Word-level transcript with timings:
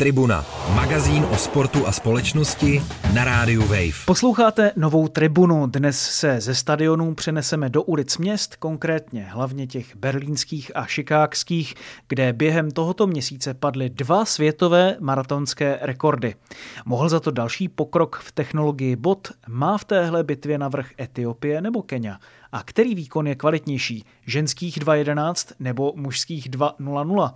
Tribuna, 0.00 0.46
magazín 0.74 1.26
o 1.30 1.36
sportu 1.36 1.86
a 1.86 1.92
společnosti 1.92 2.82
na 3.14 3.24
rádiu 3.24 3.62
Wave. 3.62 4.06
Posloucháte 4.06 4.72
novou 4.76 5.08
tribunu. 5.08 5.66
Dnes 5.66 6.00
se 6.00 6.40
ze 6.40 6.54
stadionů 6.54 7.14
přeneseme 7.14 7.70
do 7.70 7.82
ulic 7.82 8.18
měst, 8.18 8.56
konkrétně 8.56 9.22
hlavně 9.30 9.66
těch 9.66 9.96
berlínských 9.96 10.76
a 10.76 10.86
šikákských, 10.86 11.74
kde 12.08 12.32
během 12.32 12.70
tohoto 12.70 13.06
měsíce 13.06 13.54
padly 13.54 13.90
dva 13.90 14.24
světové 14.24 14.96
maratonské 15.00 15.78
rekordy. 15.82 16.34
Mohl 16.84 17.08
za 17.08 17.20
to 17.20 17.30
další 17.30 17.68
pokrok 17.68 18.16
v 18.16 18.32
technologii 18.32 18.96
bot, 18.96 19.28
má 19.48 19.78
v 19.78 19.84
téhle 19.84 20.24
bitvě 20.24 20.58
navrh 20.58 20.90
Etiopie 21.00 21.60
nebo 21.60 21.82
Kenia? 21.82 22.18
A 22.52 22.62
který 22.62 22.94
výkon 22.94 23.26
je 23.26 23.34
kvalitnější, 23.34 24.04
ženských 24.26 24.78
2.11 24.78 25.54
nebo 25.58 25.92
mužských 25.96 26.50
2.00? 26.50 27.34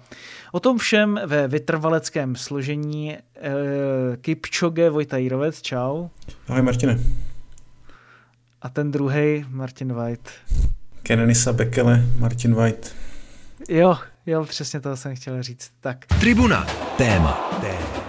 O 0.53 0.61
tom 0.61 0.79
všem 0.79 1.21
ve 1.27 1.49
vytrvaleckém 1.49 2.37
složení 2.37 3.15
e, 3.15 3.21
Kipchoge 4.21 4.91
Vojtajírovec, 4.91 5.63
čau. 5.63 6.09
Ahoj 6.49 6.63
Martine. 6.63 6.99
A 8.63 8.69
ten 8.69 8.91
druhý, 8.91 9.45
Martin 9.49 9.93
White. 9.93 10.31
Kenenisa 11.03 11.53
Bekele, 11.53 12.05
Martin 12.19 12.55
White. 12.55 12.95
Jo, 13.69 13.97
jo, 14.27 14.45
přesně 14.45 14.81
to 14.81 14.97
jsem 14.97 15.17
chtěl 15.17 15.43
říct. 15.43 15.71
Tak. 15.81 16.07
Tribuna, 16.07 16.67
téma. 16.99 17.59
téma. 17.61 18.03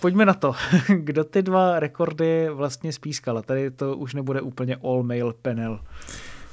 Pojďme 0.00 0.24
na 0.24 0.34
to. 0.34 0.54
Kdo 0.98 1.24
ty 1.24 1.42
dva 1.42 1.80
rekordy 1.80 2.48
vlastně 2.50 2.92
spískal? 2.92 3.42
Tady 3.42 3.70
to 3.70 3.96
už 3.96 4.14
nebude 4.14 4.40
úplně 4.40 4.76
all-male 4.76 5.32
panel. 5.42 5.80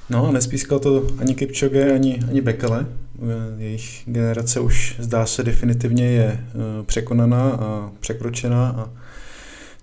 No, 0.10 0.32
nespískal 0.32 0.80
to 0.80 1.08
ani 1.20 1.36
Kipchoge, 1.36 1.94
ani, 1.94 2.20
ani 2.30 2.42
Bekele. 2.42 2.86
Jejich 3.58 4.04
generace 4.06 4.60
už 4.60 4.96
zdá 5.00 5.26
se 5.26 5.44
definitivně 5.44 6.06
je 6.06 6.26
eh, 6.26 6.84
překonaná 6.86 7.52
a 7.52 7.92
překročená 8.00 8.70
a 8.70 8.90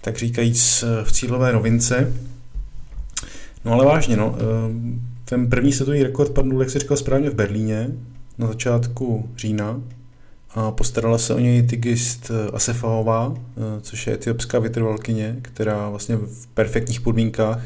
tak 0.00 0.18
říkajíc 0.18 0.84
eh, 0.86 1.04
v 1.04 1.12
cílové 1.12 1.52
rovince. 1.52 2.12
No 3.64 3.72
ale 3.72 3.84
vážně, 3.84 4.16
no, 4.16 4.36
eh, 4.36 4.42
ten 5.24 5.50
první 5.50 5.72
světový 5.72 6.02
rekord 6.02 6.30
padl, 6.32 6.60
jak 6.60 6.70
jsi 6.70 6.78
říkal 6.78 6.96
správně, 6.96 7.30
v 7.30 7.34
Berlíně 7.34 7.90
na 8.38 8.46
začátku 8.46 9.28
října 9.36 9.80
a 10.50 10.70
postarala 10.70 11.18
se 11.18 11.34
o 11.34 11.38
něj 11.38 11.62
Tigist 11.62 12.30
Asefahová, 12.52 13.34
což 13.80 14.06
je 14.06 14.14
etiopská 14.14 14.58
vytrvalkyně, 14.58 15.36
která 15.42 15.88
vlastně 15.88 16.16
v 16.16 16.46
perfektních 16.46 17.00
podmínkách 17.00 17.62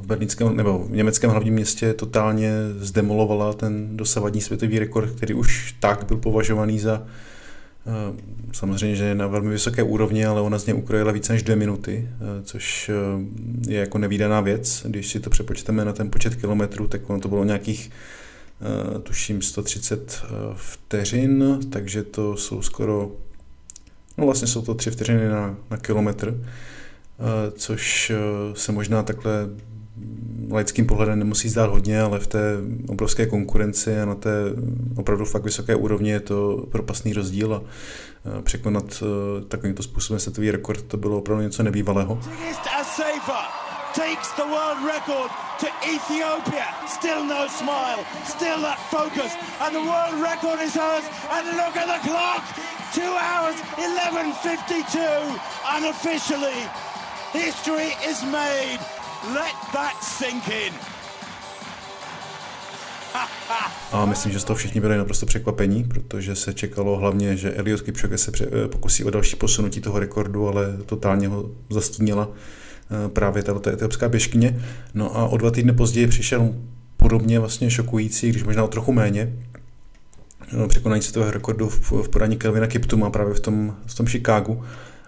v 0.00 0.06
berlínském 0.06 0.56
nebo 0.56 0.78
v 0.78 0.90
německém 0.90 1.30
hlavním 1.30 1.54
městě 1.54 1.94
totálně 1.94 2.52
zdemolovala 2.78 3.52
ten 3.52 3.96
dosavadní 3.96 4.40
světový 4.40 4.78
rekord, 4.78 5.10
který 5.10 5.34
už 5.34 5.74
tak 5.80 6.06
byl 6.06 6.16
považovaný 6.16 6.78
za 6.78 7.02
eh, 7.86 7.90
samozřejmě, 8.52 8.96
že 8.96 9.04
je 9.04 9.14
na 9.14 9.26
velmi 9.26 9.50
vysoké 9.50 9.82
úrovni, 9.82 10.26
ale 10.26 10.40
ona 10.40 10.58
z 10.58 10.66
něj 10.66 10.76
ukrojila 10.76 11.12
více 11.12 11.32
než 11.32 11.42
dvě 11.42 11.56
minuty, 11.56 12.08
eh, 12.10 12.42
což 12.42 12.90
eh, 12.90 13.72
je 13.72 13.80
jako 13.80 13.98
nevýdaná 13.98 14.40
věc. 14.40 14.86
Když 14.88 15.08
si 15.08 15.20
to 15.20 15.30
přepočteme 15.30 15.84
na 15.84 15.92
ten 15.92 16.10
počet 16.10 16.34
kilometrů, 16.34 16.88
tak 16.88 17.10
ono 17.10 17.20
to 17.20 17.28
bylo 17.28 17.44
nějakých 17.44 17.90
tuším 19.02 19.42
130 19.42 20.22
vteřin, 20.54 21.58
takže 21.70 22.02
to 22.02 22.36
jsou 22.36 22.62
skoro, 22.62 23.12
no 24.18 24.24
vlastně 24.24 24.48
jsou 24.48 24.62
to 24.62 24.74
tři 24.74 24.90
vteřiny 24.90 25.28
na, 25.28 25.56
na 25.70 25.76
kilometr. 25.76 26.38
Eh, 27.18 27.50
což 27.50 28.10
eh, 28.10 28.16
se 28.54 28.72
možná 28.72 29.02
takhle 29.02 29.48
laickým 30.50 30.86
pohledem 30.86 31.18
nemusí 31.18 31.48
zdát 31.48 31.70
hodně, 31.70 32.00
ale 32.00 32.18
v 32.20 32.26
té 32.26 32.40
obrovské 32.88 33.26
konkurenci 33.26 34.00
a 34.00 34.04
na 34.04 34.14
té 34.14 34.30
opravdu 34.96 35.24
fakt 35.24 35.44
vysoké 35.44 35.74
úrovni 35.74 36.10
je 36.10 36.20
to 36.20 36.66
propastný 36.70 37.12
rozdíl 37.12 37.54
a 37.54 37.60
eh, 37.60 38.42
překonat 38.42 39.02
takovýmto 39.48 39.82
způsobem 39.82 40.20
světový 40.20 40.50
rekord 40.50 40.82
to 40.82 40.96
bylo 40.96 41.18
opravdu 41.18 41.42
něco 41.42 41.62
nebývalého. 41.62 42.20
takes 43.94 44.32
the 44.32 44.42
world 44.42 44.82
record 44.82 45.30
to 45.60 45.68
Ethiopia. 45.86 46.66
Still 46.88 47.24
no 47.24 47.46
smile, 47.46 48.02
still 48.24 48.58
that 48.66 48.78
focus, 48.90 49.30
and 49.62 49.70
the 49.70 49.84
world 49.86 50.18
record 50.18 50.58
is 50.58 50.74
hers. 50.74 51.06
And 51.30 51.46
look 51.54 51.76
at 51.78 51.86
the 51.86 52.00
clock, 52.02 52.42
hours, 52.98 53.54
11.52, 53.78 55.38
unofficially. 55.76 56.93
History 57.34 57.90
is 58.10 58.22
made. 58.22 58.78
Let 59.34 59.56
that 59.72 60.04
sink 60.04 60.48
in. 60.48 60.72
A 63.92 64.06
myslím, 64.06 64.32
že 64.32 64.40
z 64.40 64.44
toho 64.44 64.56
všichni 64.56 64.80
byli 64.80 64.96
naprosto 64.96 65.26
překvapení, 65.26 65.84
protože 65.84 66.36
se 66.36 66.54
čekalo 66.54 66.96
hlavně, 66.96 67.36
že 67.36 67.54
Eliot 67.54 67.80
Kipchoge 67.80 68.18
se 68.18 68.32
eh, 68.40 68.68
pokusí 68.68 69.04
o 69.04 69.10
další 69.10 69.36
posunutí 69.36 69.80
toho 69.80 69.98
rekordu, 69.98 70.48
ale 70.48 70.78
totálně 70.86 71.28
ho 71.28 71.50
zastínila 71.70 72.28
eh, 72.28 73.08
právě 73.08 73.42
tato 73.42 73.70
etiopská 73.70 74.08
běžkyně. 74.08 74.60
No 74.94 75.16
a 75.16 75.28
o 75.28 75.36
dva 75.36 75.50
týdny 75.50 75.72
později 75.72 76.06
přišel 76.06 76.54
podobně 76.96 77.40
vlastně 77.40 77.70
šokující, 77.70 78.28
když 78.28 78.44
možná 78.44 78.64
o 78.64 78.68
trochu 78.68 78.92
méně, 78.92 79.32
no, 80.52 80.68
překonání 80.68 81.02
světového 81.02 81.32
rekordu 81.32 81.68
v, 81.68 82.08
podání 82.08 82.36
Kelvina 82.36 82.66
Kiptuma 82.66 83.10
právě 83.10 83.34
v 83.34 83.40
tom, 83.40 83.76
v 83.86 83.94
tom 83.94 84.06
Chicagu 84.06 84.64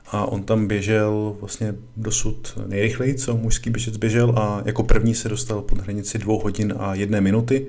a 0.09 0.27
on 0.27 0.43
tam 0.43 0.67
běžel 0.67 1.37
vlastně 1.41 1.75
dosud 1.97 2.59
nejrychleji, 2.67 3.15
co 3.15 3.37
mužský 3.37 3.71
běžec 3.71 3.97
běžel 3.97 4.35
a 4.39 4.63
jako 4.65 4.83
první 4.83 5.15
se 5.15 5.29
dostal 5.29 5.63
pod 5.63 5.81
hranici 5.81 6.19
dvou 6.19 6.39
hodin 6.39 6.75
a 6.79 6.95
jedné 6.95 7.21
minuty. 7.21 7.67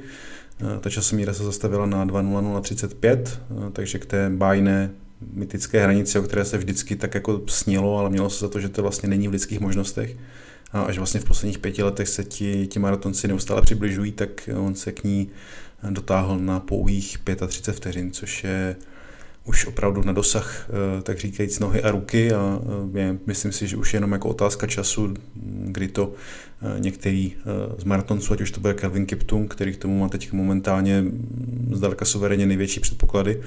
Eh, 0.62 0.80
ta 0.80 0.90
časomíra 0.90 1.34
se 1.34 1.44
zastavila 1.44 1.86
na 1.86 2.06
2.0035, 2.06 3.40
eh, 3.68 3.72
takže 3.74 4.00
k 4.00 4.06
té 4.06 4.30
bájné 4.30 4.92
mytické 5.34 5.84
hranici, 5.84 6.20
o 6.20 6.22
které 6.22 6.46
se 6.46 6.58
vždycky 6.58 6.96
tak 6.96 7.16
jako 7.16 7.42
snělo, 7.48 7.98
ale 7.98 8.10
mělo 8.10 8.30
se 8.30 8.40
za 8.40 8.50
to, 8.50 8.60
že 8.60 8.70
to 8.70 8.82
vlastně 8.82 9.10
není 9.10 9.28
v 9.28 9.32
lidských 9.32 9.60
možnostech. 9.60 10.18
A 10.72 10.82
až 10.82 10.98
vlastně 10.98 11.20
v 11.20 11.26
posledních 11.26 11.60
pěti 11.60 11.84
letech 11.84 12.08
se 12.08 12.24
ti, 12.24 12.68
ti 12.68 12.80
maratonci 12.80 13.28
neustále 13.28 13.62
přibližují, 13.62 14.12
tak 14.12 14.50
on 14.58 14.76
se 14.76 14.92
k 14.92 15.04
ní 15.04 15.30
dotáhl 15.90 16.40
na 16.40 16.60
pouhých 16.60 17.18
35 17.48 17.78
vteřin, 17.78 18.12
což 18.12 18.44
je 18.44 18.76
už 19.48 19.68
opravdu 19.68 20.04
na 20.04 20.14
dosah, 20.14 20.70
eh, 20.70 21.02
tak 21.02 21.20
říkajíc, 21.20 21.60
nohy 21.60 21.84
a 21.84 21.92
ruky 21.92 22.34
a 22.34 22.60
eh, 22.96 23.00
je, 23.00 23.18
myslím 23.26 23.52
si, 23.52 23.68
že 23.68 23.78
už 23.78 23.94
je 23.94 23.98
jenom 23.98 24.12
jako 24.12 24.30
otázka 24.30 24.68
času, 24.68 25.14
kdy 25.66 25.88
to 25.88 26.14
eh, 26.62 26.80
některý 26.80 27.34
z 27.78 27.84
maratonců, 27.84 28.34
ať 28.34 28.42
už 28.42 28.52
to 28.52 28.60
bude 28.60 28.74
Kelvin 28.74 29.06
Kiptum, 29.06 29.48
který 29.48 29.74
k 29.74 29.78
tomu 29.78 30.00
má 30.00 30.10
teď 30.10 30.32
momentálně 30.32 31.04
zdaleka 31.72 32.06
suverénně 32.06 32.46
největší 32.46 32.80
předpoklady, 32.80 33.42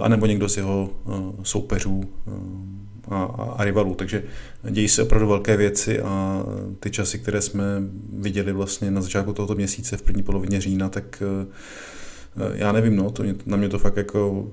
anebo 0.00 0.26
někdo 0.26 0.48
z 0.48 0.56
jeho 0.56 0.90
soupeřů 1.42 2.04
a, 3.08 3.22
a, 3.22 3.42
a 3.42 3.64
rivalů. 3.64 3.94
Takže 3.94 4.22
dějí 4.70 4.88
se 4.88 5.02
opravdu 5.02 5.28
velké 5.28 5.56
věci 5.56 6.00
a 6.00 6.42
ty 6.80 6.90
časy, 6.90 7.18
které 7.18 7.42
jsme 7.42 7.64
viděli 8.12 8.52
vlastně 8.52 8.90
na 8.90 9.02
začátku 9.02 9.32
tohoto 9.32 9.54
měsíce 9.54 9.96
v 9.96 10.02
první 10.02 10.22
polovině 10.22 10.60
října, 10.60 10.88
tak 10.88 11.22
já 12.54 12.72
nevím, 12.72 12.96
no, 12.96 13.10
to, 13.10 13.24
na 13.46 13.56
mě 13.56 13.68
to 13.68 13.78
fakt 13.78 13.96
jako 13.96 14.48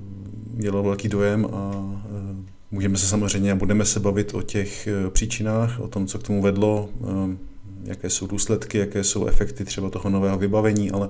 dělal 0.58 0.84
velký 0.84 1.08
dojem 1.08 1.46
a 1.46 1.72
e, 1.74 2.46
můžeme 2.72 2.98
se 2.98 3.08
samozřejmě 3.08 3.52
a 3.52 3.56
budeme 3.56 3.86
se 3.86 4.00
bavit 4.00 4.34
o 4.34 4.42
těch 4.42 4.88
e, 4.88 5.10
příčinách, 5.10 5.80
o 5.80 5.88
tom, 5.88 6.08
co 6.08 6.20
k 6.20 6.24
tomu 6.24 6.42
vedlo, 6.42 6.90
e, 7.04 7.38
jaké 7.84 8.10
jsou 8.10 8.28
důsledky, 8.28 8.78
jaké 8.78 9.04
jsou 9.04 9.26
efekty 9.26 9.66
třeba 9.66 9.90
toho 9.90 10.10
nového 10.10 10.38
vybavení, 10.38 10.92
ale, 10.92 11.10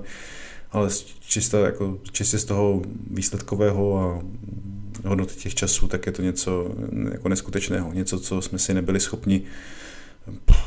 ale 0.72 0.88
čistě, 1.20 1.56
jako, 1.56 1.98
čistě 2.12 2.38
z 2.38 2.44
toho 2.44 2.82
výsledkového 3.10 3.98
a 3.98 4.22
hodnoty 5.08 5.34
těch 5.34 5.54
časů, 5.54 5.88
tak 5.88 6.06
je 6.06 6.12
to 6.12 6.22
něco 6.22 6.70
jako 7.12 7.28
neskutečného, 7.28 7.92
něco, 7.92 8.20
co 8.20 8.42
jsme 8.42 8.58
si 8.58 8.74
nebyli 8.74 9.00
schopni 9.00 9.42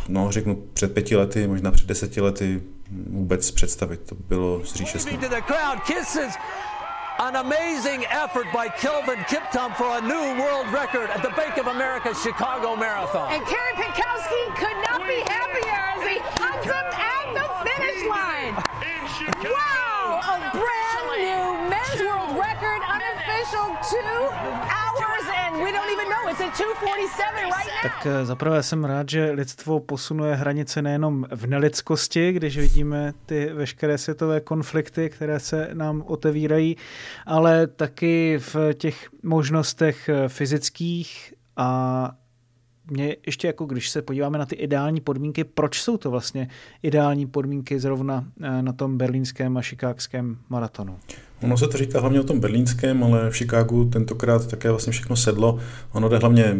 no, 0.07 0.31
řeknu 0.31 0.55
před 0.73 0.93
pěti 0.93 1.15
lety, 1.15 1.47
možná 1.47 1.71
před 1.71 1.87
deseti 1.87 2.21
lety 2.21 2.61
vůbec 2.91 3.51
představit. 3.51 4.01
To 4.05 4.15
bylo 4.15 4.65
z 4.65 4.75
říše 4.75 4.97
An 7.19 7.35
amazing 7.35 8.05
effort 8.05 8.47
by 8.53 8.69
Kelvin 8.69 9.19
Kiptum 9.27 9.75
for 9.75 9.97
a 9.97 10.01
new 10.01 10.41
world 10.41 10.71
record 10.71 11.09
at 11.09 11.21
the 11.21 11.31
Bank 11.31 11.57
of 11.57 11.67
America 11.67 12.15
Chicago 12.15 12.77
Marathon. 12.77 13.33
And 13.33 13.45
Kerry 13.45 13.73
Pinkowski 13.73 14.55
could 14.55 14.77
not 14.87 15.05
be 15.05 15.19
happier 15.27 15.99
as 15.99 16.07
he 16.07 16.19
hugs 16.39 16.63
him 16.63 16.85
at 16.95 17.25
the 17.35 17.43
finish 17.67 18.07
line. 18.07 18.55
Wow! 19.51 20.23
A 20.23 20.39
brand 20.55 21.19
new 21.19 21.69
men's 21.69 21.99
world 21.99 22.39
record, 22.39 22.79
unofficial 22.87 23.75
two 23.83 24.78
Tak 27.83 28.05
eh, 28.05 28.25
zaprvé 28.25 28.63
jsem 28.63 28.85
rád, 28.85 29.09
že 29.09 29.31
lidstvo 29.31 29.79
posunuje 29.79 30.35
hranice 30.35 30.81
nejenom 30.81 31.25
v 31.31 31.47
nelidskosti, 31.47 32.31
když 32.31 32.57
vidíme 32.57 33.13
ty 33.25 33.49
veškeré 33.53 33.97
světové 33.97 34.41
konflikty, 34.41 35.09
které 35.09 35.39
se 35.39 35.69
nám 35.73 36.03
otevírají, 36.07 36.77
ale 37.25 37.67
taky 37.67 38.37
v 38.39 38.55
těch 38.73 39.09
možnostech 39.23 40.09
eh, 40.09 40.29
fyzických 40.29 41.33
a 41.57 42.11
mě 42.91 43.15
ještě 43.25 43.47
jako 43.47 43.65
když 43.65 43.89
se 43.89 44.01
podíváme 44.01 44.37
na 44.37 44.45
ty 44.45 44.55
ideální 44.55 45.01
podmínky, 45.01 45.43
proč 45.43 45.81
jsou 45.81 45.97
to 45.97 46.11
vlastně 46.11 46.47
ideální 46.83 47.27
podmínky 47.27 47.79
zrovna 47.79 48.25
eh, 48.41 48.61
na 48.61 48.73
tom 48.73 48.97
berlínském 48.97 49.57
a 49.57 49.61
šikákském 49.61 50.37
maratonu? 50.49 50.97
Ono 51.41 51.57
se 51.57 51.67
to 51.67 51.77
říká 51.77 51.99
hlavně 51.99 52.19
o 52.19 52.23
tom 52.23 52.39
berlínském, 52.39 53.03
ale 53.03 53.29
v 53.29 53.35
Chicagu 53.35 53.85
tentokrát 53.85 54.47
také 54.47 54.69
vlastně 54.69 54.91
všechno 54.91 55.15
sedlo. 55.15 55.59
Ono 55.91 56.09
jde 56.09 56.17
hlavně 56.17 56.57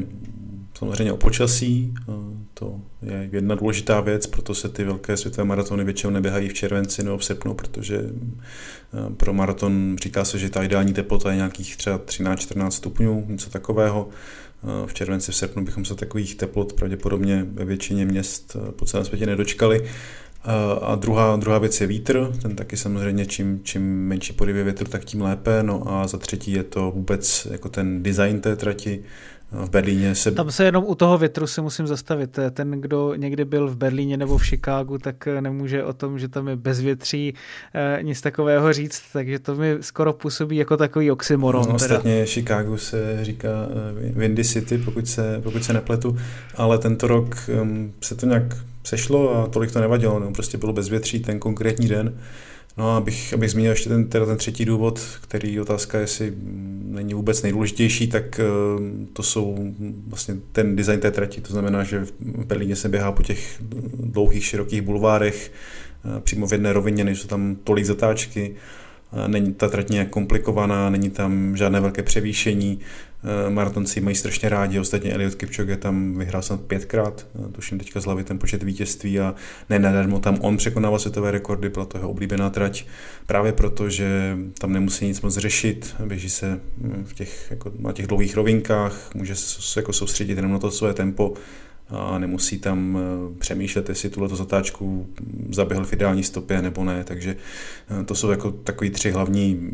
samozřejmě 0.73 1.13
o 1.13 1.17
počasí, 1.17 1.93
to 2.59 2.81
je 3.01 3.29
jedna 3.31 3.56
důležitá 3.56 4.01
věc, 4.01 4.27
proto 4.27 4.56
se 4.56 4.69
ty 4.69 4.83
velké 4.83 5.17
světové 5.17 5.45
maratony 5.45 5.83
většinou 5.83 6.13
neběhají 6.13 6.50
v 6.50 6.53
červenci 6.53 7.03
nebo 7.03 7.17
v 7.17 7.25
srpnu, 7.25 7.53
protože 7.53 8.01
pro 9.17 9.33
maraton 9.33 9.95
říká 10.03 10.25
se, 10.25 10.39
že 10.39 10.50
ta 10.50 10.63
ideální 10.63 10.94
teplota 10.94 11.31
je 11.31 11.38
nějakých 11.38 11.77
třeba 11.77 12.00
13-14 12.00 12.69
stupňů, 12.69 13.25
něco 13.27 13.50
takového. 13.50 14.09
V 14.85 14.94
červenci, 14.94 15.31
v 15.31 15.35
srpnu 15.35 15.65
bychom 15.65 15.85
se 15.85 15.95
takových 15.95 16.35
teplot 16.35 16.73
pravděpodobně 16.73 17.45
ve 17.53 17.65
většině 17.65 18.06
měst 18.06 18.57
po 18.75 18.85
celém 18.85 19.06
světě 19.06 19.25
nedočkali. 19.25 19.89
A 20.81 20.95
druhá, 20.95 21.36
druhá 21.36 21.57
věc 21.57 21.81
je 21.81 21.88
vítr, 21.88 22.31
ten 22.41 22.56
taky 22.56 22.77
samozřejmě 22.77 23.25
čím, 23.25 23.59
čím 23.63 24.07
menší 24.07 24.33
podivě 24.33 24.63
větru, 24.63 24.88
tak 24.89 25.06
tím 25.06 25.21
lépe. 25.21 25.63
No 25.63 25.83
a 25.91 26.07
za 26.07 26.18
třetí 26.18 26.51
je 26.51 26.63
to 26.63 26.91
vůbec 26.91 27.47
jako 27.51 27.69
ten 27.69 28.03
design 28.03 28.41
té 28.41 28.56
trati, 28.56 29.03
v 29.51 29.69
Berlíně 29.69 30.15
se... 30.15 30.31
Tam 30.31 30.51
se 30.51 30.65
jenom 30.65 30.83
u 30.88 30.95
toho 30.95 31.18
větru 31.18 31.47
si 31.47 31.62
musím 31.62 31.88
zastavit. 31.88 32.39
Ten, 32.51 32.71
kdo 32.71 33.15
někdy 33.15 33.45
byl 33.45 33.68
v 33.68 33.77
Berlíně 33.77 34.18
nebo 34.18 34.38
v 34.38 34.45
Chicagu, 34.45 34.97
tak 34.97 35.27
nemůže 35.39 35.83
o 35.83 35.94
tom, 35.94 36.19
že 36.19 36.27
tam 36.27 36.47
je 36.47 36.56
bezvětří, 36.56 37.33
eh, 37.74 38.00
nic 38.03 38.21
takového 38.21 38.74
říct, 38.74 39.03
takže 39.13 39.39
to 39.39 39.56
mi 39.56 39.77
skoro 39.81 40.13
působí 40.13 40.57
jako 40.57 40.77
takový 40.77 41.12
oxymoron. 41.12 41.65
No, 41.69 41.75
ostatně 41.75 42.25
Chicago 42.25 42.77
se 42.77 43.19
říká 43.21 43.50
eh, 43.50 44.19
Windy 44.19 44.44
City, 44.44 44.77
pokud 44.77 45.07
se, 45.07 45.42
pokud 45.44 45.63
se 45.63 45.74
nepletu, 45.74 46.18
ale 46.56 46.77
tento 46.77 47.07
rok 47.07 47.35
um, 47.62 47.94
se 48.01 48.15
to 48.15 48.25
nějak 48.25 48.56
sešlo 48.83 49.35
a 49.35 49.47
tolik 49.47 49.71
to 49.71 49.79
nevadilo, 49.79 50.19
no, 50.19 50.31
prostě 50.31 50.57
bylo 50.57 50.73
bezvětří 50.73 51.19
ten 51.19 51.39
konkrétní 51.39 51.87
den. 51.87 52.19
No 52.77 52.91
a 52.91 52.97
abych, 52.97 53.33
abych 53.33 53.51
zmínil 53.51 53.71
ještě 53.71 53.89
ten, 53.89 54.07
teda 54.07 54.25
ten 54.25 54.37
třetí 54.37 54.65
důvod, 54.65 55.01
který 55.21 55.59
otázka, 55.59 55.99
jestli 55.99 56.33
není 56.83 57.13
vůbec 57.13 57.41
nejdůležitější, 57.41 58.07
tak 58.07 58.39
eh, 58.39 58.43
to 59.13 59.23
jsou 59.23 59.73
vlastně 60.07 60.35
ten 60.51 60.75
design 60.75 60.99
té 60.99 61.11
trati, 61.11 61.41
to 61.41 61.53
znamená, 61.53 61.83
že 61.83 62.05
v 62.19 62.45
Berlíně 62.45 62.75
se 62.75 62.89
běhá 62.89 63.11
po 63.11 63.23
těch 63.23 63.61
dlouhých, 63.99 64.45
širokých 64.45 64.81
bulvárech, 64.81 65.51
eh, 66.05 66.21
přímo 66.21 66.47
v 66.47 66.51
jedné 66.51 66.73
rovině, 66.73 67.03
nejsou 67.03 67.27
tam 67.27 67.55
tolik 67.63 67.85
zatáčky, 67.85 68.55
Není 69.27 69.53
ta 69.53 69.69
trať 69.69 69.89
nějak 69.89 70.09
komplikovaná, 70.09 70.89
není 70.89 71.09
tam 71.09 71.57
žádné 71.57 71.79
velké 71.79 72.03
převýšení. 72.03 72.79
Eh, 73.24 73.50
maratonci 73.50 74.01
mají 74.01 74.16
strašně 74.16 74.50
rádi, 74.50 74.80
ostatně 74.80 75.13
Eliot 75.13 75.36
Kipchoge 75.36 75.77
tam 75.77 76.18
vyhrál 76.18 76.42
snad 76.42 76.62
pětkrát, 76.62 77.27
eh, 77.36 77.51
tuším 77.51 77.80
teďka 77.80 78.01
z 78.01 78.06
hlavy 78.06 78.24
ten 78.24 78.39
počet 78.39 78.63
vítězství 78.63 79.19
a 79.19 79.36
nenadarmo 79.69 80.19
tam 80.19 80.38
on 80.42 80.57
překonával 80.57 81.00
světové 81.00 81.31
rekordy, 81.31 81.69
byla 81.69 81.86
to 81.86 81.98
jeho 81.98 82.10
oblíbená 82.10 82.50
trať, 82.50 82.86
právě 83.25 83.51
proto, 83.51 83.89
že 83.89 84.38
tam 84.57 84.74
nemusí 84.74 85.06
nic 85.06 85.21
moc 85.21 85.38
řešit, 85.38 85.95
běží 86.06 86.30
se 86.30 86.60
hm, 86.77 87.04
v 87.07 87.13
těch, 87.13 87.48
jako 87.50 87.71
na 87.80 87.92
těch 87.92 88.07
dlouhých 88.07 88.36
rovinkách, 88.36 89.16
může 89.16 89.36
se 89.36 89.80
jako 89.80 89.94
soustředit 89.94 90.36
jenom 90.36 90.51
na 90.51 90.60
to 90.60 90.71
své 90.71 90.94
tempo, 90.94 91.33
a 91.89 92.18
nemusí 92.19 92.57
tam 92.60 92.98
eh, 92.98 93.39
přemýšlet, 93.39 93.89
jestli 93.89 94.10
tuhle 94.10 94.30
zatáčku 94.30 95.07
zaběhl 95.50 95.86
v 95.86 95.94
ideální 95.94 96.24
stopě 96.24 96.62
nebo 96.62 96.83
ne, 96.83 97.04
takže 97.04 97.36
to 98.06 98.16
jsou 98.16 98.31
jako 98.31 98.51
takový 98.51 98.89
tři 98.89 99.12
hlavní 99.12 99.71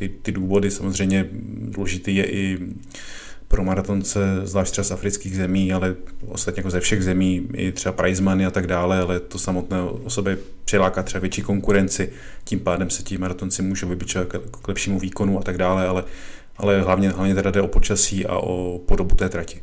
ty, 0.00 0.08
ty 0.08 0.32
důvody. 0.32 0.70
Samozřejmě 0.70 1.28
důležitý 1.60 2.16
je 2.16 2.30
i 2.30 2.58
pro 3.48 3.64
maratonce, 3.64 4.40
zvlášť 4.44 4.72
třeba 4.72 4.84
z 4.84 4.90
afrických 4.90 5.36
zemí, 5.36 5.72
ale 5.72 5.96
ostatně 6.28 6.60
jako 6.60 6.70
ze 6.70 6.80
všech 6.80 7.04
zemí, 7.04 7.48
i 7.52 7.72
třeba 7.72 7.92
Prizemoney 7.92 8.46
a 8.46 8.50
tak 8.50 8.66
dále, 8.66 9.00
ale 9.00 9.20
to 9.20 9.38
samotné 9.38 9.82
osoby 9.82 10.38
přiláká 10.64 11.02
třeba 11.02 11.20
větší 11.20 11.42
konkurenci, 11.42 12.12
tím 12.44 12.60
pádem 12.60 12.90
se 12.90 13.02
ti 13.02 13.18
maratonci 13.18 13.62
můžou 13.62 13.88
vybičovat 13.88 14.28
k 14.62 14.68
lepšímu 14.68 14.98
výkonu 14.98 15.38
a 15.38 15.42
tak 15.42 15.58
dále, 15.58 15.88
ale, 15.88 16.04
ale 16.56 16.82
hlavně, 16.82 17.10
hlavně 17.10 17.34
teda 17.34 17.50
jde 17.50 17.60
o 17.60 17.68
počasí 17.68 18.26
a 18.26 18.38
o 18.38 18.78
podobu 18.78 19.14
té 19.14 19.28
trati. 19.28 19.62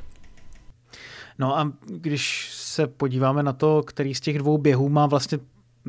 No 1.40 1.60
a 1.60 1.72
když 1.86 2.50
se 2.52 2.88
podíváme 2.88 3.44
na 3.44 3.54
to, 3.54 3.84
který 3.88 4.16
z 4.16 4.20
těch 4.20 4.38
dvou 4.38 4.58
běhů 4.58 4.90
má 4.90 5.06
vlastně 5.06 5.40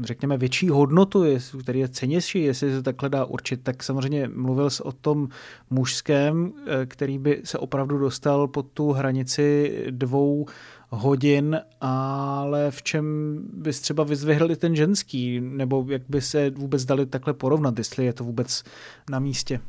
řekněme, 0.04 0.36
větší 0.38 0.68
hodnotu, 0.68 1.24
který 1.60 1.80
je 1.80 1.88
cenější, 1.88 2.42
jestli 2.42 2.70
se 2.70 2.82
takhle 2.82 3.08
dá 3.08 3.24
určit, 3.24 3.60
tak 3.62 3.82
samozřejmě 3.82 4.30
mluvil 4.34 4.70
jsi 4.70 4.82
o 4.82 4.92
tom 4.92 5.28
mužském, 5.70 6.52
eh, 6.66 6.86
který 6.86 7.18
by 7.18 7.40
se 7.44 7.58
opravdu 7.58 7.98
dostal 7.98 8.48
pod 8.48 8.66
tu 8.74 8.92
hranici 8.92 9.72
dvou 9.90 10.46
hodin, 10.90 11.60
ale 11.80 12.70
v 12.70 12.82
čem 12.82 13.38
bys 13.52 13.80
třeba 13.80 14.04
vyzvihl 14.04 14.50
i 14.50 14.56
ten 14.56 14.76
ženský, 14.76 15.40
nebo 15.40 15.86
jak 15.88 16.02
by 16.08 16.20
se 16.20 16.50
vůbec 16.50 16.84
dali 16.84 17.06
takhle 17.06 17.34
porovnat, 17.34 17.78
jestli 17.78 18.04
je 18.04 18.12
to 18.12 18.24
vůbec 18.24 18.64
na 19.10 19.18
místě? 19.18 19.60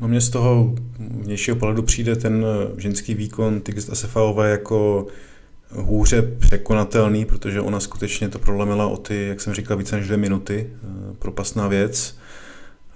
No 0.00 0.08
mně 0.08 0.20
z 0.20 0.30
toho 0.30 0.74
vnějšího 0.98 1.56
pohledu 1.56 1.82
přijde 1.82 2.16
ten 2.16 2.44
eh, 2.46 2.80
ženský 2.80 3.14
výkon 3.14 3.60
Tigist 3.60 3.90
Asefalové 3.90 4.50
jako 4.50 5.06
hůře 5.70 6.22
překonatelný, 6.22 7.24
protože 7.24 7.60
ona 7.60 7.80
skutečně 7.80 8.28
to 8.28 8.38
prolomila 8.38 8.86
o 8.86 8.96
ty, 8.96 9.26
jak 9.26 9.40
jsem 9.40 9.54
říkal, 9.54 9.76
více 9.76 9.96
než 9.96 10.06
dvě 10.06 10.16
minuty. 10.16 10.70
Eh, 10.70 11.14
propastná 11.18 11.68
věc. 11.68 12.18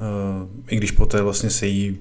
Eh, 0.01 0.47
I 0.69 0.77
když 0.77 0.91
poté 0.91 1.23
vlastně 1.23 1.51
se 1.51 1.67
jí, 1.67 1.99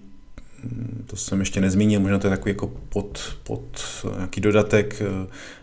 hm, 0.63 1.03
to 1.07 1.15
jsem 1.15 1.39
ještě 1.39 1.61
nezmínil, 1.61 1.99
možná 1.99 2.19
to 2.19 2.27
je 2.27 2.31
takový 2.31 2.51
jako 2.51 2.67
pod, 2.89 3.37
pod 3.43 3.81
nějaký 4.15 4.41
dodatek, 4.41 5.01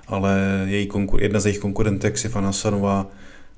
ale 0.06 0.62
její 0.66 0.86
konkur, 0.86 1.22
jedna 1.22 1.40
z 1.40 1.46
jejich 1.46 1.60
konkurentek, 1.60 2.18
Sifana 2.18 2.52
Sanová, 2.52 3.10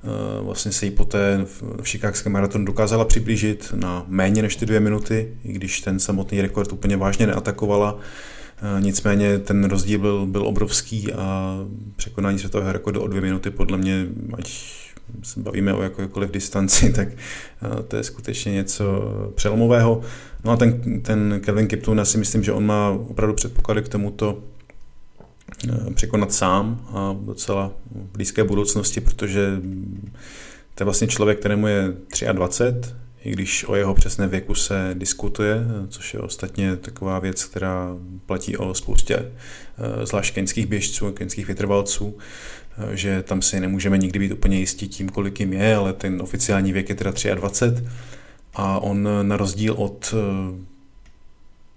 Eh, 0.05 0.43
vlastně 0.43 0.73
se 0.73 0.87
jí 0.87 0.91
poté 0.91 1.41
v 1.81 1.89
šikákském 1.89 2.33
maratonu 2.33 2.65
dokázala 2.65 3.05
přiblížit 3.05 3.73
na 3.77 4.05
méně 4.09 4.43
než 4.43 4.57
ty 4.57 4.67
dvě 4.67 4.81
minuty, 4.81 5.35
i 5.45 5.53
když 5.53 5.81
ten 5.81 5.99
samotný 5.99 6.41
rekord 6.41 6.73
úplně 6.73 6.97
vážně 6.97 7.27
neatakovala. 7.27 7.99
Eh, 8.63 8.81
nicméně 8.81 9.39
ten 9.39 9.65
rozdíl 9.65 9.99
byl, 9.99 10.27
byl 10.27 10.47
obrovský 10.47 11.13
a 11.13 11.59
překonání 11.97 12.39
světového 12.39 12.73
rekordu 12.73 13.01
o 13.01 13.09
dvě 13.09 13.21
minuty 13.21 13.51
podle 13.51 13.79
mě, 13.79 14.07
ať 14.33 14.53
se 15.23 15.41
bavíme 15.41 15.75
o 15.75 15.83
jakékoliv 15.83 16.31
distanci, 16.31 16.93
tak 16.97 17.09
eh, 17.09 17.83
to 17.83 17.97
je 17.97 18.05
skutečně 18.05 18.53
něco 18.53 18.85
přelomového. 19.35 20.01
No 20.45 20.53
a 20.53 20.57
ten, 20.57 21.01
ten 21.01 21.41
Kelvin 21.45 21.67
Kiptoon, 21.67 21.99
já 21.99 22.05
si 22.05 22.19
myslím, 22.19 22.43
že 22.43 22.53
on 22.53 22.67
má 22.67 22.91
opravdu 22.91 23.35
předpoklady 23.35 23.83
k 23.83 23.89
tomuto 23.89 24.39
Eh, 25.69 25.95
překonat 25.95 26.33
sám 26.33 26.87
a 26.93 27.17
docela 27.21 27.73
v 27.91 28.13
blízké 28.13 28.45
budoucnosti, 28.45 29.01
protože 29.01 29.61
to 30.75 30.83
je 30.83 30.85
vlastně 30.85 31.07
člověk, 31.07 31.39
kterému 31.39 31.67
je 31.67 31.95
23, 32.33 32.95
i 33.25 33.31
když 33.31 33.65
o 33.69 33.75
jeho 33.75 33.95
přesné 33.95 34.29
věku 34.29 34.55
se 34.55 34.91
diskutuje, 34.95 35.65
což 35.89 36.15
je 36.15 36.21
ostatně 36.21 36.77
taková 36.77 37.19
věc, 37.19 37.45
která 37.45 37.97
platí 38.27 38.57
o 38.57 38.75
spoustě 38.75 39.17
eh, 39.17 40.07
zvlášť 40.07 40.35
keňských 40.35 40.67
běžců, 40.67 41.13
keňských 41.13 41.47
vytrvalců, 41.47 42.19
eh, 42.79 42.97
že 42.97 43.23
tam 43.23 43.43
si 43.43 43.61
nemůžeme 43.61 43.99
nikdy 43.99 44.19
být 44.19 44.33
úplně 44.33 44.59
jistí 44.59 44.89
tím, 44.89 45.09
kolik 45.09 45.41
jim 45.41 45.53
je, 45.53 45.77
ale 45.77 45.93
ten 45.93 46.23
oficiální 46.23 46.73
věk 46.73 46.89
je 46.89 46.95
teda 46.95 47.11
23 47.35 47.89
a 48.55 48.79
on 48.79 49.09
na 49.23 49.37
rozdíl 49.37 49.75
od 49.75 50.15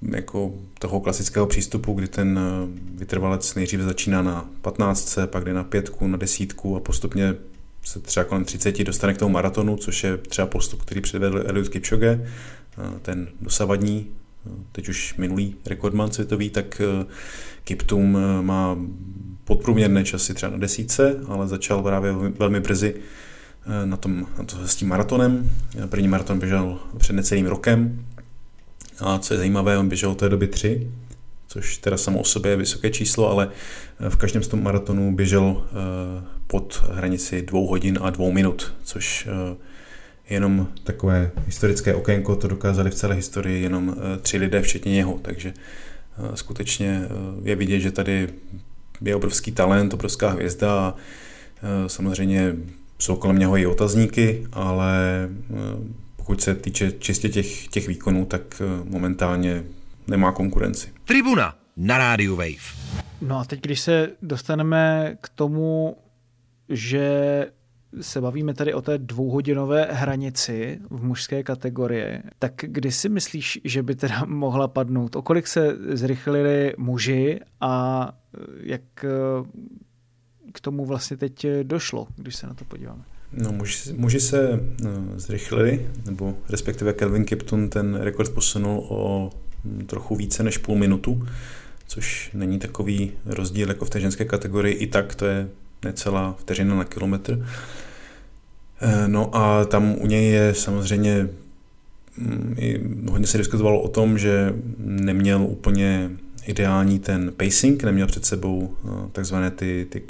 jako 0.10 0.54
toho 0.80 1.00
klasického 1.00 1.48
přístupu, 1.48 1.94
kdy 1.94 2.08
ten 2.08 2.40
eh, 2.40 2.80
vytrvalec 2.98 3.56
nejdříve 3.56 3.84
začíná 3.84 4.22
na 4.22 4.50
15, 4.62 5.18
pak 5.26 5.44
jde 5.44 5.54
na 5.54 5.64
pětku, 5.64 6.08
na 6.08 6.18
desítku 6.18 6.76
a 6.76 6.80
postupně 6.80 7.36
se 7.84 8.00
třeba 8.00 8.24
kolem 8.24 8.46
30 8.46 8.84
dostane 8.84 9.14
k 9.14 9.18
tomu 9.18 9.34
maratonu, 9.34 9.78
což 9.78 10.04
je 10.04 10.18
třeba 10.18 10.48
postup, 10.48 10.82
který 10.82 11.02
předvedl 11.02 11.44
Eliud 11.46 11.70
Kipchoge, 11.70 12.22
eh, 12.26 13.00
ten 13.02 13.28
dosavadní, 13.42 14.08
eh, 14.46 14.50
teď 14.72 14.90
už 14.90 15.16
minulý 15.18 15.56
rekordman 15.66 16.12
světový, 16.12 16.50
tak 16.50 16.82
Kiptum 17.64 18.18
má 18.42 18.78
podprůměrné 19.44 20.04
časy 20.04 20.34
třeba 20.34 20.52
na 20.52 20.58
desítce, 20.58 21.20
ale 21.28 21.48
začal 21.48 21.84
právě 21.84 22.14
velmi 22.40 22.60
brzy 22.60 22.96
na 23.86 23.98
tom, 23.98 24.28
na 24.38 24.44
to, 24.44 24.68
s 24.68 24.76
tím 24.76 24.88
maratonem. 24.88 25.50
První 25.90 26.08
maraton 26.08 26.40
běžel 26.40 26.80
před 26.98 27.14
necelým 27.14 27.46
rokem, 27.46 28.06
a 29.00 29.20
co 29.20 29.34
je 29.34 29.38
zajímavé, 29.38 29.78
on 29.78 29.90
běžel 29.90 30.14
v 30.14 30.18
té 30.18 30.30
doby 30.30 30.48
tři, 30.48 30.92
což 31.52 31.78
teda 31.78 31.98
samo 31.98 32.20
o 32.20 32.24
sobě 32.24 32.52
je 32.52 32.58
vysoké 32.58 32.90
číslo, 32.90 33.30
ale 33.30 33.50
eh, 34.00 34.10
v 34.10 34.16
každém 34.16 34.44
z 34.44 34.48
tom 34.48 34.64
maratonu 34.64 35.16
běžel 35.16 35.64
eh, 35.64 36.24
pod 36.48 36.84
hranici 36.92 37.42
dvou 37.42 37.68
hodin 37.68 38.00
a 38.02 38.10
dvou 38.10 38.32
minut, 38.32 38.74
což 38.84 39.28
eh, 39.28 39.56
jenom 40.30 40.68
takové 40.84 41.32
historické 41.46 41.96
okénko, 41.96 42.36
to 42.36 42.48
dokázali 42.48 42.90
v 42.90 42.96
celé 42.96 43.16
historii 43.16 43.64
jenom 43.64 43.96
tři 44.22 44.38
lidé, 44.38 44.62
včetně 44.62 44.92
něho, 44.92 45.20
takže 45.22 45.54
skutečně 46.34 47.02
je 47.44 47.56
vidět, 47.56 47.80
že 47.80 47.92
tady 47.92 48.28
je 49.02 49.16
obrovský 49.16 49.52
talent, 49.52 49.94
obrovská 49.94 50.30
hvězda 50.30 50.74
a 50.74 50.96
samozřejmě 51.88 52.56
jsou 53.00 53.16
kolem 53.16 53.40
něho 53.40 53.58
i 53.58 53.66
otazníky, 53.66 54.48
ale 54.52 55.30
pokud 56.16 56.42
se 56.42 56.56
týče 56.56 56.92
čistě 57.00 57.30
těch, 57.30 57.68
těch 57.68 57.88
výkonů, 57.88 58.26
tak 58.26 58.62
momentálně 58.84 59.64
nemá 60.08 60.32
konkurenci. 60.32 60.90
Tribuna 61.06 61.56
na 61.78 61.98
rádiu 61.98 62.36
Wave. 62.36 62.82
No 63.22 63.40
a 63.40 63.46
teď, 63.46 63.62
když 63.62 63.80
se 63.80 64.10
dostaneme 64.22 65.16
k 65.22 65.30
tomu, 65.30 65.98
že 66.70 67.46
se 68.02 68.22
bavíme 68.22 68.54
tady 68.54 68.74
o 68.74 68.82
té 68.82 68.98
dvouhodinové 68.98 69.88
hranici 69.92 70.80
v 70.90 71.04
mužské 71.04 71.44
kategorii, 71.44 72.20
tak 72.40 72.54
kdy 72.62 72.92
si 72.92 73.10
myslíš, 73.10 73.60
že 73.64 73.84
by 73.84 73.96
teda 73.96 74.26
mohla 74.26 74.68
padnout? 74.68 75.16
O 75.16 75.22
kolik 75.22 75.48
se 75.48 75.78
zrychlili 75.94 76.74
muži 76.78 77.40
a 77.62 78.08
jak 78.64 78.82
k 80.54 80.62
tomu 80.62 80.86
vlastně 80.86 81.18
teď 81.18 81.48
došlo, 81.64 82.08
když 82.16 82.36
se 82.36 82.48
na 82.48 82.54
to 82.54 82.66
podíváme? 82.66 83.04
No, 83.34 83.52
muži, 83.52 83.94
muži 83.94 84.20
se 84.20 84.60
no, 84.84 85.20
zrychlili, 85.20 85.90
nebo 86.06 86.38
respektive 86.50 86.94
Kelvin 86.94 87.26
Kipton 87.26 87.70
ten 87.70 87.96
rekord 87.96 88.34
posunul 88.34 88.86
o 88.90 89.30
trochu 89.86 90.16
více 90.16 90.44
než 90.44 90.58
půl 90.58 90.76
minutu, 90.76 91.28
což 91.88 92.30
není 92.34 92.60
takový 92.60 93.12
rozdíl 93.26 93.68
jako 93.68 93.86
v 93.86 93.90
té 93.90 94.00
ženské 94.00 94.26
kategorii, 94.26 94.76
i 94.76 94.88
tak 94.88 95.16
to 95.16 95.26
je 95.26 95.50
necelá 95.86 96.36
vteřina 96.40 96.76
na 96.76 96.84
kilometr. 96.84 97.48
Eh, 98.82 99.08
no 99.08 99.36
a 99.36 99.66
tam 99.66 99.96
u 100.00 100.08
něj 100.08 100.32
je 100.32 100.54
samozřejmě 100.54 101.30
i 102.58 102.82
hodně 103.10 103.28
se 103.28 103.38
diskutovalo 103.38 103.82
o 103.82 103.88
tom, 103.88 104.18
že 104.18 104.54
neměl 104.78 105.42
úplně 105.42 106.12
ideální 106.46 107.00
ten 107.00 107.32
pacing, 107.38 107.84
neměl 107.84 108.08
před 108.08 108.26
sebou 108.26 108.76
eh, 108.86 108.90
takzvané 109.12 109.52
ty, 109.52 109.88
ty 109.90 110.04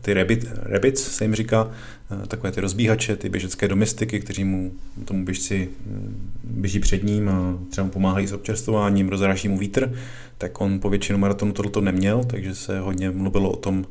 ty 0.00 0.14
rabbit, 0.14 0.46
rabbits 0.62 1.02
se 1.02 1.24
jim 1.24 1.34
říká, 1.34 1.70
eh, 2.10 2.26
takové 2.26 2.52
ty 2.52 2.60
rozbíhače, 2.60 3.16
ty 3.16 3.28
běžecké 3.28 3.68
domestiky, 3.68 4.20
kteří 4.20 4.44
mu 4.44 4.72
tomu 5.04 5.24
běžci 5.24 5.68
mm, 5.86 6.30
běží 6.44 6.80
před 6.80 7.02
ním 7.02 7.28
a 7.28 7.58
třeba 7.70 7.84
mu 7.84 7.90
pomáhají 7.90 8.26
s 8.26 8.32
občerstvováním, 8.32 9.08
rozráží 9.08 9.48
mu 9.48 9.58
vítr, 9.58 9.94
tak 10.38 10.60
on 10.60 10.80
po 10.80 10.90
většinu 10.90 11.18
maratonu 11.18 11.52
tohoto 11.52 11.80
neměl, 11.80 12.24
takže 12.24 12.54
se 12.54 12.80
hodně 12.80 13.10
mluvilo 13.10 13.50
o 13.50 13.56
tom, 13.56 13.86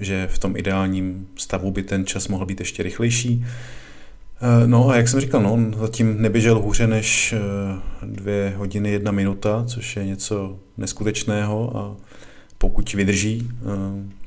že 0.00 0.28
v 0.30 0.38
tom 0.38 0.56
ideálním 0.56 1.28
stavu 1.36 1.70
by 1.70 1.82
ten 1.82 2.06
čas 2.06 2.28
mohl 2.28 2.46
být 2.46 2.60
ještě 2.60 2.82
rychlejší. 2.82 3.44
Eh, 4.42 4.66
no 4.66 4.88
a 4.88 4.96
jak 4.96 5.08
jsem 5.08 5.20
říkal, 5.20 5.42
no, 5.42 5.52
on 5.52 5.74
zatím 5.78 6.22
neběžel 6.22 6.58
hůře 6.58 6.86
než 6.86 7.32
eh, 7.32 7.38
dvě 8.06 8.54
hodiny, 8.56 8.90
jedna 8.90 9.12
minuta, 9.12 9.64
což 9.66 9.96
je 9.96 10.06
něco 10.06 10.58
neskutečného 10.76 11.76
a 11.76 11.96
pokud 12.60 12.94
vydrží 12.94 13.48
eh, 13.50 13.64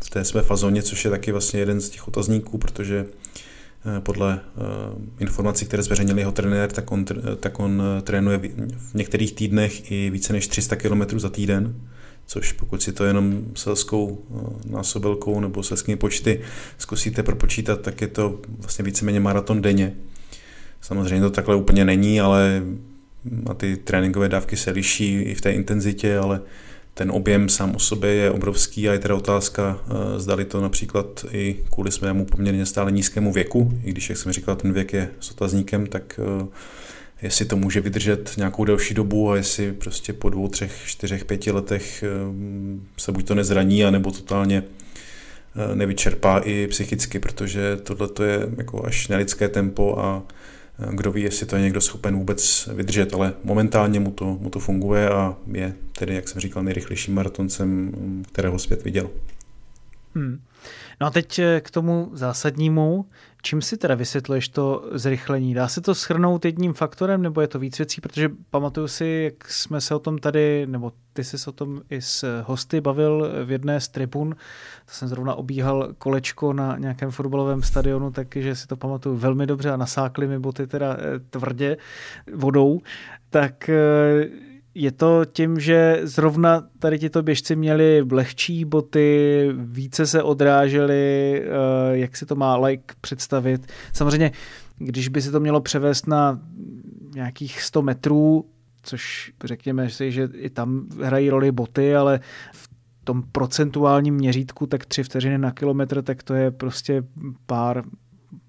v 0.04 0.10
té 0.10 0.26
své 0.26 0.42
fazóně, 0.42 0.84
což 0.84 1.06
je 1.06 1.12
taky 1.12 1.32
vlastně 1.32 1.60
jeden 1.60 1.82
z 1.82 1.90
těch 1.90 2.08
otazníků, 2.08 2.58
protože 2.58 3.06
eh, 3.06 4.02
podle 4.02 4.40
eh, 4.40 4.60
informací, 5.20 5.66
které 5.66 5.84
zveřejnil 5.84 6.20
jeho 6.20 6.32
trenér, 6.32 6.72
tak 6.72 6.92
on, 6.92 7.06
tak 7.40 7.60
on 7.60 7.84
trénuje 8.04 8.38
v 8.78 8.94
některých 8.94 9.34
týdnech 9.34 9.92
i 9.92 10.10
více 10.10 10.34
než 10.34 10.48
300 10.48 10.76
km 10.76 11.20
za 11.20 11.30
týden, 11.30 11.76
což 12.26 12.52
pokud 12.52 12.82
si 12.84 12.92
to 12.92 13.04
jenom 13.04 13.44
selskou 13.56 14.26
násobelkou 14.66 15.40
nebo 15.40 15.64
selskými 15.64 15.96
počty 15.96 16.42
zkusíte 16.78 17.24
propočítat, 17.24 17.82
tak 17.82 18.02
je 18.02 18.08
to 18.08 18.42
vlastně 18.60 18.86
víceméně 18.86 19.20
maraton 19.20 19.62
denně. 19.62 19.94
Samozřejmě 20.82 21.22
to 21.22 21.32
takhle 21.32 21.56
úplně 21.56 21.86
není, 21.86 22.22
ale 22.22 22.64
a 23.50 23.54
ty 23.54 23.78
tréninkové 23.78 24.30
dávky 24.30 24.58
se 24.58 24.72
liší 24.72 25.22
i 25.22 25.36
v 25.36 25.42
té 25.42 25.52
intenzitě, 25.52 26.18
ale 26.18 26.42
ten 26.94 27.12
objem 27.12 27.50
sám 27.50 27.76
o 27.76 27.80
sobě 27.80 28.14
je 28.14 28.32
obrovský 28.32 28.90
a 28.90 28.94
je 28.94 29.00
teda 29.00 29.16
otázka, 29.16 29.82
eh, 29.86 30.20
zdali 30.20 30.46
to 30.46 30.62
například 30.62 31.26
i 31.32 31.60
kvůli 31.72 31.92
svému 31.92 32.26
poměrně 32.26 32.66
stále 32.66 32.92
nízkému 32.92 33.34
věku, 33.34 33.72
i 33.84 33.92
když, 33.92 34.10
jak 34.10 34.18
jsem 34.18 34.32
říkal, 34.32 34.56
ten 34.56 34.74
věk 34.74 34.94
je 34.94 35.10
s 35.20 35.32
otazníkem, 35.32 35.88
tak 35.88 36.20
eh, 36.24 36.48
jestli 37.22 37.46
to 37.46 37.58
může 37.58 37.82
vydržet 37.82 38.32
nějakou 38.38 38.66
delší 38.66 38.94
dobu 38.94 39.32
a 39.32 39.36
jestli 39.36 39.74
prostě 39.74 40.14
po 40.14 40.30
dvou, 40.30 40.48
třech, 40.48 40.72
čtyřech, 40.86 41.26
pěti 41.26 41.52
letech 41.52 42.04
eh, 42.04 42.08
se 42.98 43.12
buď 43.12 43.28
to 43.28 43.36
nezraní, 43.36 43.86
anebo 43.86 44.12
totálně 44.12 44.64
nevyčerpá 45.74 46.40
i 46.40 46.68
psychicky, 46.68 47.20
protože 47.20 47.78
tohle 47.84 48.10
je 48.24 48.48
jako 48.58 48.86
až 48.86 49.08
nelidské 49.08 49.50
tempo 49.50 50.00
a 50.00 50.24
kdo 50.92 51.12
ví, 51.12 51.22
jestli 51.22 51.46
to 51.46 51.56
je 51.56 51.62
někdo 51.62 51.82
schopen 51.82 52.16
vůbec 52.16 52.70
vydržet, 52.74 53.14
ale 53.14 53.34
momentálně 53.44 54.00
mu 54.00 54.12
to, 54.12 54.26
mu 54.26 54.50
to 54.50 54.60
funguje 54.60 55.10
a 55.10 55.36
je 55.52 55.76
tedy, 56.00 56.16
jak 56.16 56.30
jsem 56.30 56.42
říkal, 56.42 56.64
nejrychlejším 56.64 57.14
maratoncem, 57.14 57.92
kterého 58.32 58.60
svět 58.60 58.84
viděl. 58.84 59.10
Hmm. 60.16 60.40
No 61.02 61.08
a 61.08 61.10
teď 61.10 61.40
eh, 61.40 61.62
k 61.62 61.72
tomu 61.72 62.10
zásadnímu. 62.14 63.06
Čím 63.46 63.62
si 63.62 63.78
teda 63.78 63.96
vysvětluješ 63.96 64.50
to 64.50 64.90
zrychlení? 64.92 65.54
Dá 65.54 65.68
se 65.68 65.82
to 65.82 65.96
schrnout 65.96 66.46
jedním 66.46 66.74
faktorem, 66.74 67.22
nebo 67.22 67.42
je 67.42 67.48
to 67.48 67.60
víc 67.60 67.78
věcí? 67.78 68.02
Protože 68.02 68.30
pamatuju 68.50 68.88
si, 68.88 69.06
jak 69.06 69.52
jsme 69.52 69.82
se 69.82 69.96
o 69.96 70.00
tom 70.00 70.18
tady, 70.18 70.68
nebo 70.68 70.92
ty 71.14 71.24
jsi 71.24 71.38
se 71.38 71.50
o 71.50 71.54
tom 71.54 71.82
i 71.90 72.02
s 72.02 72.44
hosty 72.44 72.82
bavil 72.82 73.32
v 73.46 73.52
jedné 73.52 73.80
z 73.80 73.88
tribun. 73.88 74.30
To 74.86 74.92
jsem 74.92 75.08
zrovna 75.08 75.36
obíhal 75.36 75.94
kolečko 75.98 76.54
na 76.54 76.78
nějakém 76.78 77.12
fotbalovém 77.12 77.62
stadionu, 77.62 78.12
takže 78.12 78.56
si 78.56 78.68
to 78.68 78.76
pamatuju 78.76 79.16
velmi 79.16 79.48
dobře 79.48 79.72
a 79.72 79.78
nasákly 79.78 80.28
mi 80.28 80.40
boty 80.40 80.68
teda 80.68 80.98
eh, 81.00 81.20
tvrdě 81.20 81.78
vodou. 82.34 82.82
Tak 83.30 83.70
eh, 83.70 84.53
je 84.76 84.92
to 84.92 85.26
tím, 85.26 85.60
že 85.60 86.00
zrovna 86.04 86.64
tady 86.80 87.00
tito 87.00 87.24
běžci 87.24 87.56
měli 87.56 88.06
lehčí 88.12 88.66
boty, 88.66 89.50
více 89.56 90.08
se 90.08 90.24
odráželi, 90.24 91.42
eh, 91.42 91.48
jak 91.92 92.18
si 92.18 92.26
to 92.26 92.36
má 92.36 92.58
like 92.58 92.96
představit. 93.02 93.72
Samozřejmě, 93.94 94.32
když 94.78 95.08
by 95.08 95.22
se 95.22 95.32
to 95.32 95.40
mělo 95.40 95.62
převést 95.62 96.08
na 96.08 96.40
nějakých 97.16 97.62
100 97.62 97.82
metrů, 97.82 98.46
což 98.84 99.32
řekněme 99.44 99.90
si, 99.90 100.12
že 100.12 100.30
i 100.34 100.50
tam 100.50 100.88
hrají 101.02 101.30
roli 101.30 101.52
boty, 101.52 101.96
ale 101.96 102.20
v 102.54 102.70
tom 103.04 103.24
procentuálním 103.32 104.16
měřítku, 104.16 104.68
tak 104.68 104.86
tři 104.86 105.04
vteřiny 105.04 105.38
na 105.38 105.52
kilometr, 105.52 106.02
tak 106.02 106.24
to 106.24 106.34
je 106.34 106.52
prostě 106.52 107.04
pár 107.46 107.84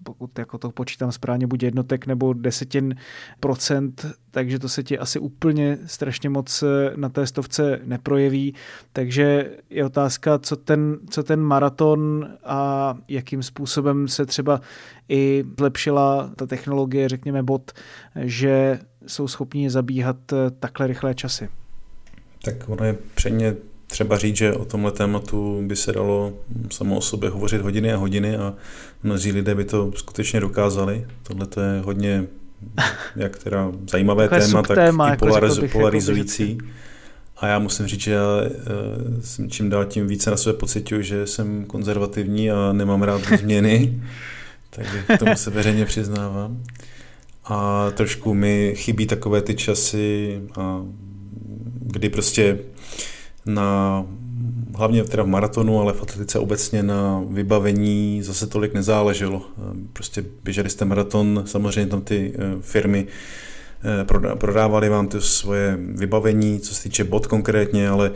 pokud 0.05 0.39
jako 0.39 0.59
to 0.59 0.71
počítám 0.71 1.13
správně, 1.13 1.47
buď 1.47 1.63
jednotek 1.63 2.07
nebo 2.07 2.33
desetin 2.33 2.95
procent, 3.41 4.07
takže 4.31 4.59
to 4.59 4.69
se 4.69 4.83
ti 4.83 4.99
asi 4.99 5.19
úplně 5.19 5.79
strašně 5.87 6.31
moc 6.31 6.65
na 6.97 7.09
té 7.09 7.27
stovce 7.27 7.81
neprojeví. 7.85 8.55
Takže 8.93 9.51
je 9.71 9.85
otázka, 9.85 10.39
co 10.39 10.57
ten, 10.57 10.99
co 11.11 11.23
ten 11.23 11.41
maraton 11.41 12.29
a 12.45 12.95
jakým 13.09 13.43
způsobem 13.43 14.09
se 14.09 14.27
třeba 14.27 14.61
i 15.09 15.45
zlepšila 15.59 16.31
ta 16.37 16.47
technologie, 16.47 17.09
řekněme 17.09 17.43
bot, 17.43 17.73
že 18.17 18.79
jsou 19.07 19.29
schopni 19.29 19.71
zabíhat 19.71 20.17
takhle 20.61 20.87
rychlé 20.87 21.15
časy. 21.15 21.49
Tak 22.45 22.69
ono 22.69 22.85
je 22.85 22.97
předně 23.15 23.57
třeba 23.95 24.19
říct, 24.19 24.37
že 24.37 24.53
o 24.53 24.65
tomhle 24.65 24.93
tématu 24.93 25.63
by 25.67 25.77
se 25.77 25.93
dalo 25.93 26.33
samo 26.71 26.97
o 26.97 27.01
sobě 27.01 27.31
hovořit 27.31 27.61
hodiny 27.61 27.93
a 27.93 27.97
hodiny 27.97 28.37
a 28.37 28.55
mnozí 29.03 29.33
lidé 29.33 29.55
by 29.55 29.65
to 29.65 29.93
skutečně 29.95 30.41
dokázali. 30.41 31.07
Tohle 31.23 31.47
to 31.47 31.61
je 31.61 31.81
hodně 31.81 32.25
jak 33.17 33.39
teda 33.39 33.73
zajímavé 33.91 34.29
téma, 34.29 34.63
tak 34.63 34.77
téma, 34.77 35.09
i 35.09 35.11
jako 35.11 35.27
polariz- 35.27 35.55
bych, 35.55 35.63
jako 35.63 35.79
polarizující. 35.79 36.51
Jako 36.51 36.67
a 37.37 37.47
já 37.47 37.59
musím 37.59 37.87
říct, 37.87 38.01
že 38.01 38.13
já 38.13 38.27
uh, 38.43 39.21
jsem 39.21 39.51
čím 39.51 39.71
dál 39.71 39.85
tím 39.85 40.07
více 40.07 40.31
na 40.31 40.37
sebe 40.37 40.59
pocituju, 40.59 41.03
že 41.03 41.27
jsem 41.27 41.65
konzervativní 41.65 42.51
a 42.51 42.73
nemám 42.73 43.03
rád 43.03 43.23
změny, 43.39 44.03
takže 44.71 45.03
k 45.15 45.19
tomu 45.19 45.37
se 45.37 45.51
veřejně 45.51 45.85
přiznávám. 45.85 46.63
A 47.45 47.91
trošku 47.91 48.35
mi 48.35 48.75
chybí 48.77 49.07
takové 49.07 49.43
ty 49.43 49.55
časy, 49.55 50.41
a 50.57 50.83
kdy 51.81 52.09
prostě 52.09 52.59
na 53.47 54.05
hlavně 54.77 55.05
teda 55.05 55.23
v 55.23 55.27
maratonu, 55.27 55.81
ale 55.81 55.93
v 55.93 56.03
atletice 56.03 56.39
obecně 56.39 56.83
na 56.83 57.23
vybavení 57.29 58.23
zase 58.23 58.47
tolik 58.47 58.75
nezáleželo. 58.75 59.43
Prostě 59.93 60.25
běželi 60.45 60.71
jste 60.71 60.85
maraton, 60.85 61.43
samozřejmě 61.47 61.91
tam 61.91 62.03
ty 62.03 62.33
eh, 62.35 62.39
firmy 62.61 63.07
eh, 63.85 64.35
prodávali 64.35 64.89
vám 64.89 65.09
to 65.09 65.21
svoje 65.21 65.79
vybavení, 65.81 66.61
co 66.61 66.75
se 66.75 66.83
týče 66.83 67.05
bot 67.05 67.27
konkrétně, 67.27 67.89
ale 67.89 68.13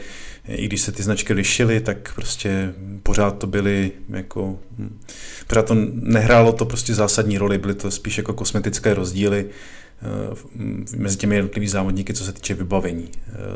i 0.49 0.67
když 0.67 0.81
se 0.81 0.93
ty 0.93 1.03
značky 1.03 1.33
lišily, 1.33 1.81
tak 1.81 2.15
prostě 2.15 2.73
pořád 3.03 3.39
to 3.39 3.47
byly 3.47 3.93
jako, 4.09 4.59
hm, 4.79 4.99
pořád 5.47 5.67
to 5.67 5.75
nehrálo 5.93 6.53
to 6.53 6.65
prostě 6.65 6.95
zásadní 6.95 7.39
roli, 7.39 7.59
byly 7.59 7.75
to 7.75 7.91
spíš 7.91 8.19
jako 8.19 8.33
kosmetické 8.33 8.95
rozdíly 8.95 9.47
eh, 9.47 10.37
mezi 10.97 11.17
těmi 11.17 11.35
jednotlivými 11.35 11.69
závodníky, 11.69 12.15
co 12.15 12.25
se 12.25 12.33
týče 12.33 12.55
vybavení. 12.55 13.09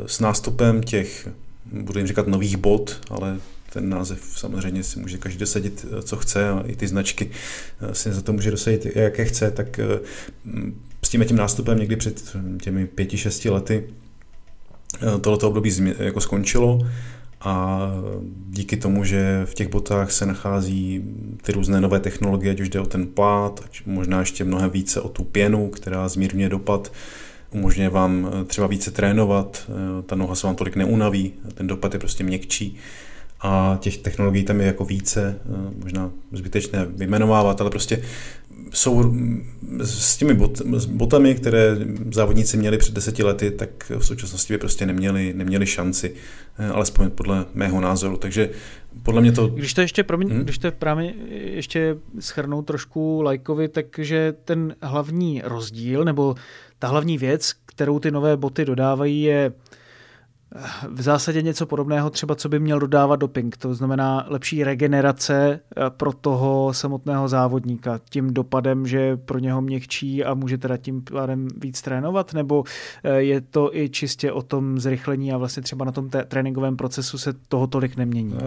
S 0.05 0.19
nástupem 0.19 0.83
těch 0.83 1.27
budu 1.73 1.99
jim 1.99 2.07
říkat 2.07 2.27
nových 2.27 2.57
bod, 2.57 3.01
ale 3.09 3.39
ten 3.73 3.89
název 3.89 4.19
samozřejmě 4.35 4.83
si 4.83 4.99
může 4.99 5.17
každý 5.17 5.39
dosadit, 5.39 5.85
co 6.03 6.15
chce 6.17 6.49
a 6.49 6.63
i 6.67 6.75
ty 6.75 6.87
značky 6.87 7.31
eh, 7.81 7.95
si 7.95 8.13
za 8.13 8.21
to 8.21 8.33
může 8.33 8.51
dosadit, 8.51 8.87
jaké 8.95 9.25
chce, 9.25 9.51
tak 9.51 9.79
eh, 9.79 9.99
s 11.03 11.09
tím 11.09 11.25
tím 11.25 11.37
nástupem 11.37 11.79
někdy 11.79 11.95
před 11.95 12.37
těmi 12.61 12.87
pěti, 12.87 13.17
šesti 13.17 13.49
lety 13.49 13.83
eh, 14.95 15.19
tohleto 15.19 15.47
období 15.47 15.71
jako 15.99 16.21
skončilo 16.21 16.79
a 17.41 17.81
díky 18.49 18.77
tomu, 18.77 19.03
že 19.03 19.41
v 19.45 19.53
těch 19.53 19.67
botách 19.67 20.11
se 20.11 20.25
nachází 20.25 21.03
ty 21.41 21.51
různé 21.51 21.81
nové 21.81 21.99
technologie, 21.99 22.51
ať 22.51 22.59
už 22.59 22.69
jde 22.69 22.79
o 22.79 22.85
ten 22.85 23.07
plát, 23.07 23.63
možná 23.85 24.19
ještě 24.19 24.43
mnohem 24.43 24.69
více 24.69 25.01
o 25.01 25.09
tu 25.09 25.23
pěnu, 25.23 25.69
která 25.69 26.07
zmírňuje 26.07 26.49
dopad 26.49 26.91
umožňuje 27.53 27.89
vám 27.89 28.31
třeba 28.47 28.67
více 28.67 28.91
trénovat, 28.91 29.71
ta 30.05 30.15
noha 30.15 30.35
se 30.35 30.47
vám 30.47 30.55
tolik 30.55 30.75
neunaví, 30.75 31.33
ten 31.53 31.67
dopad 31.67 31.93
je 31.93 31.99
prostě 31.99 32.23
měkčí 32.23 32.77
a 33.41 33.77
těch 33.79 33.97
technologií 33.97 34.43
tam 34.43 34.59
je 34.61 34.67
jako 34.67 34.85
více, 34.85 35.39
možná 35.83 36.11
zbytečné 36.31 36.85
vyjmenovávat, 36.85 37.61
ale 37.61 37.69
prostě 37.69 38.03
jsou 38.73 39.13
s 39.83 40.17
těmi 40.17 40.33
bot, 40.33 40.57
s 40.57 40.85
botami, 40.85 41.35
které 41.35 41.77
závodníci 42.11 42.57
měli 42.57 42.77
před 42.77 42.95
deseti 42.95 43.23
lety, 43.23 43.51
tak 43.51 43.91
v 43.97 44.05
současnosti 44.05 44.53
by 44.53 44.57
prostě 44.57 44.85
neměli, 44.85 45.33
neměli 45.33 45.65
šanci, 45.65 46.15
eh, 46.57 46.67
alespoň 46.67 47.09
podle 47.09 47.45
mého 47.53 47.81
názoru. 47.81 48.17
Takže 48.17 48.49
podle 49.03 49.21
mě 49.21 49.31
to... 49.31 49.47
Když 49.47 49.73
to 49.73 49.81
ještě, 49.81 50.03
promiň, 50.03 50.29
hmm? 50.29 50.41
když 50.41 50.57
to 50.57 50.71
právě 50.71 51.13
ještě 51.29 51.97
schrnou 52.19 52.61
trošku 52.61 53.21
lajkovi, 53.21 53.67
takže 53.67 54.33
ten 54.45 54.75
hlavní 54.81 55.41
rozdíl, 55.45 56.05
nebo 56.05 56.35
ta 56.83 56.89
hlavní 56.89 57.17
věc, 57.17 57.53
kterou 57.65 57.99
ty 57.99 58.11
nové 58.11 58.37
boty 58.37 58.65
dodávají, 58.65 59.23
je 59.23 59.51
v 60.89 61.01
zásadě 61.01 61.41
něco 61.41 61.65
podobného 61.65 62.09
třeba, 62.09 62.35
co 62.35 62.49
by 62.49 62.59
měl 62.59 62.79
dodávat 62.79 63.15
doping. 63.15 63.57
To 63.57 63.73
znamená 63.73 64.25
lepší 64.27 64.63
regenerace 64.63 65.59
eh, 65.77 65.89
pro 65.89 66.13
toho 66.13 66.73
samotného 66.73 67.27
závodníka. 67.27 67.99
Tím 68.09 68.33
dopadem, 68.33 68.87
že 68.87 69.17
pro 69.17 69.39
něho 69.39 69.61
měkčí 69.61 70.23
a 70.23 70.33
může 70.33 70.57
teda 70.57 70.77
tím 70.77 71.01
pádem 71.01 71.47
víc 71.57 71.81
trénovat, 71.81 72.33
nebo 72.33 72.63
eh, 73.03 73.21
je 73.21 73.41
to 73.41 73.75
i 73.75 73.89
čistě 73.89 74.31
o 74.31 74.41
tom 74.41 74.79
zrychlení 74.79 75.33
a 75.33 75.37
vlastně 75.37 75.63
třeba 75.63 75.85
na 75.85 75.91
tom 75.91 76.09
tréninkovém 76.27 76.77
procesu 76.77 77.17
se 77.17 77.33
toho 77.47 77.67
tolik 77.67 77.97
nemění? 77.97 78.37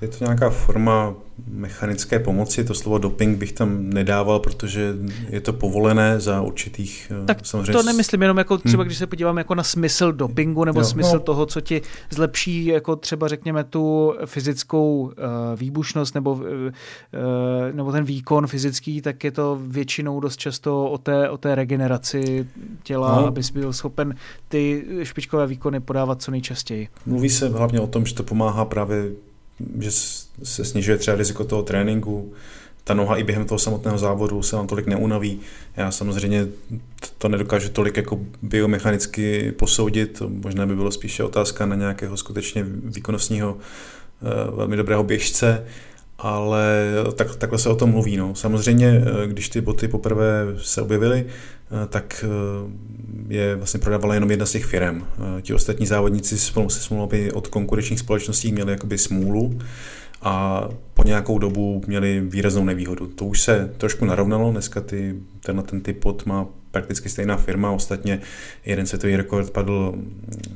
Je 0.00 0.08
to 0.08 0.24
nějaká 0.24 0.50
forma 0.50 1.14
mechanické 1.48 2.18
pomoci. 2.18 2.64
To 2.64 2.74
slovo 2.74 2.98
doping 2.98 3.38
bych 3.38 3.52
tam 3.52 3.90
nedával, 3.90 4.38
protože 4.38 4.94
je 5.28 5.40
to 5.40 5.52
povolené 5.52 6.20
za 6.20 6.40
určitých 6.42 7.12
eh, 7.22 7.26
tak 7.26 7.46
samozřejmě... 7.46 7.72
to 7.72 7.82
nemyslím 7.82 8.22
jenom 8.22 8.38
jako 8.38 8.58
třeba, 8.58 8.82
hmm. 8.82 8.86
když 8.86 8.98
se 8.98 9.06
podívám 9.06 9.38
jako 9.38 9.54
na 9.54 9.62
smysl 9.62 10.12
dopingu 10.12 10.64
nebo 10.64 10.80
jo, 10.80 10.84
smysl 10.84 11.14
no. 11.14 11.20
toho, 11.20 11.46
co 11.46 11.60
ti 11.60 11.82
zlepší 12.10 12.66
jako 12.66 12.96
třeba 12.96 13.28
řekněme 13.28 13.64
tu 13.64 14.14
fyzickou 14.24 15.00
uh, 15.02 15.12
výbušnost 15.56 16.14
nebo, 16.14 16.32
uh, 16.32 16.42
nebo 17.72 17.92
ten 17.92 18.04
výkon 18.04 18.46
fyzický, 18.46 19.02
tak 19.02 19.24
je 19.24 19.30
to 19.30 19.58
většinou 19.66 20.20
dost 20.20 20.36
často 20.36 20.90
o 20.90 20.98
té, 20.98 21.30
o 21.30 21.36
té 21.36 21.54
regeneraci 21.54 22.48
těla, 22.82 23.20
no. 23.20 23.26
abys 23.26 23.50
byl 23.50 23.72
schopen 23.72 24.14
ty 24.48 24.84
špičkové 25.02 25.46
výkony 25.46 25.80
podávat 25.80 26.22
co 26.22 26.30
nejčastěji. 26.30 26.88
Mluví 27.06 27.30
se 27.30 27.48
hlavně 27.48 27.80
o 27.80 27.86
tom, 27.86 28.06
že 28.06 28.14
to 28.14 28.22
pomáhá 28.22 28.64
právě 28.64 29.10
že 29.78 29.90
se 30.42 30.64
snižuje 30.64 30.98
třeba 30.98 31.16
riziko 31.16 31.44
toho 31.44 31.62
tréninku, 31.62 32.32
ta 32.84 32.94
noha 32.94 33.16
i 33.16 33.24
během 33.24 33.44
toho 33.44 33.58
samotného 33.58 33.98
závodu 33.98 34.42
se 34.42 34.56
vám 34.56 34.66
tolik 34.66 34.86
neunaví. 34.86 35.40
Já 35.76 35.90
samozřejmě 35.90 36.46
to 37.18 37.28
nedokážu 37.28 37.68
tolik 37.68 37.96
jako 37.96 38.20
biomechanicky 38.42 39.52
posoudit, 39.52 40.22
možná 40.28 40.66
by 40.66 40.76
bylo 40.76 40.90
spíše 40.90 41.24
otázka 41.24 41.66
na 41.66 41.76
nějakého 41.76 42.16
skutečně 42.16 42.64
výkonnostního 42.66 43.58
eh, 43.58 44.56
velmi 44.56 44.76
dobrého 44.76 45.04
běžce, 45.04 45.66
ale 46.18 46.90
tak, 47.14 47.36
takhle 47.36 47.58
se 47.58 47.68
o 47.68 47.76
tom 47.76 47.90
mluví. 47.90 48.16
No. 48.16 48.34
Samozřejmě, 48.34 49.02
eh, 49.04 49.26
když 49.26 49.48
ty 49.48 49.60
boty 49.60 49.88
poprvé 49.88 50.44
se 50.56 50.82
objevily, 50.82 51.26
eh, 51.26 51.86
tak 51.86 52.24
je 53.28 53.56
vlastně 53.56 53.80
prodávala 53.80 54.14
jenom 54.14 54.30
jedna 54.30 54.46
z 54.46 54.52
těch 54.52 54.64
firm. 54.64 55.04
Ti 55.42 55.54
ostatní 55.54 55.86
závodníci 55.86 56.38
se 56.38 56.52
smlouvali 56.68 57.32
od 57.32 57.48
konkurenčních 57.48 58.00
společností 58.00 58.52
měli 58.52 58.72
jakoby 58.72 58.98
smůlu, 58.98 59.58
a 60.24 60.68
po 60.94 61.02
nějakou 61.02 61.38
dobu 61.38 61.82
měli 61.86 62.20
výraznou 62.20 62.64
nevýhodu. 62.64 63.06
To 63.06 63.24
už 63.24 63.40
se 63.40 63.70
trošku 63.78 64.04
narovnalo, 64.04 64.50
dneska 64.50 64.80
ty, 64.80 65.14
tenhle 65.40 65.64
ten 65.64 65.80
typ 65.80 66.00
pod 66.00 66.26
má 66.26 66.46
prakticky 66.70 67.08
stejná 67.08 67.36
firma, 67.36 67.70
ostatně 67.70 68.20
jeden 68.64 68.86
světový 68.86 69.16
rekord 69.16 69.50
padl 69.50 69.94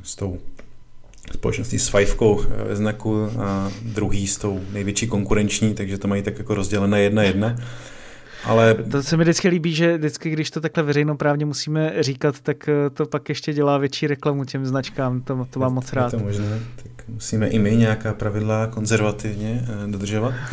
s 0.03 0.15
tou 0.15 0.37
společností 1.33 1.79
s 1.79 1.87
fajfkou 1.87 2.41
ve 2.67 2.75
znaku 2.75 3.29
a 3.39 3.71
druhý 3.81 4.27
s 4.27 4.37
tou 4.37 4.59
největší 4.73 5.07
konkurenční, 5.07 5.73
takže 5.73 5.97
to 5.97 6.07
mají 6.07 6.21
tak 6.21 6.37
jako 6.37 6.55
rozdělené 6.55 7.01
jedna 7.01 7.23
jedna. 7.23 7.55
Ale... 8.43 8.75
To 8.91 9.03
se 9.03 9.17
mi 9.17 9.23
vždycky 9.23 9.47
líbí, 9.47 9.75
že 9.75 9.97
vždycky, 9.97 10.29
když 10.29 10.51
to 10.51 10.61
takhle 10.61 10.83
veřejnoprávně 10.83 11.45
musíme 11.45 11.93
říkat, 11.99 12.39
tak 12.39 12.69
eh, 12.69 12.89
to 12.89 13.05
pak 13.05 13.29
ještě 13.29 13.53
dělá 13.53 13.77
větší 13.77 14.07
reklamu 14.07 14.45
těm 14.45 14.65
značkám, 14.65 15.21
to, 15.21 15.47
to 15.49 15.59
mám 15.59 15.73
moc 15.73 15.93
rád. 15.93 16.13
Je 16.13 16.19
to 16.19 16.25
možné, 16.25 16.59
tak 16.75 17.07
musíme 17.07 17.47
i 17.47 17.59
my 17.59 17.75
nějaká 17.75 18.13
pravidla 18.13 18.67
konzervativně 18.67 19.65
eh, 19.67 19.91
dodržovat. 19.91 20.33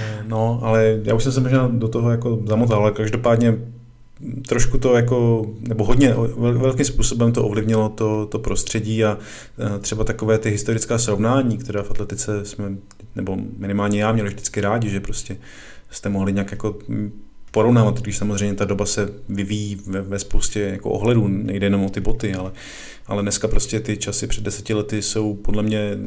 Eh, 0.00 0.24
no, 0.26 0.60
ale 0.62 1.00
já 1.02 1.14
už 1.14 1.22
jsem 1.22 1.32
se 1.32 1.40
možná 1.40 1.68
do 1.68 1.88
toho 1.88 2.10
jako 2.10 2.38
zamotal, 2.46 2.82
ale 2.82 2.92
každopádně 2.92 3.54
trošku 4.48 4.78
to 4.78 4.96
jako, 4.96 5.46
nebo 5.68 5.84
hodně 5.84 6.14
velkým 6.36 6.84
způsobem 6.84 7.32
to 7.32 7.44
ovlivnilo 7.44 7.88
to, 7.88 8.26
to 8.26 8.38
prostředí 8.38 9.04
a 9.04 9.18
třeba 9.80 10.04
takové 10.04 10.38
ty 10.38 10.50
historická 10.50 10.98
srovnání, 10.98 11.58
která 11.58 11.82
v 11.82 11.90
atletice 11.90 12.44
jsme, 12.44 12.76
nebo 13.16 13.36
minimálně 13.56 14.02
já 14.02 14.12
měl 14.12 14.26
vždycky 14.26 14.60
rádi, 14.60 14.90
že 14.90 15.00
prostě 15.00 15.36
jste 15.90 16.08
mohli 16.08 16.32
nějak 16.32 16.50
jako 16.50 16.78
porovnávat, 17.50 18.00
když 18.00 18.16
samozřejmě 18.16 18.54
ta 18.54 18.64
doba 18.64 18.86
se 18.86 19.08
vyvíjí 19.28 19.80
ve, 19.86 20.02
ve 20.02 20.18
spoustě 20.18 20.60
jako 20.60 20.90
ohledů, 20.90 21.28
nejde 21.28 21.66
jenom 21.66 21.84
o 21.84 21.90
ty 21.90 22.00
boty, 22.00 22.34
ale, 22.34 22.52
ale 23.06 23.22
dneska 23.22 23.48
prostě 23.48 23.80
ty 23.80 23.96
časy 23.96 24.26
před 24.26 24.44
deseti 24.44 24.74
lety 24.74 25.02
jsou 25.02 25.34
podle 25.34 25.62
mě 25.62 25.98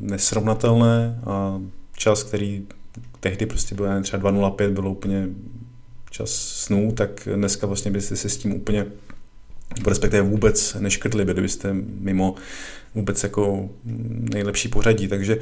nesrovnatelné 0.00 1.20
a 1.24 1.60
čas, 1.96 2.22
který 2.22 2.66
tehdy 3.20 3.46
prostě 3.46 3.74
byl 3.74 4.02
třeba 4.02 4.32
2.05, 4.32 4.70
bylo 4.70 4.90
úplně 4.90 5.28
čas 6.12 6.30
snů, 6.34 6.92
tak 6.92 7.28
dneska 7.34 7.66
vlastně 7.66 7.90
byste 7.90 8.16
se 8.16 8.28
s 8.28 8.36
tím 8.36 8.54
úplně 8.54 8.86
respektive 9.86 10.22
vůbec 10.22 10.76
neškrtli, 10.80 11.24
byli 11.24 11.42
byste 11.42 11.74
mimo 12.00 12.34
vůbec 12.94 13.22
jako 13.22 13.68
nejlepší 14.34 14.68
pořadí, 14.68 15.08
takže 15.08 15.38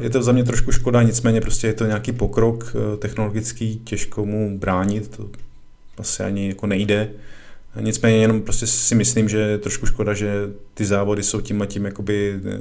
je 0.00 0.10
to 0.10 0.22
za 0.22 0.32
mě 0.32 0.44
trošku 0.44 0.72
škoda, 0.72 1.02
nicméně 1.02 1.40
prostě 1.40 1.66
je 1.66 1.72
to 1.72 1.86
nějaký 1.86 2.12
pokrok 2.12 2.76
eh, 2.76 2.96
technologický, 2.96 3.80
těžko 3.84 4.26
mu 4.26 4.58
bránit, 4.58 5.16
to 5.16 5.30
asi 5.98 6.22
ani 6.22 6.48
jako 6.48 6.66
nejde. 6.66 7.10
Nicméně 7.80 8.16
jenom 8.16 8.42
prostě 8.42 8.66
si 8.66 8.94
myslím, 8.94 9.28
že 9.28 9.38
je 9.38 9.58
trošku 9.58 9.86
škoda, 9.86 10.14
že 10.14 10.32
ty 10.74 10.84
závody 10.84 11.22
jsou 11.22 11.40
tím 11.40 11.62
a 11.62 11.66
tím 11.66 11.84
jakoby 11.84 12.40
eh, 12.44 12.58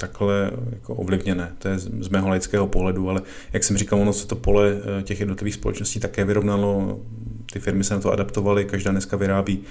takhle 0.00 0.50
jako 0.72 0.94
ovlivněné. 0.94 1.52
To 1.58 1.68
je 1.68 1.78
z 1.78 2.08
mého 2.08 2.28
laického 2.28 2.66
pohledu, 2.66 3.10
ale 3.10 3.22
jak 3.52 3.64
jsem 3.64 3.76
říkal, 3.76 4.00
ono 4.00 4.12
se 4.12 4.26
to 4.26 4.36
pole 4.36 4.72
eh, 4.72 5.02
těch 5.02 5.20
jednotlivých 5.20 5.54
společností 5.54 6.00
také 6.00 6.24
vyrovnalo, 6.24 7.00
ty 7.52 7.60
firmy 7.60 7.84
se 7.84 7.94
na 7.94 8.00
to 8.00 8.12
adaptovaly, 8.12 8.64
každá 8.64 8.90
dneska 8.90 9.16
vyrábí 9.16 9.64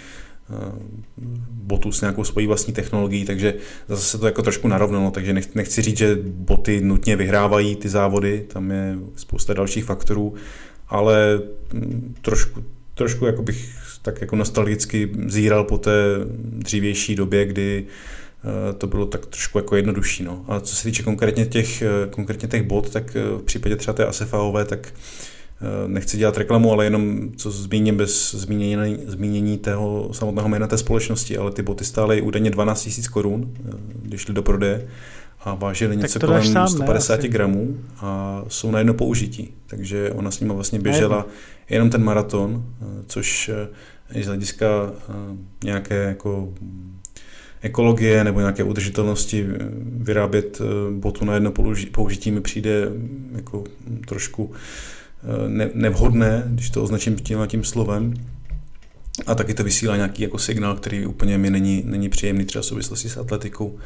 botu 1.52 1.92
s 1.92 2.02
nějakou 2.02 2.24
svojí 2.24 2.48
vlastní 2.48 2.74
technologií, 2.74 3.26
takže 3.26 3.54
zase 3.88 4.04
se 4.04 4.18
to 4.18 4.26
jako 4.26 4.42
trošku 4.42 4.68
narovnalo, 4.68 5.12
takže 5.12 5.34
nechci 5.34 5.82
říct, 5.82 5.98
že 5.98 6.18
boty 6.24 6.82
nutně 6.82 7.16
vyhrávají 7.16 7.76
ty 7.76 7.90
závody, 7.90 8.46
tam 8.48 8.72
je 8.72 8.96
spousta 9.16 9.54
dalších 9.54 9.86
faktorů, 9.86 10.34
ale 10.88 11.42
mm, 11.74 12.16
trošku, 12.22 12.64
trošku 12.94 13.26
jako 13.26 13.44
bych 13.44 13.76
tak 14.02 14.22
jako 14.22 14.36
nostalgicky 14.36 15.10
zíral 15.28 15.64
po 15.64 15.78
té 15.78 15.92
dřívější 16.36 17.16
době, 17.16 17.46
kdy 17.46 17.86
eh, 17.86 17.92
to 18.78 18.88
bylo 18.88 19.06
tak 19.06 19.26
trošku 19.26 19.58
jako 19.58 19.76
jednodušší. 19.76 20.24
No. 20.24 20.46
A 20.48 20.60
co 20.60 20.76
se 20.76 20.84
týče 20.84 21.04
konkrétně 21.04 21.46
těch, 21.46 21.82
eh, 21.82 21.88
konkrétně 22.10 22.48
těch 22.48 22.64
bot, 22.64 22.90
tak 22.90 23.16
eh, 23.16 23.38
v 23.38 23.44
případě 23.44 23.76
třeba 23.76 23.94
té 23.94 24.06
ASFAové, 24.06 24.66
tak 24.66 24.94
Eh, 25.62 25.88
nechci 25.88 26.18
dělat 26.18 26.38
reklamu, 26.38 26.72
ale 26.72 26.84
jenom 26.84 27.30
co 27.38 27.52
zmíním 27.52 27.98
bez 27.98 28.36
zmínění, 28.36 28.98
zmínění 29.06 29.58
tého 29.58 30.10
samotného 30.14 30.50
jména 30.50 30.68
té 30.68 30.78
společnosti, 30.78 31.38
ale 31.38 31.52
ty 31.52 31.62
boty 31.62 31.86
stály 31.86 32.22
údajně 32.22 32.52
12 32.52 32.86
000 32.98 33.10
korun, 33.12 33.54
eh, 33.56 33.72
když 34.02 34.22
šly 34.22 34.34
do 34.34 34.44
prodeje 34.44 34.88
a 35.40 35.56
vážily 35.56 35.98
něco 35.98 36.20
kolem 36.20 36.44
sám, 36.44 36.68
150 36.68 37.24
ne, 37.24 37.30
gramů 37.30 37.78
a 37.98 38.44
jsou 38.48 38.72
na 38.72 38.78
jedno 38.78 38.94
použití. 38.94 39.54
Takže 39.68 40.12
ona 40.12 40.32
s 40.32 40.40
nimi 40.40 40.54
vlastně 40.54 40.80
běžela 40.80 41.26
jenom 41.70 41.90
ten 41.90 42.04
maraton, 42.04 42.66
eh, 42.82 42.86
což 43.08 43.52
z 44.22 44.26
hlediska 44.26 44.92
nějaké 45.64 45.96
jako 45.96 46.54
ekologie 47.62 48.24
nebo 48.24 48.40
nějaké 48.40 48.64
udržitelnosti 48.64 49.46
vyrábět 49.82 50.62
botu 50.92 51.26
na 51.26 51.34
jedno 51.34 51.54
použití 51.92 52.32
mi 52.32 52.42
přijde 52.42 52.92
jako 53.36 53.64
trošku 54.08 54.52
ne, 55.48 55.70
nevhodné, 55.74 56.44
když 56.48 56.70
to 56.70 56.84
označím 56.84 57.16
tímhle 57.16 57.48
tím 57.48 57.64
slovem. 57.64 58.14
A 59.28 59.36
taky 59.36 59.54
to 59.54 59.64
vysílá 59.64 59.96
nějaký 59.96 60.24
jako 60.24 60.38
signál, 60.38 60.76
který 60.76 61.06
úplně 61.06 61.38
mi 61.38 61.50
není, 61.50 61.84
není 61.86 62.10
příjemný 62.10 62.46
třeba 62.46 62.62
v 62.62 62.66
souvislosti 62.66 63.10
s 63.10 63.18
atletikou. 63.18 63.78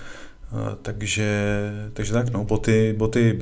Takže, 0.81 1.29
takže 1.93 2.13
tak, 2.13 2.29
no, 2.29 2.43
boty, 2.43 2.93
boty 2.97 3.39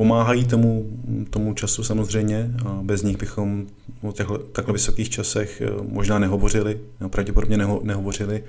pomáhají 0.00 0.44
tomu, 0.44 0.90
tomu 1.30 1.54
času 1.54 1.82
samozřejmě 1.82 2.50
a 2.66 2.78
bez 2.82 3.02
nich 3.02 3.16
bychom 3.16 3.66
o 4.02 4.12
těchto 4.12 4.38
takhle 4.38 4.72
vysokých 4.72 5.10
časech 5.10 5.60
eh, 5.60 5.70
možná 5.88 6.18
nehovořili, 6.18 6.80
no, 7.00 7.08
pravděpodobně 7.08 7.56
neho, 7.56 7.80
nehovořili 7.82 8.44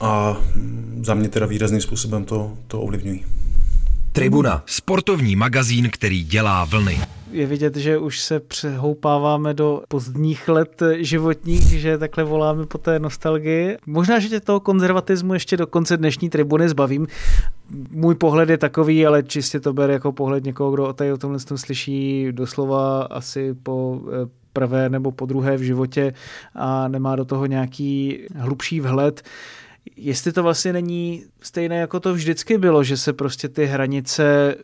a 0.00 0.36
za 1.02 1.14
mě 1.14 1.28
teda 1.28 1.46
výrazným 1.46 1.80
způsobem 1.80 2.24
to, 2.24 2.52
to 2.66 2.80
ovlivňují. 2.80 3.24
Tribuna, 4.12 4.62
sportovní 4.66 5.36
magazín, 5.36 5.90
který 5.90 6.24
dělá 6.24 6.64
vlny. 6.64 7.00
je 7.32 7.46
vidět, 7.46 7.76
že 7.76 7.98
už 7.98 8.20
se 8.20 8.40
přehoupáváme 8.40 9.54
do 9.54 9.82
pozdních 9.88 10.48
let 10.48 10.82
životních, 10.98 11.62
že 11.62 11.98
takhle 11.98 12.24
voláme 12.24 12.66
po 12.66 12.78
té 12.78 12.98
nostalgii. 12.98 13.76
Možná, 13.86 14.18
že 14.18 14.28
tě 14.28 14.40
toho 14.40 14.60
konzervatismu 14.60 15.34
ještě 15.34 15.56
do 15.56 15.66
konce 15.66 15.96
dnešní 15.96 16.30
tribuny 16.30 16.68
zbavím. 16.68 17.06
Můj 17.90 18.14
pohled 18.14 18.48
je 18.48 18.58
takový, 18.58 19.06
ale 19.06 19.22
čistě 19.22 19.60
to 19.60 19.72
ber 19.72 19.90
jako 19.90 20.12
pohled 20.12 20.44
někoho, 20.44 20.70
kdo 20.70 20.88
o, 20.88 20.92
tady 20.92 21.12
o 21.12 21.18
tomhle 21.18 21.38
slyší 21.38 22.28
doslova 22.30 23.02
asi 23.02 23.54
po 23.62 24.00
eh, 24.08 24.28
prvé 24.52 24.88
nebo 24.88 25.12
po 25.12 25.26
druhé 25.26 25.56
v 25.56 25.62
životě 25.62 26.12
a 26.54 26.88
nemá 26.88 27.16
do 27.16 27.24
toho 27.24 27.46
nějaký 27.46 28.18
hlubší 28.36 28.80
vhled 28.80 29.22
jestli 29.96 30.32
to 30.32 30.42
vlastně 30.42 30.72
není 30.72 31.24
stejné, 31.40 31.76
jako 31.76 32.00
to 32.00 32.14
vždycky 32.14 32.58
bylo, 32.58 32.84
že 32.84 32.96
se 32.96 33.12
prostě 33.12 33.48
ty 33.48 33.66
hranice 33.66 34.54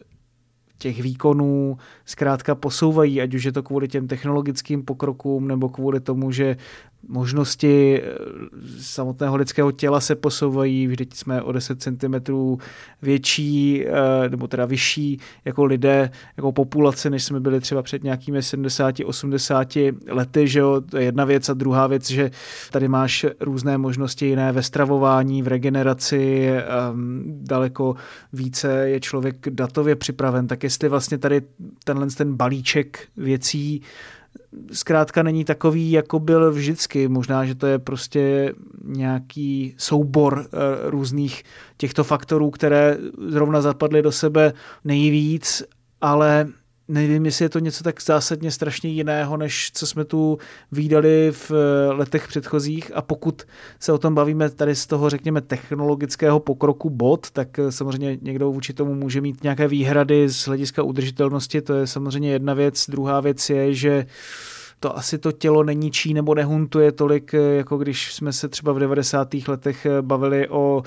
těch 0.78 1.02
výkonů 1.02 1.78
zkrátka 2.10 2.54
posouvají, 2.54 3.22
ať 3.22 3.34
už 3.34 3.44
je 3.44 3.52
to 3.52 3.62
kvůli 3.62 3.88
těm 3.88 4.08
technologickým 4.08 4.84
pokrokům 4.84 5.48
nebo 5.48 5.68
kvůli 5.68 6.00
tomu, 6.00 6.32
že 6.32 6.56
možnosti 7.08 8.02
eh, 8.02 8.08
samotného 8.78 9.36
lidského 9.36 9.72
těla 9.72 10.00
se 10.00 10.14
posouvají, 10.14 10.86
vždyť 10.86 11.14
jsme 11.14 11.42
o 11.42 11.52
10 11.52 11.82
cm 11.82 12.14
větší, 13.02 13.84
eh, 13.86 14.28
nebo 14.28 14.46
teda 14.46 14.66
vyšší 14.66 15.18
jako 15.44 15.64
lidé, 15.64 16.10
jako 16.36 16.52
populace, 16.52 17.10
než 17.10 17.24
jsme 17.24 17.40
byli 17.40 17.60
třeba 17.60 17.82
před 17.82 18.04
nějakými 18.04 18.42
70-80 18.42 19.92
lety, 20.08 20.48
že 20.48 20.58
jo, 20.58 20.80
to 20.80 20.96
je 20.96 21.04
jedna 21.04 21.24
věc. 21.24 21.48
A 21.48 21.54
druhá 21.54 21.86
věc, 21.86 22.10
že 22.10 22.30
tady 22.72 22.88
máš 22.88 23.26
různé 23.40 23.78
možnosti 23.78 24.26
jiné 24.26 24.52
ve 24.52 24.62
stravování, 24.62 25.42
v 25.42 25.48
regeneraci, 25.48 26.48
ehm, 26.48 27.22
daleko 27.26 27.94
více 28.32 28.88
je 28.88 29.00
člověk 29.00 29.50
datově 29.50 29.96
připraven, 29.96 30.46
tak 30.46 30.62
jestli 30.64 30.88
vlastně 30.88 31.18
tady 31.18 31.42
tenhle 32.00 32.16
ten 32.16 32.34
balíček 32.34 33.08
věcí 33.16 33.82
zkrátka 34.72 35.22
není 35.22 35.44
takový, 35.44 35.90
jako 35.90 36.18
byl 36.18 36.52
vždycky. 36.52 37.08
Možná, 37.08 37.44
že 37.44 37.54
to 37.54 37.66
je 37.66 37.78
prostě 37.78 38.52
nějaký 38.84 39.74
soubor 39.78 40.46
eh, 40.46 40.90
různých 40.90 41.42
těchto 41.76 42.04
faktorů, 42.04 42.50
které 42.50 42.98
zrovna 43.28 43.60
zapadly 43.60 44.02
do 44.02 44.12
sebe 44.12 44.52
nejvíc, 44.84 45.62
ale 46.00 46.48
nevím, 46.90 47.24
jestli 47.24 47.44
je 47.44 47.48
to 47.48 47.58
něco 47.58 47.84
tak 47.84 48.02
zásadně 48.02 48.50
strašně 48.50 48.90
jiného, 48.90 49.36
než 49.36 49.70
co 49.74 49.86
jsme 49.86 50.04
tu 50.04 50.38
výdali 50.72 51.32
v 51.32 51.50
eh, 51.50 51.92
letech 51.92 52.28
předchozích 52.28 52.90
a 52.94 53.02
pokud 53.02 53.42
se 53.80 53.92
o 53.92 53.98
tom 53.98 54.14
bavíme 54.14 54.50
tady 54.50 54.74
z 54.74 54.86
toho, 54.86 55.10
řekněme, 55.10 55.40
technologického 55.40 56.40
pokroku 56.40 56.90
bot, 56.90 57.30
tak 57.30 57.58
eh, 57.58 57.72
samozřejmě 57.72 58.18
někdo 58.22 58.52
vůči 58.52 58.72
tomu 58.72 58.94
může 58.94 59.20
mít 59.20 59.42
nějaké 59.42 59.68
výhrady 59.68 60.28
z 60.28 60.46
hlediska 60.46 60.82
udržitelnosti, 60.82 61.62
to 61.62 61.74
je 61.74 61.86
samozřejmě 61.86 62.32
jedna 62.32 62.54
věc. 62.54 62.86
Druhá 62.90 63.20
věc 63.20 63.50
je, 63.50 63.74
že 63.74 64.06
to 64.80 64.96
asi 64.96 65.18
to 65.18 65.32
tělo 65.32 65.64
neníčí 65.64 66.14
nebo 66.14 66.34
nehuntuje 66.34 66.92
tolik, 66.92 67.34
eh, 67.34 67.38
jako 67.38 67.78
když 67.78 68.14
jsme 68.14 68.32
se 68.32 68.48
třeba 68.48 68.72
v 68.72 68.78
90. 68.78 69.48
letech 69.48 69.86
bavili 70.02 70.48
o 70.48 70.82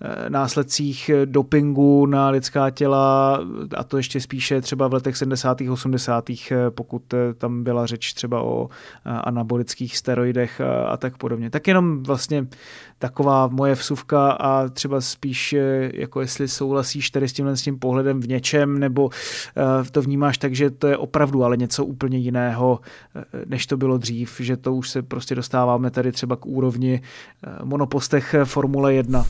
Eh, 0.00 0.30
následcích 0.30 1.10
dopingu 1.24 2.06
na 2.06 2.28
lidská 2.28 2.70
těla 2.70 3.40
a 3.76 3.84
to 3.84 3.96
ještě 3.96 4.20
spíše 4.20 4.60
třeba 4.60 4.88
v 4.88 4.94
letech 4.94 5.16
70. 5.16 5.70
80. 5.70 6.52
Eh, 6.52 6.70
pokud 6.70 7.14
eh, 7.14 7.34
tam 7.34 7.64
byla 7.64 7.86
řeč 7.86 8.12
třeba 8.12 8.42
o 8.42 8.68
anabolických 9.04 9.96
steroidech 9.96 10.60
a 10.86 10.96
tak 10.96 11.16
podobně. 11.16 11.50
Tak 11.50 11.68
jenom 11.68 12.02
vlastně 12.02 12.46
taková 12.98 13.46
moje 13.46 13.74
vsuvka 13.74 14.30
a 14.30 14.68
třeba 14.68 15.00
spíš 15.00 15.54
jako 15.94 16.20
jestli 16.20 16.48
souhlasíš 16.48 17.10
tady 17.10 17.28
s 17.28 17.32
tímhle 17.32 17.56
s 17.56 17.62
tím 17.62 17.78
pohledem 17.78 18.20
v 18.20 18.28
něčem 18.28 18.78
nebo 18.78 19.10
to 19.90 20.02
vnímáš 20.02 20.38
tak, 20.38 20.54
že 20.54 20.70
to 20.70 20.86
je 20.86 20.96
opravdu 20.96 21.44
ale 21.44 21.56
něco 21.56 21.84
úplně 21.84 22.18
jiného, 22.18 22.80
než 23.46 23.66
to 23.66 23.76
bylo 23.76 23.98
dřív, 23.98 24.36
že 24.40 24.56
to 24.56 24.74
už 24.74 24.90
se 24.90 25.02
prostě 25.02 25.34
dostáváme 25.34 25.90
tady 25.90 26.12
třeba 26.12 26.36
k 26.36 26.46
úrovni 26.46 27.00
monopostech 27.64 28.34
Formule 28.44 28.94
1. 28.94 29.26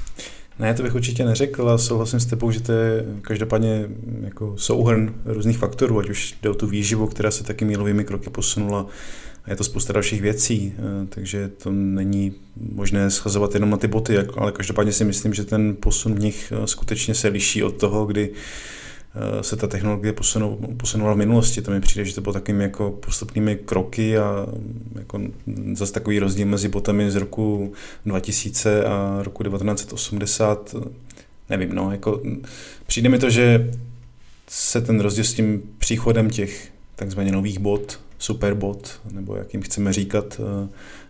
Ne, 0.59 0.75
to 0.75 0.83
bych 0.83 0.95
určitě 0.95 1.25
neřekl 1.25 1.71
a 1.71 1.79
souhlasím 1.79 2.21
s 2.21 2.27
tebou, 2.27 2.51
že 2.51 2.61
to 2.61 2.73
je 2.73 3.05
každopádně 3.23 3.89
jako 4.21 4.55
souhrn 4.57 5.15
různých 5.25 5.59
faktorů, 5.59 5.99
ať 5.99 6.11
už 6.11 6.39
jde 6.43 6.51
o 6.51 6.55
tu 6.55 6.67
výživu, 6.67 7.07
která 7.07 7.31
se 7.31 7.45
taky 7.45 7.65
mílovými 7.65 8.05
kroky 8.05 8.31
posunula 8.31 8.87
je 9.47 9.57
to 9.57 9.65
spousta 9.65 9.93
dalších 9.93 10.23
věcí, 10.23 10.75
eh, 10.79 11.07
takže 11.09 11.49
to 11.49 11.73
není 11.73 12.33
možné 12.73 13.11
schazovat 13.11 13.55
jenom 13.55 13.71
na 13.71 13.77
ty 13.77 13.89
boty, 13.89 14.19
ale 14.19 14.53
každopádně 14.53 14.93
si 14.93 15.05
myslím, 15.05 15.35
že 15.35 15.45
ten 15.45 15.77
posun 15.81 16.15
v 16.15 16.21
nich 16.21 16.53
eh, 16.53 16.67
skutečně 16.67 17.15
se 17.15 17.29
liší 17.29 17.63
od 17.63 17.77
toho, 17.77 18.07
kdy 18.07 18.31
Eh, 19.19 19.43
se 19.43 19.57
ta 19.57 19.67
technologie 19.67 20.13
posunula 20.77 21.15
v 21.15 21.17
minulosti. 21.17 21.63
To 21.63 21.71
mi 21.71 21.81
přijde, 21.81 22.05
že 22.05 22.15
to 22.15 22.21
bylo 22.21 22.33
takovými 22.33 22.65
jako 22.65 22.91
postupnými 22.91 23.57
kroky 23.57 24.19
a 24.19 24.47
jako 24.95 25.21
zase 25.73 25.93
takový 25.93 26.19
rozdíl 26.19 26.47
mezi 26.47 26.69
botami 26.69 27.11
z 27.11 27.17
roku 27.17 27.73
2000 28.07 28.85
a 28.85 29.19
roku 29.23 29.43
1980. 29.43 30.75
Nevím, 31.51 31.75
no, 31.75 31.93
jako 31.93 32.23
přijde 32.87 33.09
mi 33.09 33.19
to, 33.19 33.31
že 33.31 33.71
se 34.49 34.81
ten 34.81 35.01
rozdíl 35.01 35.25
s 35.25 35.35
tím 35.35 35.63
příchodem 35.79 36.31
těch 36.31 36.69
takzvaně 36.97 37.33
nových 37.33 37.59
bot, 37.59 38.01
superbot, 38.19 39.01
nebo 39.11 39.37
jak 39.37 39.53
jim 39.53 39.63
chceme 39.63 39.93
říkat, 39.93 40.41
eh, 40.41 40.69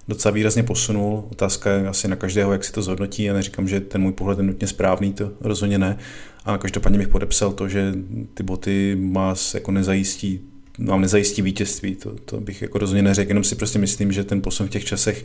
docela 0.08 0.32
výrazně 0.32 0.62
posunul. 0.62 1.24
Otázka 1.32 1.70
je 1.70 1.88
asi 1.88 2.08
na 2.08 2.16
každého, 2.16 2.52
jak 2.52 2.64
si 2.64 2.72
to 2.72 2.82
zhodnotí. 2.82 3.22
Já 3.22 3.34
neříkám, 3.34 3.68
že 3.68 3.80
ten 3.80 4.02
můj 4.02 4.12
pohled 4.12 4.38
je 4.38 4.44
nutně 4.44 4.68
správný, 4.68 5.12
to 5.12 5.32
rozhodně 5.40 5.78
ne. 5.78 5.98
A 6.44 6.58
každopádně 6.58 6.98
bych 6.98 7.08
podepsal 7.08 7.52
to, 7.52 7.68
že 7.68 7.94
ty 8.34 8.42
boty 8.42 8.98
vás 9.12 9.54
jako 9.54 9.70
nezajistí 9.70 10.40
vám 10.78 11.00
nezajistí 11.00 11.42
vítězství, 11.42 11.94
to, 11.94 12.14
to 12.24 12.40
bych 12.40 12.62
jako 12.62 12.78
rozhodně 12.78 13.02
neřekl, 13.02 13.30
jenom 13.30 13.44
si 13.44 13.54
prostě 13.54 13.78
myslím, 13.78 14.12
že 14.12 14.24
ten 14.24 14.42
posun 14.42 14.66
v 14.66 14.70
těch 14.70 14.84
časech 14.84 15.24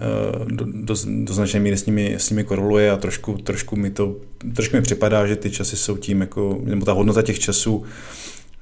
eh, 0.00 0.44
do, 0.54 0.64
do, 0.64 0.94
do 1.06 1.34
značné 1.34 1.60
míry 1.60 1.76
s 1.76 1.86
nimi, 1.86 2.14
s 2.14 2.30
nimi 2.30 2.44
koroluje 2.44 2.90
a 2.90 2.96
trošku, 2.96 3.38
trošku, 3.38 3.76
mi 3.76 3.90
to, 3.90 4.16
trošku 4.54 4.76
mi 4.76 4.82
připadá, 4.82 5.26
že 5.26 5.36
ty 5.36 5.50
časy 5.50 5.76
jsou 5.76 5.96
tím 5.96 6.20
jako, 6.20 6.60
nebo 6.64 6.84
ta 6.84 6.92
hodnota 6.92 7.22
těch 7.22 7.38
časů 7.38 7.84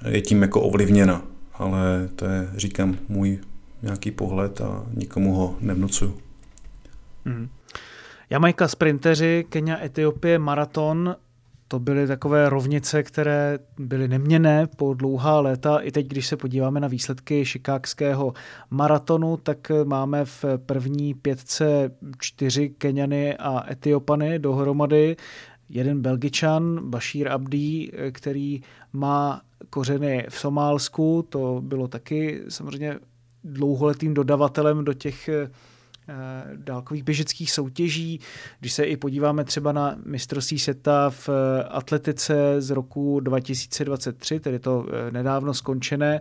je 0.08 0.20
tím 0.20 0.42
jako 0.42 0.60
ovlivněna, 0.60 1.26
ale 1.58 2.08
to 2.16 2.24
je, 2.24 2.48
říkám, 2.56 2.96
můj 3.08 3.38
nějaký 3.82 4.10
pohled 4.10 4.60
a 4.60 4.86
nikomu 4.94 5.34
ho 5.34 5.56
nevnucuju. 5.60 6.18
Hmm. 7.24 7.48
Jamajka 8.30 8.68
sprinteři, 8.68 9.46
Kenia, 9.48 9.84
Etiopie, 9.84 10.38
maraton, 10.38 11.16
to 11.68 11.78
byly 11.78 12.06
takové 12.06 12.48
rovnice, 12.48 13.02
které 13.02 13.58
byly 13.78 14.08
neměné 14.08 14.66
po 14.66 14.94
dlouhá 14.94 15.40
léta. 15.40 15.78
I 15.78 15.92
teď, 15.92 16.06
když 16.06 16.26
se 16.26 16.36
podíváme 16.36 16.80
na 16.80 16.88
výsledky 16.88 17.44
šikákského 17.44 18.32
maratonu, 18.70 19.36
tak 19.36 19.72
máme 19.84 20.24
v 20.24 20.44
první 20.66 21.14
pětce 21.14 21.90
čtyři 22.20 22.68
Keniany 22.68 23.36
a 23.36 23.72
Etiopany 23.72 24.38
dohromady. 24.38 25.16
Jeden 25.68 26.02
Belgičan, 26.02 26.90
Bashir 26.90 27.28
Abdi, 27.28 27.92
který 28.12 28.60
má 28.92 29.40
kořeny 29.70 30.26
v 30.28 30.38
Somálsku, 30.38 31.26
to 31.28 31.60
bylo 31.64 31.88
taky 31.88 32.42
samozřejmě 32.48 32.98
dlouholetým 33.44 34.14
dodavatelem 34.14 34.84
do 34.84 34.94
těch 34.94 35.28
eh, 35.28 35.50
dálkových 36.56 37.02
běžeckých 37.02 37.50
soutěží. 37.50 38.20
Když 38.60 38.72
se 38.72 38.84
i 38.84 38.96
podíváme 38.96 39.44
třeba 39.44 39.72
na 39.72 39.96
mistrovství 40.04 40.58
světa 40.58 41.10
v 41.10 41.28
eh, 41.28 41.64
atletice 41.64 42.60
z 42.60 42.70
roku 42.70 43.20
2023, 43.20 44.40
tedy 44.40 44.58
to 44.58 44.86
eh, 44.88 45.10
nedávno 45.10 45.54
skončené, 45.54 46.20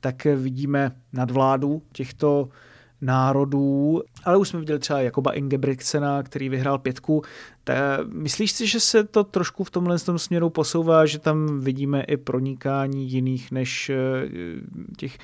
tak 0.00 0.24
vidíme 0.24 0.92
nadvládu 1.12 1.82
těchto 1.92 2.48
národů, 3.00 4.02
ale 4.24 4.36
už 4.36 4.48
jsme 4.48 4.60
viděli 4.60 4.78
třeba 4.78 5.00
Jakoba 5.00 5.32
Ingebrigtsena, 5.32 6.22
který 6.22 6.48
vyhrál 6.48 6.78
pětku. 6.78 7.22
Ta, 7.64 7.74
myslíš 8.12 8.52
si, 8.52 8.66
že 8.66 8.80
se 8.80 9.04
to 9.04 9.24
trošku 9.24 9.64
v 9.64 9.70
tomhle 9.70 9.98
tom 9.98 10.18
směru 10.18 10.50
posouvá, 10.50 11.06
že 11.06 11.18
tam 11.18 11.60
vidíme 11.60 12.02
i 12.02 12.16
pronikání 12.16 13.10
jiných 13.10 13.52
než 13.52 13.90
těch 14.96 15.18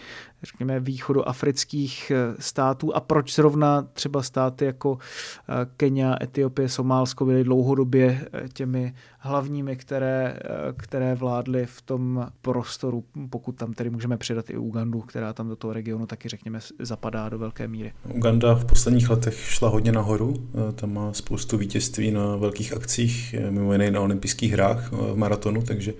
řekněme, 0.44 0.80
východoafrických 0.80 2.10
eh, 2.10 2.34
států 2.38 2.96
a 2.96 3.00
proč 3.00 3.34
zrovna 3.34 3.82
třeba 3.82 4.22
státy 4.22 4.64
jako 4.64 4.98
eh, 4.98 5.52
Kenia, 5.76 6.16
Etiopie, 6.22 6.68
Somálsko 6.68 7.24
byly 7.24 7.44
dlouhodobě 7.44 8.20
eh, 8.32 8.48
těmi 8.48 8.94
hlavními, 9.18 9.76
které, 9.76 10.38
které 10.76 11.14
vládly 11.14 11.66
v 11.66 11.82
tom 11.82 12.26
prostoru, 12.42 13.04
pokud 13.30 13.52
tam 13.52 13.72
tedy 13.72 13.90
můžeme 13.90 14.16
přidat 14.16 14.50
i 14.50 14.56
Ugandu, 14.56 15.00
která 15.00 15.32
tam 15.32 15.48
do 15.48 15.56
toho 15.56 15.72
regionu 15.72 16.06
taky, 16.06 16.28
řekněme, 16.28 16.60
zapadá 16.78 17.28
do 17.28 17.38
velké 17.38 17.68
míry. 17.68 17.92
Uganda 18.14 18.54
v 18.54 18.64
posledních 18.84 19.10
letech 19.10 19.38
šla 19.48 19.68
hodně 19.68 19.92
nahoru, 19.92 20.48
tam 20.74 20.94
má 20.94 21.12
spoustu 21.12 21.58
vítězství 21.58 22.10
na 22.10 22.36
velkých 22.36 22.72
akcích, 22.72 23.34
mimo 23.50 23.72
jiné 23.72 23.90
na 23.90 24.00
olympijských 24.00 24.52
hrách 24.52 24.92
v 24.92 25.16
maratonu, 25.16 25.62
takže 25.62 25.94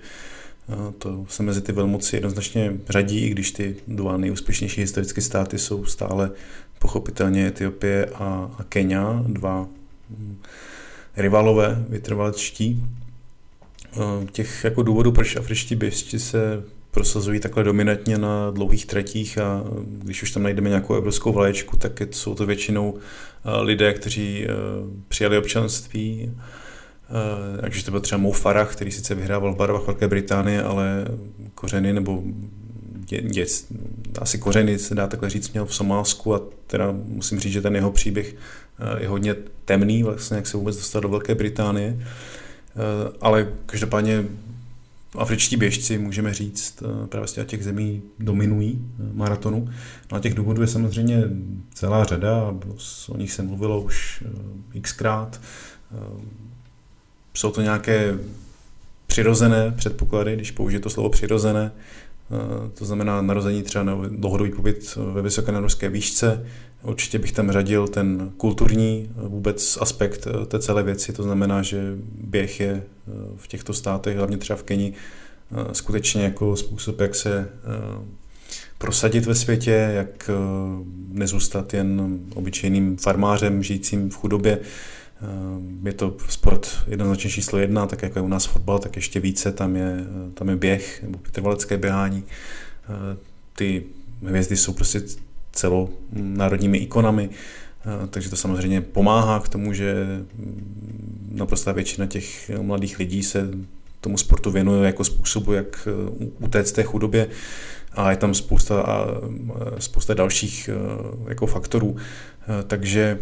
to 0.97 1.25
se 1.29 1.43
mezi 1.43 1.61
ty 1.61 1.71
velmoci 1.71 2.15
jednoznačně 2.15 2.73
řadí, 2.89 3.19
i 3.19 3.29
když 3.29 3.51
ty 3.51 3.75
dva 3.87 4.17
nejúspěšnější 4.17 4.81
historické 4.81 5.21
státy 5.21 5.57
jsou 5.59 5.85
stále 5.85 6.31
pochopitelně 6.79 7.47
Etiopie 7.47 8.05
a, 8.05 8.51
a 8.59 8.63
Kenia, 8.63 9.23
dva 9.27 9.67
mm, 10.09 10.37
rivalové 11.17 11.85
vytrvalečtí. 11.89 12.83
Těch 14.31 14.63
jako 14.63 14.83
důvodů, 14.83 15.11
proč 15.11 15.35
afričtí 15.35 15.75
běžci 15.75 16.19
se 16.19 16.63
prosazují 16.95 17.39
takhle 17.39 17.63
dominantně 17.63 18.17
na 18.17 18.51
dlouhých 18.51 18.85
tratích 18.85 19.37
a 19.37 19.63
když 19.87 20.23
už 20.23 20.31
tam 20.31 20.43
najdeme 20.43 20.69
nějakou 20.69 20.95
evropskou 20.95 21.33
vlaječku, 21.33 21.77
tak 21.77 22.01
jsou 22.11 22.35
to 22.35 22.45
většinou 22.45 22.97
lidé, 23.61 23.93
kteří 23.93 24.47
přijali 25.07 25.37
občanství, 25.37 26.31
ať 27.63 27.75
už 27.75 27.83
to 27.83 27.91
byl 27.91 27.99
třeba 27.99 28.21
Mo 28.21 28.31
Farah, 28.31 28.71
který 28.71 28.91
sice 28.91 29.15
vyhrával 29.15 29.53
v 29.53 29.57
barvách 29.57 29.87
Velké 29.87 30.07
Británie, 30.07 30.63
ale 30.63 31.05
kořeny 31.55 31.93
nebo 31.93 32.23
dě, 32.95 33.21
dě, 33.21 33.45
asi 34.19 34.37
kořeny 34.37 34.79
se 34.79 34.95
dá 34.95 35.07
takhle 35.07 35.29
říct, 35.29 35.51
měl 35.51 35.65
v 35.65 35.75
Somálsku 35.75 36.35
a 36.35 36.41
teda 36.67 36.95
musím 37.05 37.39
říct, 37.39 37.53
že 37.53 37.61
ten 37.61 37.75
jeho 37.75 37.91
příběh 37.91 38.35
je 38.99 39.07
hodně 39.07 39.35
temný, 39.65 40.03
vlastně 40.03 40.37
jak 40.37 40.47
se 40.47 40.57
vůbec 40.57 40.75
dostal 40.75 41.01
do 41.01 41.09
Velké 41.09 41.35
Británie. 41.35 41.99
Ale 43.21 43.47
každopádně 43.65 44.23
afričtí 45.17 45.57
běžci, 45.57 45.97
můžeme 45.97 46.33
říct, 46.33 46.83
eh, 46.83 47.07
právě 47.07 47.27
z 47.27 47.45
těch 47.45 47.63
zemí 47.63 48.01
dominují 48.19 48.81
eh, 48.81 49.03
maratonu. 49.13 49.69
No 50.11 50.17
a 50.17 50.19
těch 50.19 50.33
důvodů 50.33 50.61
je 50.61 50.67
samozřejmě 50.67 51.23
celá 51.73 52.03
řada, 52.03 52.53
o 53.09 53.17
nich 53.17 53.31
se 53.31 53.43
mluvilo 53.43 53.81
už 53.81 54.23
eh, 54.75 54.79
xkrát. 54.81 55.41
Jsou 57.33 57.51
to 57.51 57.61
nějaké 57.61 58.17
přirozené 59.07 59.71
předpoklady, 59.71 60.35
když 60.35 60.51
použije 60.51 60.79
to 60.79 60.89
slovo 60.89 61.09
přirozené, 61.09 61.71
to 62.73 62.85
znamená 62.85 63.21
narození 63.21 63.63
třeba 63.63 63.83
na 63.83 63.95
dlouhodobý 64.09 64.51
pobyt 64.51 64.97
ve 65.13 65.21
vysoké 65.21 65.51
nadmořské 65.51 65.89
výšce. 65.89 66.45
Určitě 66.85 67.19
bych 67.19 67.31
tam 67.31 67.51
řadil 67.51 67.87
ten 67.87 68.31
kulturní 68.37 69.09
vůbec 69.15 69.77
aspekt 69.81 70.27
té 70.47 70.59
celé 70.59 70.83
věci, 70.83 71.13
to 71.13 71.23
znamená, 71.23 71.61
že 71.61 71.93
běh 72.21 72.59
je 72.59 72.83
v 73.35 73.47
těchto 73.47 73.73
státech, 73.73 74.17
hlavně 74.17 74.37
třeba 74.37 74.57
v 74.57 74.63
Keni, 74.63 74.93
skutečně 75.71 76.23
jako 76.23 76.55
způsob, 76.55 76.99
jak 76.99 77.15
se 77.15 77.49
prosadit 78.77 79.25
ve 79.25 79.35
světě, 79.35 79.71
jak 79.71 80.29
nezůstat 81.09 81.73
jen 81.73 82.19
obyčejným 82.35 82.97
farmářem 82.97 83.63
žijícím 83.63 84.09
v 84.09 84.15
chudobě. 84.15 84.59
Je 85.83 85.93
to 85.93 86.17
sport 86.29 86.67
jednoznačně 86.87 87.29
číslo 87.29 87.59
jedna, 87.59 87.85
tak 87.85 88.01
jako 88.01 88.19
je 88.19 88.23
u 88.23 88.27
nás 88.27 88.45
fotbal, 88.45 88.79
tak 88.79 88.95
ještě 88.95 89.19
více, 89.19 89.51
tam 89.51 89.75
je, 89.75 90.05
tam 90.33 90.49
je 90.49 90.55
běh 90.55 91.03
nebo 91.03 91.19
trvalecké 91.31 91.77
běhání. 91.77 92.23
Ty 93.55 93.83
hvězdy 94.23 94.57
jsou 94.57 94.73
prostě 94.73 95.01
celonárodními 95.55 96.77
ikonami, 96.77 97.29
takže 98.09 98.29
to 98.29 98.35
samozřejmě 98.35 98.81
pomáhá 98.81 99.39
k 99.39 99.49
tomu, 99.49 99.73
že 99.73 99.95
naprostá 101.31 101.71
většina 101.71 102.07
těch 102.07 102.51
mladých 102.61 102.99
lidí 102.99 103.23
se 103.23 103.49
tomu 104.01 104.17
sportu 104.17 104.51
věnuje 104.51 104.85
jako 104.85 105.03
způsobu, 105.03 105.53
jak 105.53 105.87
utéct 106.39 106.71
té 106.71 106.83
chudobě 106.83 107.27
a 107.93 108.11
je 108.11 108.17
tam 108.17 108.33
spousta, 108.33 108.81
a 108.81 109.07
spousta 109.79 110.13
dalších 110.13 110.69
jako 111.27 111.45
faktorů. 111.45 111.95
Takže 112.67 113.19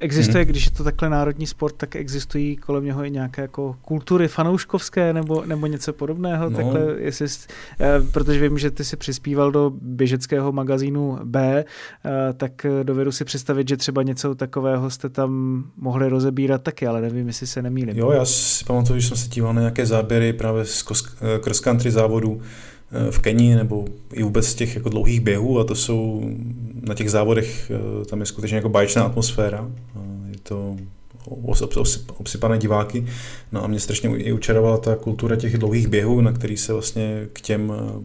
Existuje, 0.00 0.44
hmm. 0.44 0.50
když 0.50 0.64
je 0.64 0.70
to 0.70 0.84
takhle 0.84 1.10
národní 1.10 1.46
sport, 1.46 1.74
tak 1.76 1.96
existují 1.96 2.56
kolem 2.56 2.84
něho 2.84 3.04
i 3.04 3.10
nějaké 3.10 3.42
jako 3.42 3.76
kultury 3.82 4.28
fanouškovské 4.28 5.12
nebo, 5.12 5.44
nebo 5.46 5.66
něco 5.66 5.92
podobného? 5.92 6.50
No. 6.50 6.56
Takhle, 6.56 6.80
jestli, 6.98 7.26
eh, 7.80 7.86
protože 8.12 8.48
vím, 8.48 8.58
že 8.58 8.70
ty 8.70 8.84
si 8.84 8.96
přispíval 8.96 9.52
do 9.52 9.72
běžeckého 9.82 10.52
magazínu 10.52 11.18
B, 11.24 11.64
eh, 11.64 12.32
tak 12.32 12.66
dovedu 12.82 13.12
si 13.12 13.24
představit, 13.24 13.68
že 13.68 13.76
třeba 13.76 14.02
něco 14.02 14.34
takového 14.34 14.90
jste 14.90 15.08
tam 15.08 15.64
mohli 15.76 16.08
rozebírat 16.08 16.62
taky, 16.62 16.86
ale 16.86 17.00
nevím, 17.00 17.26
jestli 17.26 17.46
se 17.46 17.62
nemýlím. 17.62 17.98
Jo, 17.98 18.10
já 18.10 18.24
si 18.24 18.64
pamatuju, 18.64 19.00
že 19.00 19.08
jsem 19.08 19.16
se 19.16 19.28
díval 19.28 19.54
na 19.54 19.60
nějaké 19.60 19.86
záběry 19.86 20.32
právě 20.32 20.64
z 20.64 20.84
eh, 21.20 21.38
cross 21.38 21.60
country 21.60 21.90
závodů, 21.90 22.40
v 23.10 23.18
Keni 23.18 23.54
nebo 23.54 23.84
i 24.12 24.22
vůbec 24.22 24.54
těch 24.54 24.74
jako 24.74 24.88
dlouhých 24.88 25.20
běhů 25.20 25.58
a 25.58 25.64
to 25.64 25.74
jsou 25.74 26.30
na 26.88 26.94
těch 26.94 27.10
závodech, 27.10 27.70
eh, 27.70 28.04
tam 28.04 28.20
je 28.20 28.26
skutečně 28.26 28.56
jako 28.56 28.68
báječná 28.68 29.02
atmosféra. 29.02 29.70
Je 30.30 30.38
to 30.42 30.76
obsypané 32.16 32.58
diváky. 32.58 33.06
No 33.52 33.64
a 33.64 33.66
mě 33.66 33.80
strašně 33.80 34.16
i 34.16 34.32
učarovala 34.32 34.78
ta 34.78 34.96
kultura 34.96 35.36
těch 35.36 35.58
dlouhých 35.58 35.88
běhů, 35.88 36.20
na 36.20 36.32
který 36.32 36.56
se 36.56 36.72
vlastně 36.72 37.28
k 37.32 37.40
těm 37.40 37.72
eh, 37.76 38.02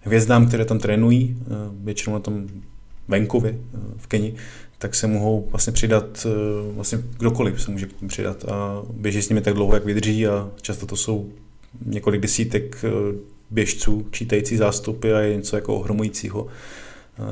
hvězdám, 0.00 0.48
které 0.48 0.64
tam 0.64 0.78
trénují, 0.78 1.36
eh, 1.40 1.44
většinou 1.84 2.14
na 2.14 2.20
tom 2.20 2.46
venkově 3.08 3.58
v 3.96 4.06
Keni, 4.06 4.34
tak 4.78 4.94
se 4.94 5.06
mohou 5.06 5.48
vlastně 5.50 5.72
přidat, 5.72 6.26
vlastně 6.74 6.98
kdokoliv 7.18 7.62
se 7.62 7.70
může 7.70 7.88
přidat 8.06 8.44
a 8.44 8.82
běží 8.92 9.22
s 9.22 9.28
nimi 9.28 9.40
tak 9.40 9.54
dlouho, 9.54 9.74
jak 9.74 9.84
vydrží 9.84 10.26
a 10.26 10.50
často 10.62 10.86
to 10.86 10.96
jsou 10.96 11.30
několik 11.86 12.20
desítek 12.20 12.84
běžců, 13.50 14.06
čítající 14.10 14.56
zástupy 14.56 15.12
a 15.12 15.20
je 15.20 15.36
něco 15.36 15.56
jako 15.56 15.74
ohromujícího 15.74 16.46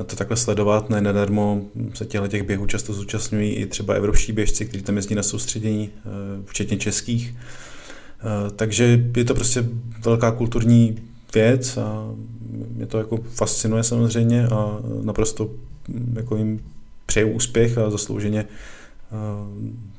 to 0.06 0.16
takhle 0.16 0.36
sledovat. 0.36 0.90
Ne 0.90 1.00
nadarmo 1.00 1.62
se 1.94 2.04
těchto 2.04 2.28
těch 2.28 2.42
běhů 2.42 2.66
často 2.66 2.92
zúčastňují 2.92 3.50
i 3.52 3.66
třeba 3.66 3.94
evropští 3.94 4.32
běžci, 4.32 4.66
kteří 4.66 4.84
tam 4.84 4.96
jezdí 4.96 5.14
na 5.14 5.22
soustředění, 5.22 5.90
eh, 5.96 6.08
včetně 6.46 6.76
českých. 6.76 7.34
Eh, 7.34 8.50
takže 8.56 9.04
je 9.16 9.24
to 9.24 9.34
prostě 9.34 9.64
velká 10.04 10.30
kulturní 10.30 10.98
věc 11.34 11.76
a 11.76 12.14
mě 12.74 12.86
to 12.86 12.98
jako 12.98 13.16
fascinuje 13.16 13.82
samozřejmě 13.82 14.46
a 14.46 14.78
naprosto 15.02 15.50
hm, 15.88 16.14
jako 16.16 16.36
jim 16.36 16.60
přeju 17.06 17.28
úspěch 17.28 17.78
a 17.78 17.90
zaslouženě 17.90 18.44
eh, 18.44 18.77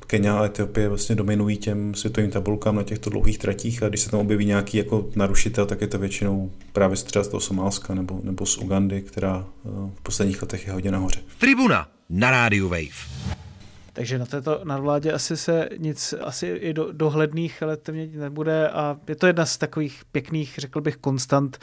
Kenia 0.06 0.38
a 0.38 0.44
Etiopie 0.44 0.88
vlastně 0.88 1.14
dominují 1.14 1.56
těm 1.56 1.94
světovým 1.94 2.30
tabulkám 2.30 2.76
na 2.76 2.82
těchto 2.82 3.10
dlouhých 3.10 3.38
tratích 3.38 3.82
a 3.82 3.88
když 3.88 4.00
se 4.00 4.10
tam 4.10 4.20
objeví 4.20 4.44
nějaký 4.44 4.76
jako 4.76 5.08
narušitel, 5.16 5.66
tak 5.66 5.80
je 5.80 5.86
to 5.86 5.98
většinou 5.98 6.50
právě 6.72 6.96
třeba 6.96 7.24
z 7.24 7.28
toho 7.28 7.40
Somálska 7.40 7.94
nebo, 7.94 8.20
nebo 8.22 8.46
z 8.46 8.58
Ugandy, 8.58 9.02
která 9.02 9.46
eh, 9.46 9.68
v 9.94 10.02
posledních 10.02 10.42
letech 10.42 10.66
je 10.66 10.72
hodně 10.72 10.90
nahoře. 10.90 11.20
Tribuna 11.38 11.88
na 12.10 12.30
rádiu 12.30 12.68
Wave. 12.68 13.40
Takže 13.92 14.18
na 14.18 14.26
této 14.26 14.60
nadvládě 14.64 15.12
asi 15.12 15.36
se 15.36 15.68
nic, 15.78 16.14
asi 16.20 16.46
i 16.46 16.72
do, 16.72 16.92
dohledných 16.92 17.62
let 17.62 17.88
měnit 17.88 18.16
nebude 18.16 18.68
a 18.68 18.96
je 19.08 19.16
to 19.16 19.26
jedna 19.26 19.46
z 19.46 19.58
takových 19.58 20.02
pěkných, 20.12 20.54
řekl 20.58 20.80
bych, 20.80 20.96
konstant 20.96 21.58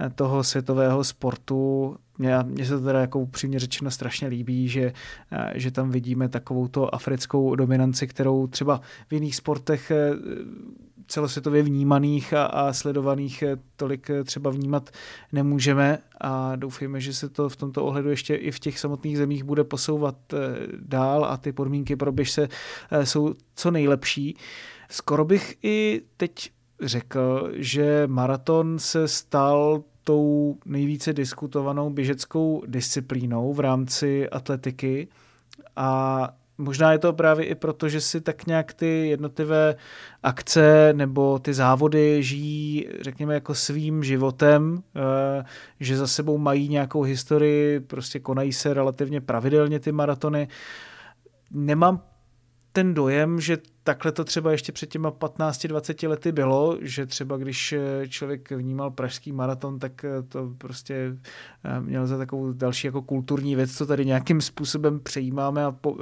eh, 0.00 0.10
toho 0.10 0.44
světového 0.44 1.04
sportu. 1.04 1.96
Mně, 2.18 2.38
mně 2.44 2.66
se 2.66 2.78
to 2.78 2.84
teda 2.84 3.00
jako 3.00 3.18
upřímně 3.18 3.58
řečeno 3.58 3.90
strašně 3.90 4.28
líbí, 4.28 4.68
že, 4.68 4.92
eh, 5.32 5.52
že 5.54 5.70
tam 5.70 5.90
vidíme 5.90 6.28
takovou 6.28 6.68
to 6.68 6.94
africkou 6.94 7.54
dominanci, 7.54 8.06
kterou 8.06 8.46
třeba 8.46 8.80
v 9.08 9.12
jiných 9.12 9.36
sportech 9.36 9.90
eh, 9.90 10.10
celosvětově 11.12 11.62
vnímaných 11.62 12.34
a, 12.34 12.44
a 12.44 12.72
sledovaných 12.72 13.42
eh, 13.42 13.56
tolik 13.76 14.10
eh, 14.10 14.24
třeba 14.24 14.50
vnímat 14.50 14.90
nemůžeme 15.32 15.98
a 16.20 16.56
doufejme, 16.56 17.00
že 17.00 17.14
se 17.14 17.28
to 17.28 17.48
v 17.48 17.56
tomto 17.56 17.84
ohledu 17.84 18.10
ještě 18.10 18.34
i 18.34 18.50
v 18.50 18.58
těch 18.58 18.78
samotných 18.78 19.18
zemích 19.18 19.44
bude 19.44 19.64
posouvat 19.64 20.16
eh, 20.32 20.36
dál 20.80 21.24
a 21.24 21.36
ty 21.36 21.52
podmínky 21.52 21.96
pro 21.96 22.12
běž 22.12 22.30
se 22.30 22.48
jsou 23.04 23.34
co 23.54 23.70
nejlepší. 23.70 24.36
Skoro 24.90 25.24
bych 25.24 25.56
i 25.62 26.02
teď 26.16 26.50
řekl, 26.82 27.52
že 27.54 28.04
maraton 28.06 28.78
se 28.78 29.08
stal 29.08 29.82
tou 30.04 30.58
nejvíce 30.66 31.12
diskutovanou 31.12 31.90
běžeckou 31.90 32.62
disciplínou 32.66 33.52
v 33.52 33.60
rámci 33.60 34.28
atletiky 34.28 35.08
a 35.76 36.28
Možná 36.58 36.92
je 36.92 36.98
to 36.98 37.12
právě 37.12 37.46
i 37.46 37.54
proto, 37.54 37.88
že 37.88 38.00
si 38.00 38.20
tak 38.20 38.46
nějak 38.46 38.72
ty 38.72 39.08
jednotlivé 39.08 39.76
akce 40.22 40.92
nebo 40.92 41.38
ty 41.38 41.54
závody 41.54 42.22
žijí, 42.22 42.88
řekněme, 43.00 43.34
jako 43.34 43.54
svým 43.54 44.04
životem, 44.04 44.82
eh, 44.96 45.44
že 45.80 45.96
za 45.96 46.06
sebou 46.06 46.38
mají 46.38 46.68
nějakou 46.68 47.02
historii, 47.02 47.80
prostě 47.80 48.20
konají 48.20 48.52
se 48.52 48.74
relativně 48.74 49.20
pravidelně 49.20 49.80
ty 49.80 49.92
maratony. 49.92 50.48
Nemám 51.50 52.00
ten 52.72 52.94
dojem, 52.94 53.40
že 53.40 53.58
takhle 53.84 54.12
to 54.12 54.24
třeba 54.24 54.52
ještě 54.52 54.72
před 54.72 54.90
těma 54.90 55.10
15-20 55.10 56.08
lety 56.08 56.32
bylo, 56.32 56.78
že 56.80 57.06
třeba 57.06 57.36
když 57.36 57.72
eh, 57.72 58.08
člověk 58.08 58.50
vnímal 58.50 58.90
pražský 58.90 59.32
maraton, 59.32 59.78
tak 59.78 60.04
eh, 60.04 60.22
to 60.22 60.50
prostě 60.58 61.16
eh, 61.64 61.80
měl 61.80 62.06
za 62.06 62.18
takovou 62.18 62.52
další 62.52 62.86
jako 62.86 63.02
kulturní 63.02 63.56
věc, 63.56 63.76
co 63.76 63.86
tady 63.86 64.06
nějakým 64.06 64.40
způsobem 64.40 65.00
přejímáme 65.00 65.64
a 65.64 65.72
po, 65.72 65.96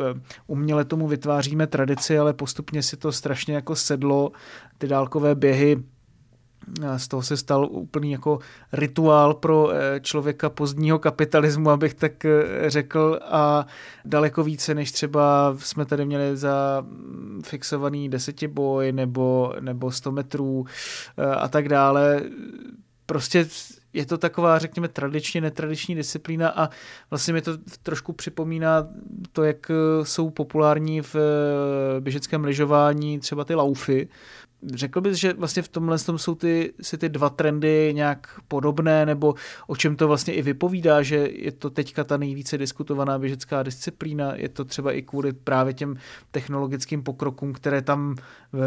uměle 0.46 0.84
tomu 0.84 1.08
vytváříme 1.08 1.66
tradici, 1.66 2.18
ale 2.18 2.32
postupně 2.32 2.82
si 2.82 2.96
to 2.96 3.12
strašně 3.12 3.54
jako 3.54 3.76
sedlo, 3.76 4.32
ty 4.78 4.86
dálkové 4.86 5.34
běhy 5.34 5.82
z 6.96 7.08
toho 7.08 7.22
se 7.22 7.36
stal 7.36 7.68
úplný 7.70 8.12
jako 8.12 8.38
rituál 8.72 9.34
pro 9.34 9.70
eh, 9.72 10.00
člověka 10.00 10.50
pozdního 10.50 10.98
kapitalismu, 10.98 11.70
abych 11.70 11.94
tak 11.94 12.24
eh, 12.24 12.70
řekl, 12.70 13.20
a 13.22 13.66
daleko 14.04 14.44
více, 14.44 14.74
než 14.74 14.92
třeba 14.92 15.54
jsme 15.58 15.84
tady 15.84 16.04
měli 16.04 16.36
za 16.36 16.84
mm, 16.86 17.42
fixovaný 17.44 18.08
desetiboj 18.08 18.92
nebo, 18.92 19.54
nebo 19.60 19.90
100 19.90 20.12
metrů 20.12 20.64
eh, 21.18 21.26
a 21.26 21.48
tak 21.48 21.68
dále. 21.68 22.22
Prostě 23.06 23.46
je 23.92 24.06
to 24.06 24.18
taková, 24.18 24.58
řekněme, 24.58 24.88
tradičně 24.88 25.40
netradiční 25.40 25.94
disciplína 25.94 26.48
a 26.48 26.70
vlastně 27.10 27.34
mi 27.34 27.42
to 27.42 27.52
trošku 27.82 28.12
připomíná 28.12 28.88
to, 29.32 29.44
jak 29.44 29.70
jsou 30.02 30.30
populární 30.30 31.00
v 31.00 31.16
běžeckém 32.00 32.44
lyžování 32.44 33.18
třeba 33.18 33.44
ty 33.44 33.54
laufy, 33.54 34.08
řekl 34.74 35.00
bys, 35.00 35.16
že 35.16 35.32
vlastně 35.32 35.62
v 35.62 35.68
tomhle 35.68 35.98
tom 35.98 36.18
jsou 36.18 36.34
ty, 36.34 36.72
si 36.80 36.98
ty 36.98 37.08
dva 37.08 37.30
trendy 37.30 37.92
nějak 37.94 38.40
podobné, 38.48 39.06
nebo 39.06 39.34
o 39.66 39.76
čem 39.76 39.96
to 39.96 40.08
vlastně 40.08 40.34
i 40.34 40.42
vypovídá, 40.42 41.02
že 41.02 41.16
je 41.16 41.52
to 41.52 41.70
teďka 41.70 42.04
ta 42.04 42.16
nejvíce 42.16 42.58
diskutovaná 42.58 43.18
běžecká 43.18 43.62
disciplína, 43.62 44.34
je 44.34 44.48
to 44.48 44.64
třeba 44.64 44.92
i 44.92 45.02
kvůli 45.02 45.32
právě 45.32 45.74
těm 45.74 45.96
technologickým 46.30 47.02
pokrokům, 47.02 47.52
které 47.52 47.82
tam 47.82 48.16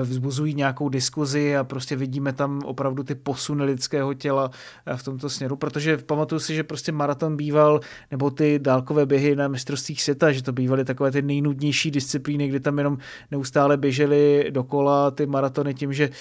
vzbuzují 0.03 0.53
nějakou 0.53 0.89
diskuzi 0.89 1.57
a 1.57 1.63
prostě 1.63 1.95
vidíme 1.95 2.33
tam 2.33 2.61
opravdu 2.65 3.03
ty 3.03 3.15
posuny 3.15 3.63
lidského 3.63 4.13
těla 4.13 4.51
v 4.95 5.03
tomto 5.03 5.29
směru, 5.29 5.55
protože 5.55 5.97
pamatuju 5.97 6.39
si, 6.39 6.55
že 6.55 6.63
prostě 6.63 6.91
maraton 6.91 7.37
býval, 7.37 7.79
nebo 8.11 8.31
ty 8.31 8.59
dálkové 8.59 9.05
běhy 9.05 9.35
na 9.35 9.47
mistrovstvích 9.47 10.01
světa, 10.03 10.31
že 10.31 10.43
to 10.43 10.51
bývaly 10.51 10.85
takové 10.85 11.11
ty 11.11 11.21
nejnudnější 11.21 11.91
disciplíny, 11.91 12.47
kdy 12.47 12.59
tam 12.59 12.77
jenom 12.77 12.97
neustále 13.31 13.77
běželi 13.77 14.47
dokola 14.49 15.11
ty 15.11 15.25
maratony 15.25 15.73
tím, 15.83 15.93
že 15.93 16.09
uh, 16.09 16.15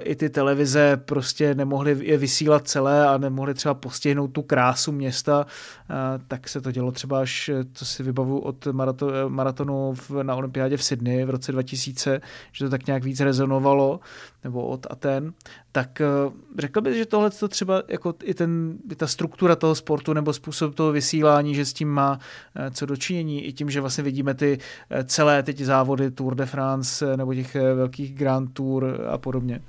i 0.00 0.16
ty 0.16 0.30
televize 0.30 0.96
prostě 0.96 1.54
nemohly 1.54 1.96
je 2.00 2.18
vysílat 2.18 2.68
celé 2.68 3.08
a 3.08 3.18
nemohly 3.18 3.54
třeba 3.54 3.74
postihnout 3.74 4.32
tu 4.32 4.42
krásu 4.42 4.92
města, 4.92 5.44
uh, 5.44 5.96
tak 6.28 6.48
se 6.48 6.60
to 6.60 6.72
dělo 6.72 6.92
třeba 6.92 7.20
až, 7.20 7.50
co 7.72 7.84
si 7.84 8.02
vybavu 8.02 8.38
od 8.38 8.66
marato, 8.66 9.28
maratonu 9.28 9.94
v, 9.94 10.22
na 10.22 10.34
olympiádě 10.34 10.76
v 10.76 10.84
Sydney 10.84 11.24
v 11.24 11.30
roce 11.30 11.52
2000, 11.52 12.20
že 12.52 12.64
to 12.64 12.70
tak 12.70 12.86
nějak 12.86 13.04
víc 13.04 13.20
rezonovalo, 13.20 14.00
nebo 14.44 14.66
od 14.66 14.86
Aten, 14.90 15.32
tak 15.72 16.02
uh, 16.26 16.32
řekl 16.58 16.80
bych, 16.80 16.96
že 16.96 17.06
tohle 17.06 17.30
to 17.30 17.48
třeba 17.48 17.82
jako 17.88 18.14
i 18.24 18.34
ten, 18.34 18.78
ta 18.96 19.06
struktura 19.06 19.56
toho 19.56 19.74
sportu 19.74 20.12
nebo 20.12 20.32
způsob 20.32 20.74
toho 20.74 20.92
vysílání, 20.92 21.54
že 21.54 21.64
s 21.64 21.72
tím 21.72 21.88
má 21.88 22.12
uh, 22.12 22.70
co 22.70 22.86
dočinění, 22.86 23.44
i 23.44 23.52
tím, 23.52 23.70
že 23.70 23.80
vlastně 23.80 24.04
vidíme 24.04 24.34
ty 24.34 24.58
celé 25.04 25.42
teď 25.42 25.60
závody 25.60 26.10
Tour 26.10 26.34
de 26.34 26.46
France 26.46 27.16
nebo 27.16 27.34
těch 27.34 27.54
velkých 27.54 28.14
Grand 28.14 28.52
Tour 28.70 29.00
a 29.08 29.18
podobně. 29.18 29.60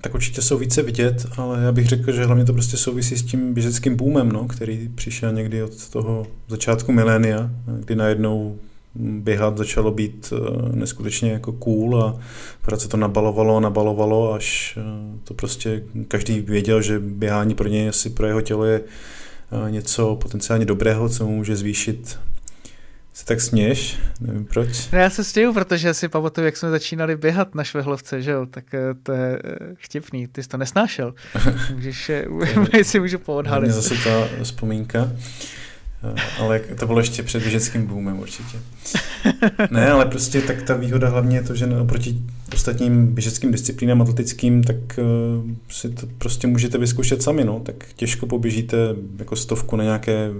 Tak 0.00 0.14
určitě 0.14 0.42
jsou 0.42 0.58
více 0.58 0.82
vidět, 0.82 1.26
ale 1.36 1.62
já 1.62 1.72
bych 1.72 1.86
řekl, 1.86 2.12
že 2.12 2.24
hlavně 2.24 2.44
to 2.44 2.52
prostě 2.52 2.76
souvisí 2.76 3.16
s 3.16 3.22
tím 3.22 3.54
běžeckým 3.54 3.96
boomem, 3.96 4.32
no, 4.32 4.48
který 4.48 4.88
přišel 4.94 5.32
někdy 5.32 5.62
od 5.62 5.90
toho 5.90 6.26
začátku 6.48 6.92
milénia, 6.92 7.50
kdy 7.80 7.96
najednou 7.96 8.58
běhat 8.94 9.58
začalo 9.58 9.90
být 9.90 10.32
eh, 10.32 10.76
neskutečně 10.76 11.32
jako 11.32 11.52
cool 11.52 12.02
a 12.02 12.20
pořád 12.64 12.80
se 12.80 12.88
to 12.88 12.96
nabalovalo 12.96 13.56
a 13.56 13.60
nabalovalo, 13.60 14.32
až 14.32 14.78
eh, 14.80 15.18
to 15.24 15.34
prostě 15.34 15.82
každý 16.08 16.40
věděl, 16.40 16.82
že 16.82 16.98
běhání 16.98 17.54
pro 17.54 17.68
něj 17.68 17.88
asi 17.88 18.10
pro 18.10 18.26
jeho 18.26 18.40
tělo 18.40 18.64
je 18.64 18.80
eh, 18.80 19.70
něco 19.70 20.16
potenciálně 20.16 20.64
dobrého, 20.64 21.08
co 21.08 21.26
mu 21.26 21.36
může 21.36 21.56
zvýšit 21.56 22.18
se 23.20 23.26
tak 23.26 23.40
směš, 23.40 23.96
nevím 24.20 24.44
proč. 24.44 24.90
No 24.92 24.98
já 24.98 25.10
se 25.10 25.24
stěju, 25.24 25.54
protože 25.54 25.94
si 25.94 26.08
pamatuju, 26.08 26.44
jak 26.44 26.56
jsme 26.56 26.70
začínali 26.70 27.16
běhat 27.16 27.54
na 27.54 27.64
švehlovce, 27.64 28.22
že 28.22 28.30
jo, 28.30 28.46
tak 28.46 28.64
to 29.02 29.12
je 29.12 29.42
vtipný, 29.78 30.26
ty 30.26 30.42
jsi 30.42 30.48
to 30.48 30.56
nesnášel. 30.56 31.14
Můžeš, 31.74 32.10
si 32.82 33.00
můžu 33.00 33.18
poodhalit. 33.18 33.70
zase 33.70 33.94
ta 34.04 34.28
vzpomínka. 34.42 35.12
Ale 36.38 36.58
to 36.58 36.86
bylo 36.86 36.98
ještě 37.00 37.22
před 37.22 37.42
běžeckým 37.42 37.86
boomem 37.86 38.18
určitě. 38.18 38.58
Ne, 39.70 39.90
ale 39.90 40.06
prostě 40.06 40.40
tak 40.40 40.62
ta 40.62 40.74
výhoda 40.74 41.08
hlavně 41.08 41.36
je 41.36 41.42
to, 41.42 41.54
že 41.54 41.66
oproti 41.66 42.22
ostatním 42.54 43.06
běžeckým 43.06 43.52
disciplínám 43.52 44.02
atletickým, 44.02 44.64
tak 44.64 44.76
uh, 44.76 45.50
si 45.68 45.90
to 45.90 46.06
prostě 46.18 46.46
můžete 46.46 46.78
vyzkoušet 46.78 47.22
sami, 47.22 47.44
no. 47.44 47.60
Tak 47.60 47.74
těžko 47.96 48.26
poběžíte 48.26 48.76
jako 49.18 49.36
stovku 49.36 49.76
na 49.76 49.84
nějaké, 49.84 50.30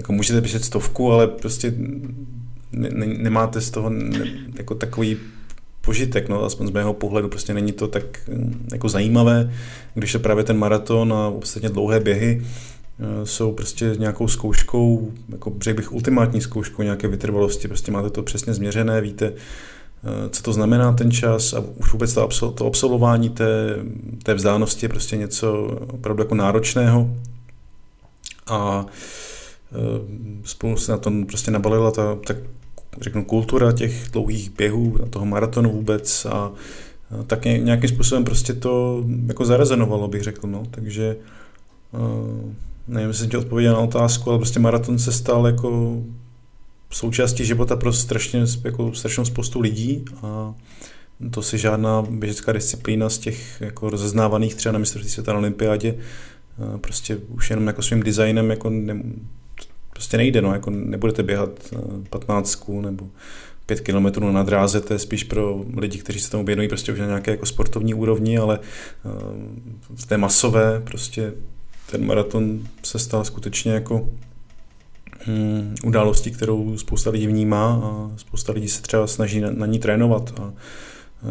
jako 0.00 0.12
můžete 0.12 0.40
běžet 0.40 0.64
stovku, 0.64 1.12
ale 1.12 1.26
prostě 1.26 1.74
ne, 2.72 2.88
ne, 2.92 3.06
nemáte 3.06 3.60
z 3.60 3.70
toho 3.70 3.90
ne, 3.90 4.26
jako 4.54 4.74
takový 4.74 5.16
požitek, 5.80 6.28
no, 6.28 6.44
aspoň 6.44 6.66
z 6.66 6.70
mého 6.70 6.92
pohledu 6.92 7.28
prostě 7.28 7.54
není 7.54 7.72
to 7.72 7.88
tak 7.88 8.30
jako 8.72 8.88
zajímavé, 8.88 9.52
když 9.94 10.14
je 10.14 10.20
právě 10.20 10.44
ten 10.44 10.58
maraton 10.58 11.12
a 11.12 11.28
ostatně 11.28 11.68
dlouhé 11.68 12.00
běhy, 12.00 12.42
Eh, 13.00 13.26
jsou 13.26 13.52
prostě 13.52 13.94
nějakou 13.98 14.28
zkouškou, 14.28 15.12
jako 15.28 15.52
řekl 15.60 15.76
bych 15.76 15.92
ultimátní 15.92 16.40
zkouškou 16.40 16.82
nějaké 16.82 17.08
vytrvalosti, 17.08 17.68
prostě 17.68 17.92
máte 17.92 18.10
to 18.10 18.22
přesně 18.22 18.54
změřené, 18.54 19.00
víte, 19.00 19.32
eh, 19.32 20.28
co 20.30 20.42
to 20.42 20.52
znamená 20.52 20.92
ten 20.92 21.10
čas 21.10 21.52
a 21.52 21.64
už 21.76 21.92
vůbec 21.92 22.12
to, 22.14 22.22
absol, 22.22 22.54
to 22.54 22.66
absolvování 22.66 23.28
té, 23.28 23.76
té 24.22 24.34
vzdálenosti 24.34 24.84
je 24.84 24.88
prostě 24.88 25.16
něco 25.16 25.78
opravdu 25.92 26.22
jako 26.22 26.34
náročného. 26.34 27.10
A 28.46 28.86
spolu 30.44 30.76
se 30.76 30.92
na 30.92 30.98
tom 30.98 31.26
prostě 31.26 31.50
nabalila 31.50 31.90
ta, 31.90 32.18
ta 32.26 32.34
řeknu, 33.00 33.24
kultura 33.24 33.72
těch 33.72 34.08
dlouhých 34.12 34.50
běhů, 34.50 34.98
toho 35.10 35.26
maratonu 35.26 35.72
vůbec 35.72 36.26
a 36.26 36.52
tak 37.26 37.44
nějakým 37.44 37.88
způsobem 37.88 38.24
prostě 38.24 38.52
to 38.52 39.04
jako 39.26 39.44
zarezonovalo, 39.44 40.08
bych 40.08 40.22
řekl, 40.22 40.46
no, 40.46 40.62
takže 40.70 41.16
nevím, 42.88 43.08
jestli 43.08 43.20
jsem 43.20 43.30
ti 43.30 43.36
odpověděl 43.36 43.72
na 43.72 43.78
otázku, 43.78 44.30
ale 44.30 44.38
prostě 44.38 44.60
maraton 44.60 44.98
se 44.98 45.12
stal 45.12 45.46
jako 45.46 46.02
součástí 46.90 47.44
života 47.44 47.76
pro 47.76 47.92
strašně, 47.92 48.44
jako 48.64 48.94
strašnou 48.94 49.24
spoustu 49.24 49.60
lidí 49.60 50.04
a 50.22 50.54
to 51.30 51.42
si 51.42 51.58
žádná 51.58 52.02
běžecká 52.10 52.52
disciplína 52.52 53.08
z 53.08 53.18
těch 53.18 53.60
jako 53.60 53.90
rozeznávaných 53.90 54.54
třeba 54.54 54.72
na 54.72 54.78
mistrovství 54.78 55.10
světa 55.10 55.32
na 55.32 55.38
olympiádě 55.38 55.94
prostě 56.80 57.16
už 57.16 57.50
jenom 57.50 57.66
jako 57.66 57.82
svým 57.82 58.02
designem 58.02 58.50
jako 58.50 58.70
ne, 58.70 59.02
prostě 60.00 60.16
nejde, 60.16 60.42
no, 60.42 60.52
jako 60.52 60.70
nebudete 60.70 61.22
běhat 61.22 61.50
15 62.10 62.68
nebo 62.80 63.08
5 63.66 63.80
kilometrů 63.80 64.32
na 64.32 64.42
dráze, 64.42 64.80
to 64.80 64.92
je 64.92 64.98
spíš 64.98 65.24
pro 65.24 65.64
lidi, 65.76 65.98
kteří 65.98 66.20
se 66.20 66.30
tomu 66.30 66.44
věnují 66.44 66.68
prostě 66.68 66.92
už 66.92 66.98
na 66.98 67.06
nějaké 67.06 67.30
jako 67.30 67.46
sportovní 67.46 67.94
úrovni, 67.94 68.38
ale 68.38 68.58
v 69.94 70.06
té 70.06 70.18
masové 70.18 70.80
prostě 70.80 71.32
ten 71.90 72.06
maraton 72.06 72.68
se 72.82 72.98
stal 72.98 73.24
skutečně 73.24 73.72
jako 73.72 74.08
hmm, 75.24 75.74
událostí, 75.84 76.30
kterou 76.30 76.78
spousta 76.78 77.10
lidí 77.10 77.26
vnímá 77.26 77.80
a 77.84 78.10
spousta 78.16 78.52
lidí 78.52 78.68
se 78.68 78.82
třeba 78.82 79.06
snaží 79.06 79.40
na, 79.40 79.50
na 79.50 79.66
ní 79.66 79.78
trénovat 79.78 80.32
a, 80.40 80.52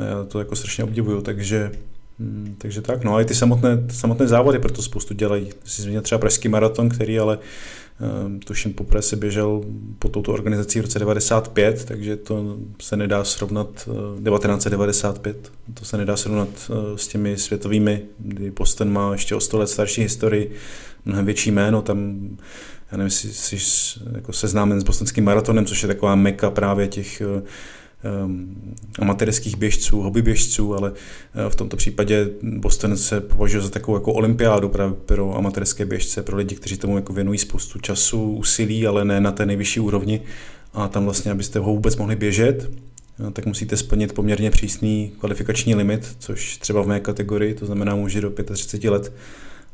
já 0.09 0.23
to 0.23 0.39
jako 0.39 0.55
strašně 0.55 0.83
obdivuju, 0.83 1.21
takže 1.21 1.71
Hmm, 2.19 2.55
takže 2.57 2.81
tak, 2.81 3.03
no 3.03 3.15
a 3.15 3.21
i 3.21 3.25
ty 3.25 3.35
samotné, 3.35 3.83
samotné 3.91 4.27
závody 4.27 4.59
proto 4.59 4.81
spoustu 4.81 5.13
dělají. 5.13 5.49
Jsi 5.63 5.81
zmínil 5.81 6.01
třeba 6.01 6.19
Pražský 6.19 6.47
maraton, 6.49 6.89
který 6.89 7.19
ale 7.19 7.39
tuším 8.45 8.73
poprvé 8.73 9.01
se 9.01 9.15
běžel 9.15 9.61
po 9.99 10.09
touto 10.09 10.33
organizací 10.33 10.79
v 10.79 10.81
roce 10.81 10.99
95, 10.99 11.85
takže 11.85 12.17
to 12.17 12.57
se 12.81 12.97
nedá 12.97 13.23
srovnat 13.23 13.67
uh, 13.87 13.95
1995, 13.95 15.51
to 15.73 15.85
se 15.85 15.97
nedá 15.97 16.17
srovnat 16.17 16.49
uh, 16.69 16.95
s 16.95 17.07
těmi 17.07 17.37
světovými, 17.37 18.01
kdy 18.19 18.51
Boston 18.51 18.91
má 18.91 19.11
ještě 19.11 19.35
o 19.35 19.39
100 19.39 19.57
let 19.57 19.67
starší 19.67 20.01
historii, 20.01 20.51
mnohem 21.05 21.25
větší 21.25 21.51
jméno, 21.51 21.81
tam 21.81 22.29
já 22.91 22.97
nevím, 22.97 23.07
jestli 23.07 23.33
jsi 23.33 23.99
jako 24.15 24.33
seznámen 24.33 24.81
s 24.81 24.83
bostonským 24.83 25.23
maratonem, 25.23 25.65
což 25.65 25.81
je 25.81 25.87
taková 25.87 26.15
meka 26.15 26.49
právě 26.49 26.87
těch 26.87 27.21
um, 27.25 27.43
amatérských 28.99 29.57
běžců, 29.57 30.01
hobby 30.01 30.21
běžců, 30.21 30.75
ale 30.75 30.91
uh, 30.91 30.97
v 31.49 31.55
tomto 31.55 31.77
případě 31.77 32.29
Boston 32.41 32.97
se 32.97 33.21
považuje 33.21 33.61
za 33.61 33.69
takovou 33.69 33.97
jako 33.97 34.13
olympiádu 34.13 34.69
právě 34.69 34.95
pro 35.05 35.37
amatérské 35.37 35.85
běžce, 35.85 36.23
pro 36.23 36.37
lidi, 36.37 36.55
kteří 36.55 36.77
tomu 36.77 36.95
jako 36.95 37.13
věnují 37.13 37.39
spoustu 37.39 37.79
času, 37.79 38.31
úsilí, 38.31 38.87
ale 38.87 39.05
ne 39.05 39.21
na 39.21 39.31
té 39.31 39.45
nejvyšší 39.45 39.79
úrovni. 39.79 40.21
A 40.73 40.87
tam 40.87 41.05
vlastně, 41.05 41.31
abyste 41.31 41.59
ho 41.59 41.73
vůbec 41.73 41.95
mohli 41.95 42.15
běžet, 42.15 42.71
uh, 43.19 43.29
tak 43.29 43.45
musíte 43.45 43.77
splnit 43.77 44.13
poměrně 44.13 44.51
přísný 44.51 45.11
kvalifikační 45.19 45.75
limit, 45.75 46.15
což 46.19 46.57
třeba 46.57 46.81
v 46.81 46.87
mé 46.87 46.99
kategorii, 46.99 47.53
to 47.53 47.65
znamená 47.65 47.95
muži 47.95 48.21
do 48.21 48.31
35 48.53 48.89
let, 48.89 49.13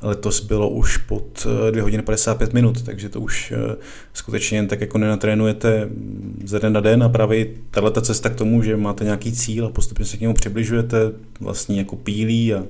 letos 0.06 0.40
bylo 0.40 0.70
už 0.70 0.98
pod 0.98 1.48
2 1.72 1.84
hodiny 1.84 2.04
55 2.04 2.54
minut, 2.54 2.82
takže 2.82 3.10
to 3.10 3.22
už 3.22 3.52
eh, 3.52 3.76
skutečně 4.14 4.58
jen 4.58 4.68
tak 4.68 4.82
jako 4.82 4.98
nenatrénujete 4.98 5.90
ze 6.44 6.60
den 6.60 6.74
na 6.74 6.80
den 6.80 7.04
a 7.04 7.10
právě 7.10 7.48
tato 7.72 8.02
cesta 8.02 8.30
k 8.30 8.36
tomu, 8.36 8.64
že 8.64 8.78
máte 8.78 9.04
nějaký 9.04 9.32
cíl 9.32 9.66
a 9.66 9.70
postupně 9.70 10.06
se 10.06 10.18
k 10.18 10.22
němu 10.22 10.34
přibližujete 10.34 10.98
vlastně 11.40 11.78
jako 11.78 11.96
pílí 11.96 12.54
a 12.54 12.64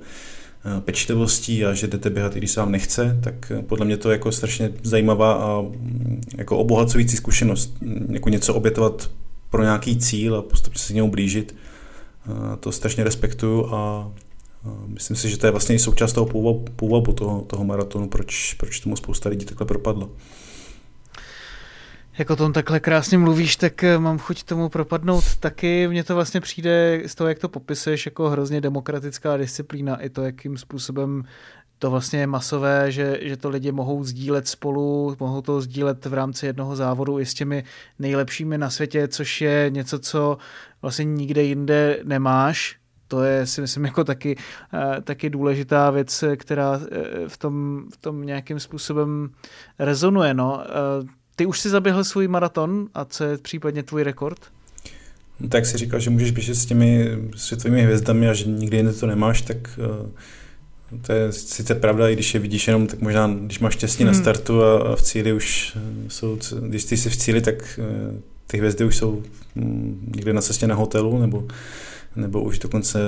pečlivostí 0.79 1.65
a 1.65 1.73
že 1.73 1.87
jdete 1.87 2.09
běhat, 2.09 2.35
i 2.35 2.39
když 2.39 2.51
se 2.51 2.59
vám 2.59 2.71
nechce, 2.71 3.19
tak 3.23 3.51
eh, 3.51 3.61
podle 3.61 3.85
mě 3.85 3.97
to 3.97 4.09
je 4.09 4.13
jako 4.13 4.31
strašně 4.31 4.71
zajímavá 4.83 5.33
a 5.33 5.61
mm, 5.61 6.21
jako 6.37 6.57
obohacující 6.57 7.17
zkušenost, 7.17 7.81
mm, 7.81 8.07
jako 8.09 8.29
něco 8.29 8.53
obětovat 8.53 9.11
pro 9.49 9.63
nějaký 9.63 9.97
cíl 9.97 10.35
a 10.35 10.41
postupně 10.41 10.79
se 10.79 10.93
k 10.93 10.95
němu 10.95 11.11
blížit. 11.11 11.55
To 12.59 12.71
strašně 12.71 13.03
respektuju 13.03 13.65
a 13.65 14.11
Myslím 14.87 15.17
si, 15.17 15.29
že 15.29 15.37
to 15.37 15.47
je 15.47 15.51
vlastně 15.51 15.75
i 15.75 15.79
součást 15.79 16.13
toho 16.13 16.25
původu 16.75 17.13
toho, 17.13 17.41
toho 17.41 17.63
maratonu, 17.65 18.09
proč, 18.09 18.53
proč 18.53 18.79
tomu 18.79 18.95
spousta 18.95 19.29
lidí 19.29 19.45
takhle 19.45 19.67
propadlo. 19.67 20.11
Jak 22.17 22.29
o 22.29 22.35
tom 22.35 22.53
takhle 22.53 22.79
krásně 22.79 23.17
mluvíš, 23.17 23.55
tak 23.55 23.83
eh, 23.83 23.99
mám 23.99 24.19
chuť 24.19 24.43
tomu 24.43 24.69
propadnout 24.69 25.35
taky. 25.39 25.87
Mně 25.87 26.03
to 26.03 26.15
vlastně 26.15 26.41
přijde 26.41 27.03
z 27.05 27.15
toho, 27.15 27.27
jak 27.27 27.39
to 27.39 27.49
popisuješ, 27.49 28.05
jako 28.05 28.29
hrozně 28.29 28.61
demokratická 28.61 29.37
disciplína. 29.37 29.95
I 29.95 30.09
to, 30.09 30.21
jakým 30.21 30.57
způsobem 30.57 31.23
to 31.79 31.91
vlastně 31.91 32.19
je 32.19 32.27
masové, 32.27 32.91
že, 32.91 33.19
že 33.21 33.37
to 33.37 33.49
lidi 33.49 33.71
mohou 33.71 34.03
sdílet 34.03 34.47
spolu, 34.47 35.15
mohou 35.19 35.41
to 35.41 35.61
sdílet 35.61 36.05
v 36.05 36.13
rámci 36.13 36.45
jednoho 36.45 36.75
závodu 36.75 37.19
i 37.19 37.25
s 37.25 37.33
těmi 37.33 37.63
nejlepšími 37.99 38.57
na 38.57 38.69
světě, 38.69 39.07
což 39.07 39.41
je 39.41 39.69
něco, 39.69 39.99
co 39.99 40.37
vlastně 40.81 41.05
nikde 41.05 41.43
jinde 41.43 41.99
nemáš 42.03 42.77
to 43.07 43.23
je 43.23 43.47
si 43.47 43.61
myslím 43.61 43.85
jako 43.85 44.03
taky, 44.03 44.37
taky 45.03 45.29
důležitá 45.29 45.91
věc, 45.91 46.23
která 46.35 46.81
v 47.27 47.37
tom, 47.37 47.85
v 47.93 47.97
tom 47.97 48.25
nějakým 48.25 48.59
způsobem 48.59 49.29
rezonuje. 49.79 50.33
No. 50.33 50.63
Ty 51.35 51.45
už 51.45 51.59
si 51.59 51.69
zaběhl 51.69 52.03
svůj 52.03 52.27
maraton 52.27 52.87
a 52.93 53.05
co 53.05 53.23
je 53.23 53.37
případně 53.37 53.83
tvůj 53.83 54.03
rekord? 54.03 54.39
No, 55.39 55.49
tak 55.49 55.65
si 55.65 55.77
říkal, 55.77 55.99
že 55.99 56.09
můžeš 56.09 56.31
běžet 56.31 56.55
s 56.55 56.65
těmi 56.65 57.17
světovými 57.35 57.83
hvězdami 57.83 58.29
a 58.29 58.33
že 58.33 58.45
nikdy 58.45 58.77
jinde 58.77 58.93
to 58.93 59.07
nemáš, 59.07 59.41
tak 59.41 59.79
to 61.01 61.13
je 61.13 61.31
sice 61.31 61.75
pravda, 61.75 62.09
i 62.09 62.13
když 62.13 62.33
je 62.33 62.39
vidíš 62.39 62.67
jenom, 62.67 62.87
tak 62.87 63.01
možná, 63.01 63.27
když 63.27 63.59
máš 63.59 63.73
štěstí 63.73 64.03
hmm. 64.03 64.13
na 64.13 64.19
startu 64.19 64.63
a, 64.63 64.95
v 64.95 65.01
cíli 65.01 65.33
už 65.33 65.77
eh, 65.77 66.09
jsou, 66.09 66.37
když 66.61 66.85
ty 66.85 66.97
jsi 66.97 67.09
v 67.09 67.17
cíli, 67.17 67.41
tak 67.41 67.79
ty 68.47 68.57
hvězdy 68.57 68.85
už 68.85 68.97
jsou 68.97 69.23
um, 69.55 69.99
někde 70.15 70.33
na 70.33 70.41
cestě 70.41 70.67
na 70.67 70.75
hotelu, 70.75 71.19
nebo 71.19 71.47
nebo 72.15 72.41
už 72.41 72.59
dokonce 72.59 72.99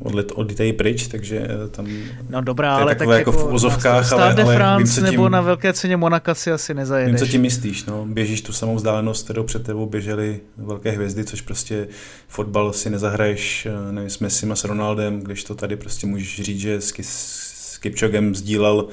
odlet, 0.00 0.32
odlítají 0.34 0.72
pryč, 0.72 1.06
takže 1.06 1.38
eh, 1.38 1.68
tam 1.68 1.86
no 2.28 2.40
dobrá, 2.40 2.76
ale 2.76 2.94
tak 2.94 3.08
jako, 3.08 3.32
v 3.32 3.44
uvozovkách, 3.44 4.12
ale, 4.12 4.34
ale 4.42 4.56
France 4.56 5.00
vím, 5.00 5.10
tím, 5.10 5.12
nebo 5.12 5.28
na 5.28 5.40
velké 5.40 5.72
ceně 5.72 5.96
Monaka 5.96 6.34
si 6.34 6.52
asi 6.52 6.74
nezajedeš. 6.74 7.12
Vím, 7.12 7.18
co 7.18 7.32
tím 7.32 7.42
myslíš, 7.42 7.84
no. 7.84 8.06
běžíš 8.06 8.40
tu 8.40 8.52
samou 8.52 8.76
vzdálenost, 8.76 9.24
kterou 9.24 9.42
před 9.42 9.62
tebou 9.62 9.86
běžely 9.86 10.40
velké 10.56 10.90
hvězdy, 10.90 11.24
což 11.24 11.40
prostě 11.40 11.88
fotbal 12.28 12.72
si 12.72 12.90
nezahraješ, 12.90 13.66
eh, 13.66 13.92
nevím, 13.92 14.10
s 14.10 14.18
Messim 14.18 14.52
a 14.52 14.56
s 14.56 14.64
Ronaldem, 14.64 15.20
když 15.20 15.44
to 15.44 15.54
tady 15.54 15.76
prostě 15.76 16.06
můžeš 16.06 16.40
říct, 16.42 16.60
že 16.60 16.80
s, 16.80 16.92
s 17.00 17.78
Kipčogem 17.78 18.34
sdílel 18.34 18.88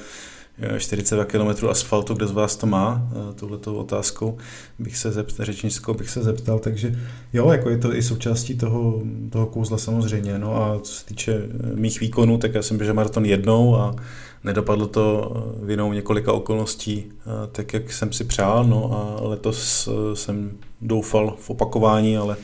42 0.78 1.26
km 1.26 1.68
asfaltu, 1.68 2.14
kde 2.14 2.28
z 2.28 2.32
vás 2.32 2.56
to 2.56 2.68
má, 2.68 3.08
eh, 3.12 3.34
tuhletou 3.34 3.76
otázkou 3.76 4.38
bych 4.80 4.98
se 4.98 5.12
zeptal, 5.12 5.46
řečnickou 5.46 5.94
bych 5.94 6.10
se 6.10 6.24
zeptal, 6.24 6.60
takže 6.60 7.00
jo, 7.34 7.52
jako 7.52 7.70
je 7.70 7.78
to 7.78 7.96
i 7.96 8.04
součástí 8.04 8.58
toho, 8.58 9.02
toho 9.30 9.46
kouzla 9.46 9.78
samozřejmě, 9.78 10.40
no 10.40 10.64
a 10.64 10.80
co 10.80 10.94
se 10.94 11.06
týče 11.06 11.34
eh, 11.34 11.76
mých 11.76 12.00
výkonů, 12.00 12.38
tak 12.38 12.54
já 12.54 12.62
jsem 12.62 12.78
běžel 12.78 12.94
maraton 12.94 13.26
jednou 13.26 13.76
a 13.76 13.96
nedopadlo 14.44 14.88
to 14.88 15.34
eh, 15.36 15.66
vinou 15.66 15.94
několika 15.94 16.34
okolností 16.34 17.12
tak, 17.52 17.74
jak 17.74 17.94
jsem 17.94 18.14
si 18.14 18.24
přál, 18.24 18.64
no 18.64 18.92
a 18.94 19.28
letos 19.28 19.90
jsem 20.14 20.52
doufal 20.82 21.36
v 21.40 21.50
opakování, 21.50 22.18
ale 22.18 22.36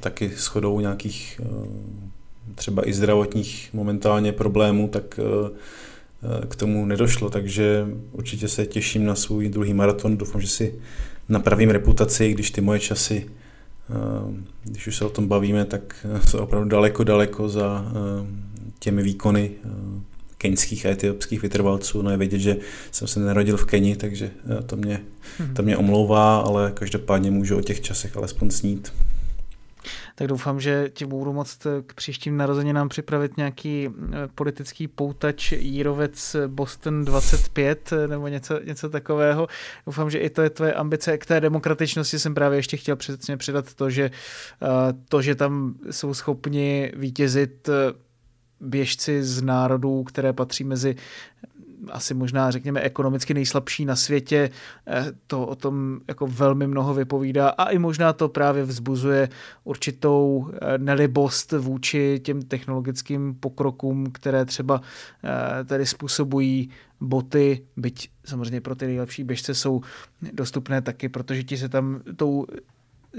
taky 0.00 0.32
shodou 0.36 0.80
nějakých 0.80 1.40
třeba 2.54 2.88
i 2.88 2.92
zdravotních 2.92 3.70
momentálně 3.72 4.32
problémů, 4.32 4.88
tak 4.88 5.20
k 6.48 6.56
tomu 6.56 6.86
nedošlo, 6.86 7.30
takže 7.30 7.86
určitě 8.12 8.48
se 8.48 8.66
těším 8.66 9.04
na 9.04 9.14
svůj 9.14 9.48
druhý 9.48 9.74
maraton. 9.74 10.16
Doufám, 10.16 10.40
že 10.40 10.48
si 10.48 10.74
napravím 11.28 11.70
reputaci, 11.70 12.32
když 12.32 12.50
ty 12.50 12.60
moje 12.60 12.80
časy, 12.80 13.26
eh, 13.90 13.94
když 14.64 14.86
už 14.86 14.96
se 14.96 15.04
o 15.04 15.10
tom 15.10 15.28
bavíme, 15.28 15.64
tak 15.64 16.06
jsou 16.28 16.38
opravdu 16.38 16.68
daleko, 16.68 17.04
daleko 17.04 17.48
za 17.48 17.84
eh, 17.88 18.26
těmi 18.78 19.02
výkony 19.02 19.50
keňských 20.38 20.86
a 20.86 20.90
etiopských 20.90 21.42
vytrvalců. 21.42 22.02
No 22.02 22.10
je 22.10 22.16
vědět, 22.16 22.38
že 22.38 22.56
jsem 22.92 23.08
se 23.08 23.20
narodil 23.20 23.56
v 23.56 23.64
Keni, 23.64 23.96
takže 23.96 24.30
to 24.66 24.76
mě, 24.76 25.00
to 25.52 25.62
mě 25.62 25.76
omlouvá, 25.76 26.38
ale 26.38 26.72
každopádně 26.74 27.30
můžu 27.30 27.58
o 27.58 27.60
těch 27.60 27.80
časech 27.80 28.16
alespoň 28.16 28.50
snít 28.50 28.92
tak 30.14 30.26
doufám, 30.28 30.60
že 30.60 30.90
ti 30.94 31.06
budu 31.06 31.32
moct 31.32 31.66
k 31.86 31.94
příštím 31.94 32.36
narozeninám 32.36 32.88
připravit 32.88 33.36
nějaký 33.36 33.88
eh, 33.88 34.28
politický 34.34 34.88
poutač 34.88 35.52
Jírovec 35.52 36.36
Boston 36.46 37.04
25 37.04 37.92
eh, 37.92 38.08
nebo 38.08 38.28
něco, 38.28 38.60
něco 38.64 38.88
takového. 38.88 39.46
Doufám, 39.86 40.10
že 40.10 40.18
i 40.18 40.30
to 40.30 40.42
je 40.42 40.50
tvoje 40.50 40.72
ambice. 40.72 41.18
K 41.18 41.26
té 41.26 41.40
demokratičnosti 41.40 42.18
jsem 42.18 42.34
právě 42.34 42.58
ještě 42.58 42.76
chtěl 42.76 42.96
přesně 42.96 43.36
přidat 43.36 43.74
to, 43.74 43.90
že 43.90 44.04
eh, 44.04 44.66
to, 45.08 45.22
že 45.22 45.34
tam 45.34 45.74
jsou 45.90 46.14
schopni 46.14 46.92
vítězit 46.96 47.68
běžci 48.60 49.22
z 49.22 49.42
národů, 49.42 50.02
které 50.04 50.32
patří 50.32 50.64
mezi 50.64 50.96
asi 51.92 52.14
možná 52.14 52.50
řekněme 52.50 52.80
ekonomicky 52.80 53.34
nejslabší 53.34 53.84
na 53.84 53.96
světě, 53.96 54.50
eh, 54.86 55.06
to 55.26 55.46
o 55.46 55.54
tom 55.54 56.00
jako 56.08 56.26
velmi 56.26 56.66
mnoho 56.66 56.94
vypovídá 56.94 57.48
a 57.48 57.70
i 57.70 57.78
možná 57.78 58.12
to 58.12 58.28
právě 58.28 58.64
vzbuzuje 58.64 59.28
určitou 59.64 60.50
eh, 60.52 60.78
nelibost 60.78 61.52
vůči 61.52 62.20
těm 62.24 62.42
technologickým 62.42 63.34
pokrokům, 63.34 64.10
které 64.12 64.44
třeba 64.44 64.80
eh, 65.24 65.64
tady 65.64 65.86
způsobují 65.86 66.70
boty, 67.00 67.66
byť 67.76 68.08
samozřejmě 68.24 68.60
pro 68.60 68.74
ty 68.74 68.86
nejlepší 68.86 69.24
běžce 69.24 69.54
jsou 69.54 69.80
dostupné 70.32 70.82
taky, 70.82 71.08
protože 71.08 71.42
ti 71.42 71.56
se 71.56 71.68
tam 71.68 72.00
tou 72.16 72.46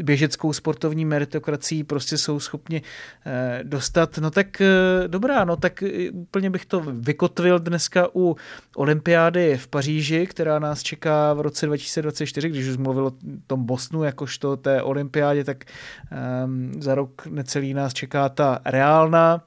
běžeckou 0.04 0.54
sportovní 0.54 1.06
meritokracií 1.06 1.84
prostě 1.84 2.18
jsou 2.18 2.40
schopni 2.40 2.82
eh, 3.26 3.60
dostat. 3.64 4.18
No 4.18 4.32
tak 4.32 4.62
eh, 4.62 4.68
dobrá, 5.08 5.46
no 5.46 5.56
tak 5.56 5.84
eh, 5.84 6.12
úplně 6.12 6.50
bych 6.50 6.66
to 6.66 6.80
vykotvil 6.80 7.60
dneska 7.60 8.08
u 8.16 8.36
olympiády 8.76 9.58
v 9.58 9.68
Paříži, 9.68 10.28
která 10.28 10.60
nás 10.60 10.84
čeká 10.84 11.34
v 11.34 11.42
roce 11.42 11.66
2024, 11.66 12.50
když 12.50 12.68
už 12.68 12.78
mluvil 12.78 13.06
o 13.06 13.14
tom 13.48 13.66
Bosnu 13.66 14.04
jakožto 14.04 14.58
té 14.58 14.84
olympiádě, 14.84 15.44
tak 15.44 15.64
um, 16.46 16.82
za 16.82 16.96
rok 16.96 17.26
necelý 17.26 17.74
nás 17.74 17.94
čeká 17.94 18.30
ta 18.30 18.60
reálná 18.66 19.42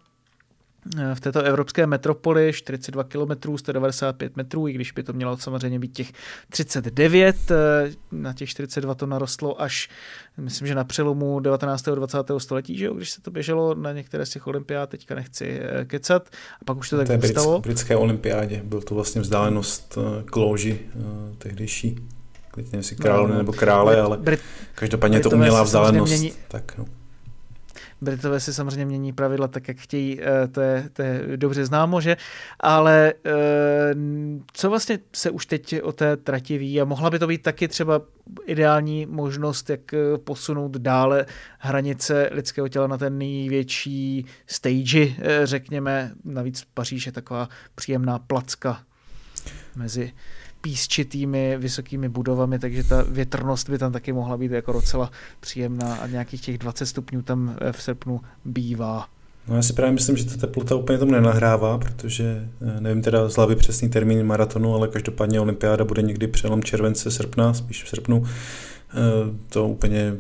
v 1.15 1.21
této 1.21 1.43
evropské 1.43 1.87
metropoli 1.87 2.53
42 2.53 3.05
km, 3.05 3.57
195 3.57 4.37
metrů, 4.37 4.69
i 4.69 4.73
když 4.73 4.93
by 4.93 5.03
to 5.03 5.13
mělo 5.13 5.37
samozřejmě 5.37 5.79
být 5.79 5.93
těch 5.93 6.13
39, 6.51 7.37
eh, 7.51 7.91
na 8.13 8.33
těch 8.33 8.49
42 8.49 8.95
to 8.95 9.07
narostlo 9.07 9.63
až, 9.63 9.89
myslím, 10.37 10.69
že 10.69 10.75
na 10.75 10.85
přelomu 10.85 11.41
19. 11.41 11.89
a 11.89 11.95
20. 11.95 12.41
století, 12.41 12.79
že 12.79 12.85
jo, 12.85 12.95
když 12.95 13.11
se 13.11 13.21
to 13.21 13.31
běželo 13.31 13.75
na 13.75 13.93
některé 13.93 14.27
z 14.27 14.31
těch 14.31 14.47
olympiád, 14.47 14.91
teďka 14.91 15.15
nechci 15.15 15.61
eh, 15.63 15.85
kecat, 15.85 16.29
a 16.61 16.65
pak 16.65 16.77
už 16.77 16.91
to 16.91 17.05
tak 17.05 17.23
zůstalo. 17.23 17.61
britské 17.61 17.97
olympiádě, 17.97 18.63
byl 18.65 18.81
to 18.81 18.95
vlastně 18.95 19.21
vzdálenost 19.21 19.99
k 20.25 20.37
loži 20.37 20.81
tehdejší, 21.39 21.97
teď 22.55 22.65
nevím, 22.65 22.79
jestli 22.79 22.97
královny 22.97 23.33
no, 23.33 23.39
nebo 23.39 23.53
krále, 23.53 24.01
ale 24.01 24.19
každopádně 24.75 25.21
to 25.21 25.31
umělá 25.31 25.63
vzdálenost. 25.63 26.11
Mění, 26.11 26.33
tak, 26.49 26.79
no. 26.79 26.85
Britové 28.01 28.41
si 28.41 28.55
samozřejmě 28.55 28.87
mění 28.87 29.13
pravidla 29.13 29.49
tak, 29.49 29.69
jak 29.69 29.77
chtějí, 29.77 30.21
eh, 30.21 30.49
to 30.49 30.61
je, 30.61 30.89
to 30.93 31.03
je 31.03 31.23
dobře 31.37 31.67
známo, 31.67 32.01
že? 32.01 32.17
Ale 32.61 33.15
eh, 33.25 33.33
co 34.53 34.71
vlastně 34.71 34.99
se 35.17 35.31
už 35.31 35.47
teď 35.47 35.83
o 35.83 35.93
té 35.93 36.17
trati 36.17 36.59
ví 36.59 36.81
a 36.81 36.85
mohla 36.85 37.11
by 37.11 37.19
to 37.19 37.27
být 37.27 37.43
taky 37.43 37.69
třeba 37.69 38.01
ideální 38.47 39.07
možnost, 39.07 39.71
jak 39.71 39.95
eh, 39.95 40.19
posunout 40.19 40.77
dále 40.77 41.27
hranice 41.59 42.29
lidského 42.33 42.69
těla 42.69 42.87
na 42.87 42.99
ten 42.99 43.19
největší 43.19 44.27
stage, 44.47 45.15
řekněme. 45.45 46.13
Navíc 46.25 46.65
Paříž 46.75 47.07
je 47.07 47.13
taková 47.13 47.49
příjemná 47.75 48.19
placka 48.19 48.83
mezi 49.77 50.13
písčitými 50.69 51.57
vysokými 51.59 52.09
budovami, 52.09 52.59
takže 52.59 52.85
ta 52.85 53.05
větrnost 53.09 53.71
by 53.71 53.79
tam 53.79 53.93
taky 53.93 54.13
mohla 54.13 54.37
být 54.37 54.53
jako 54.53 54.73
docela 54.73 55.11
příjemná 55.41 55.95
a 55.95 56.07
nějakých 56.07 56.41
těch 56.41 56.59
20 56.59 56.87
stupňů 56.87 57.23
tam 57.23 57.57
eh, 57.61 57.73
v 57.73 57.83
srpnu 57.83 58.21
bývá. 58.45 59.09
No 59.49 59.57
já 59.57 59.63
si 59.63 59.73
právě 59.73 59.93
myslím, 59.93 60.17
že 60.17 60.25
ta 60.25 60.37
teplota 60.37 60.75
úplně 60.75 60.99
tomu 60.99 61.13
nenahrává, 61.13 61.79
protože 61.79 62.49
eh, 62.61 62.81
nevím 62.81 63.03
teda 63.03 63.29
z 63.29 63.37
hlavy 63.37 63.57
přesný 63.57 63.89
termín 63.89 64.27
maratonu, 64.27 64.75
ale 64.75 64.89
každopádně 64.89 65.41
olympiáda 65.41 65.85
bude 65.85 66.03
někdy 66.03 66.27
přelom 66.27 66.63
července, 66.63 67.11
srpna, 67.11 67.55
spíš 67.55 67.85
v 67.85 67.89
srpnu. 67.89 68.27
Eh, 68.27 68.95
to 69.49 69.69
úplně 69.69 70.17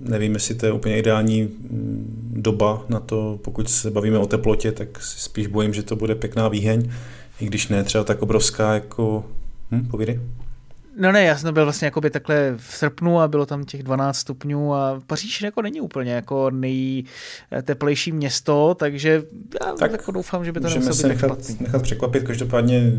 nevím, 0.00 0.34
jestli 0.34 0.54
to 0.54 0.66
je 0.66 0.72
úplně 0.72 0.98
ideální 0.98 1.42
mm, 1.42 2.32
doba 2.36 2.84
na 2.88 3.00
to, 3.00 3.38
pokud 3.42 3.70
se 3.70 3.90
bavíme 3.90 4.18
o 4.18 4.26
teplotě, 4.26 4.72
tak 4.72 5.02
si 5.02 5.20
spíš 5.20 5.46
bojím, 5.46 5.74
že 5.74 5.82
to 5.82 5.96
bude 5.96 6.14
pěkná 6.14 6.48
výheň, 6.48 6.90
i 7.40 7.46
když 7.46 7.68
ne 7.68 7.84
třeba 7.84 8.04
tak 8.04 8.22
obrovská 8.22 8.74
jako 8.74 9.24
Hm, 9.70 9.86
povídej. 9.90 10.20
No 10.98 11.12
ne, 11.12 11.24
já 11.24 11.36
jsem 11.36 11.54
byl 11.54 11.64
vlastně 11.64 11.84
jakoby 11.84 12.10
takhle 12.10 12.54
v 12.56 12.76
srpnu 12.76 13.20
a 13.20 13.28
bylo 13.28 13.46
tam 13.46 13.64
těch 13.64 13.82
12 13.82 14.16
stupňů 14.16 14.74
a 14.74 15.00
Paříž 15.06 15.42
jako 15.42 15.62
není 15.62 15.80
úplně 15.80 16.12
jako 16.12 16.50
nejteplejší 16.50 18.12
město, 18.12 18.76
takže 18.78 19.22
já 19.64 19.72
tak 19.72 19.92
jako 19.92 20.12
doufám, 20.12 20.44
že 20.44 20.52
by 20.52 20.60
to 20.60 20.68
nemuselo 20.68 20.94
se 20.94 21.08
nechat, 21.08 21.38
nechat 21.60 21.82
překvapit. 21.82 22.22
Každopádně 22.22 22.92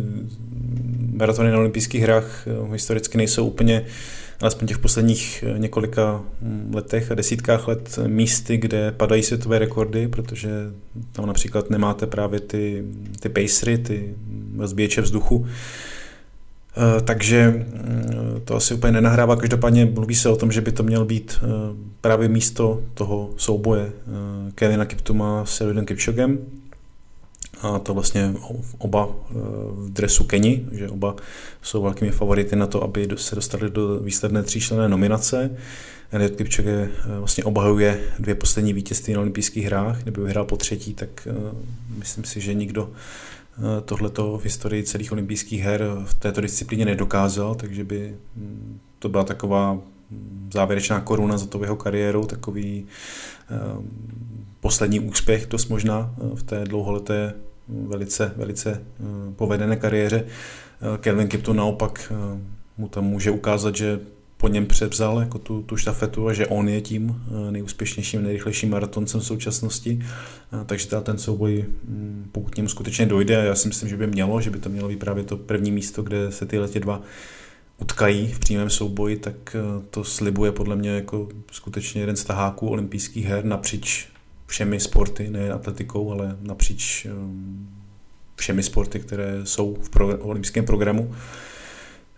maratony 1.13 1.51
na 1.51 1.57
olympijských 1.57 2.01
hrách 2.01 2.47
eh, 2.47 2.71
historicky 2.71 3.17
nejsou 3.17 3.47
úplně 3.47 3.85
alespoň 4.41 4.67
těch 4.67 4.77
posledních 4.77 5.43
eh, 5.47 5.59
několika 5.59 6.21
hm, 6.41 6.71
letech 6.75 7.11
a 7.11 7.15
desítkách 7.15 7.67
let 7.67 7.99
místy, 8.07 8.57
kde 8.57 8.91
padají 8.91 9.23
světové 9.23 9.59
rekordy, 9.59 10.07
protože 10.07 10.49
tam 11.11 11.25
například 11.25 11.69
nemáte 11.69 12.07
právě 12.07 12.39
ty, 12.39 12.83
ty 13.19 13.29
pacery, 13.29 13.77
ty 13.77 14.15
rozbíječe 14.57 15.01
vzduchu, 15.01 15.45
Eh, 15.45 15.96
takže 17.05 17.47
mm, 17.47 18.41
to 18.45 18.55
asi 18.55 18.73
úplně 18.73 18.91
nenahrává. 18.91 19.35
Každopádně 19.35 19.85
mluví 19.85 20.15
se 20.15 20.29
o 20.29 20.35
tom, 20.35 20.51
že 20.51 20.61
by 20.61 20.71
to 20.71 20.83
měl 20.83 21.05
být 21.05 21.39
eh, 21.41 21.47
právě 22.01 22.27
místo 22.27 22.81
toho 22.93 23.29
souboje 23.37 23.85
eh, 23.85 24.51
Kevina 24.55 24.85
Kiptuma 24.85 25.45
s 25.45 25.61
Elidem 25.61 25.85
Kipchogem. 25.85 26.39
a 27.61 27.79
to 27.79 27.93
vlastně 27.93 28.33
oba 28.77 29.09
v 29.71 29.89
dresu 29.89 30.23
Keni, 30.23 30.65
že 30.71 30.89
oba 30.89 31.15
jsou 31.61 31.81
velkými 31.81 32.11
favority 32.11 32.55
na 32.55 32.67
to, 32.67 32.83
aby 32.83 33.07
se 33.15 33.35
dostali 33.35 33.69
do 33.69 33.99
výsledné 33.99 34.43
tříčlenné 34.43 34.89
nominace. 34.89 35.57
Eliot 36.11 36.35
Kipchoge 36.35 36.89
vlastně 37.19 37.43
obhajuje 37.43 37.99
dvě 38.19 38.35
poslední 38.35 38.73
vítězství 38.73 39.13
na 39.13 39.19
olympijských 39.19 39.65
hrách, 39.65 40.03
kdyby 40.03 40.21
vyhrál 40.21 40.45
po 40.45 40.57
třetí, 40.57 40.93
tak 40.93 41.27
myslím 41.97 42.23
si, 42.23 42.41
že 42.41 42.53
nikdo 42.53 42.89
tohleto 43.85 44.37
v 44.37 44.43
historii 44.43 44.83
celých 44.83 45.11
olympijských 45.11 45.61
her 45.61 45.83
v 46.05 46.13
této 46.13 46.41
disciplíně 46.41 46.85
nedokázal, 46.85 47.55
takže 47.55 47.83
by 47.83 48.15
hm, 48.35 48.79
to 48.99 49.09
byla 49.09 49.23
taková 49.23 49.79
závěrečná 50.53 51.01
koruna 51.01 51.37
za 51.37 51.45
to 51.45 51.63
jeho 51.63 51.75
kariérou, 51.75 52.25
takový 52.25 52.85
um, 52.85 53.89
poslední 54.59 54.99
úspěch 54.99 55.47
dost 55.49 55.67
možná 55.67 56.15
eh, 56.17 56.35
v 56.35 56.43
té 56.43 56.65
dlouholeté 56.65 57.33
velice, 57.67 58.33
velice 58.37 58.83
uh, 58.99 59.33
povedené 59.33 59.75
kariéře. 59.75 60.25
Kelvin 60.99 61.27
Kipton 61.27 61.57
naopak 61.57 62.13
mu 62.77 62.87
tam 62.87 63.03
může 63.03 63.31
ukázat, 63.31 63.75
že 63.75 63.99
po 64.37 64.47
něm 64.47 64.65
převzal 64.65 65.19
jako 65.19 65.39
tu, 65.39 65.61
tu 65.61 65.77
štafetu 65.77 66.27
a 66.27 66.33
že 66.33 66.47
on 66.47 66.69
je 66.69 66.81
tím 66.81 67.23
nejúspěšnějším, 67.51 68.23
nejrychlejším 68.23 68.69
maratoncem 68.69 69.21
v 69.21 69.25
současnosti. 69.25 69.99
Takže 70.65 70.87
teda 70.87 71.01
ten 71.01 71.17
souboj, 71.17 71.65
hm, 71.83 72.29
pokud 72.31 72.57
němu 72.57 72.69
skutečně 72.69 73.05
dojde, 73.05 73.37
a 73.37 73.43
já 73.43 73.55
si 73.55 73.67
myslím, 73.67 73.89
že 73.89 73.97
by 73.97 74.07
mělo, 74.07 74.41
že 74.41 74.49
by 74.49 74.59
to 74.59 74.69
mělo 74.69 74.89
být 74.89 74.99
právě 74.99 75.23
to 75.23 75.37
první 75.37 75.71
místo, 75.71 76.03
kde 76.03 76.31
se 76.31 76.45
tyhle 76.45 76.67
tě 76.67 76.79
dva 76.79 77.01
utkají 77.77 78.33
v 78.33 78.39
přímém 78.39 78.69
souboji, 78.69 79.17
tak 79.17 79.55
eh, 79.55 79.83
to 79.89 80.03
slibuje 80.03 80.51
podle 80.51 80.75
mě 80.75 80.89
jako 80.89 81.27
skutečně 81.51 82.01
jeden 82.01 82.15
z 82.15 82.23
taháků 82.23 82.67
olympijských 82.67 83.25
her 83.25 83.45
napříč 83.45 84.07
všemi 84.47 84.79
sporty, 84.79 85.29
nejen 85.29 85.53
atletikou, 85.53 86.11
ale 86.11 86.37
napříč 86.41 87.05
eh, 87.05 87.11
všemi 88.35 88.63
sporty, 88.63 88.99
které 88.99 89.45
jsou 89.45 89.77
v 89.81 89.89
pro, 89.89 90.17
olympijském 90.17 90.65
programu. 90.65 91.15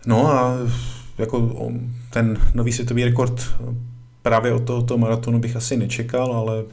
No 0.06 0.32
a 0.32 0.58
jako 1.20 1.70
ten 2.12 2.38
nový 2.54 2.72
světový 2.72 3.04
rekord 3.04 3.42
právě 4.22 4.52
od 4.52 4.64
tohoto 4.64 4.98
maratonu 4.98 5.38
bych 5.38 5.56
asi 5.56 5.76
nečekal, 5.76 6.32
ale 6.32 6.64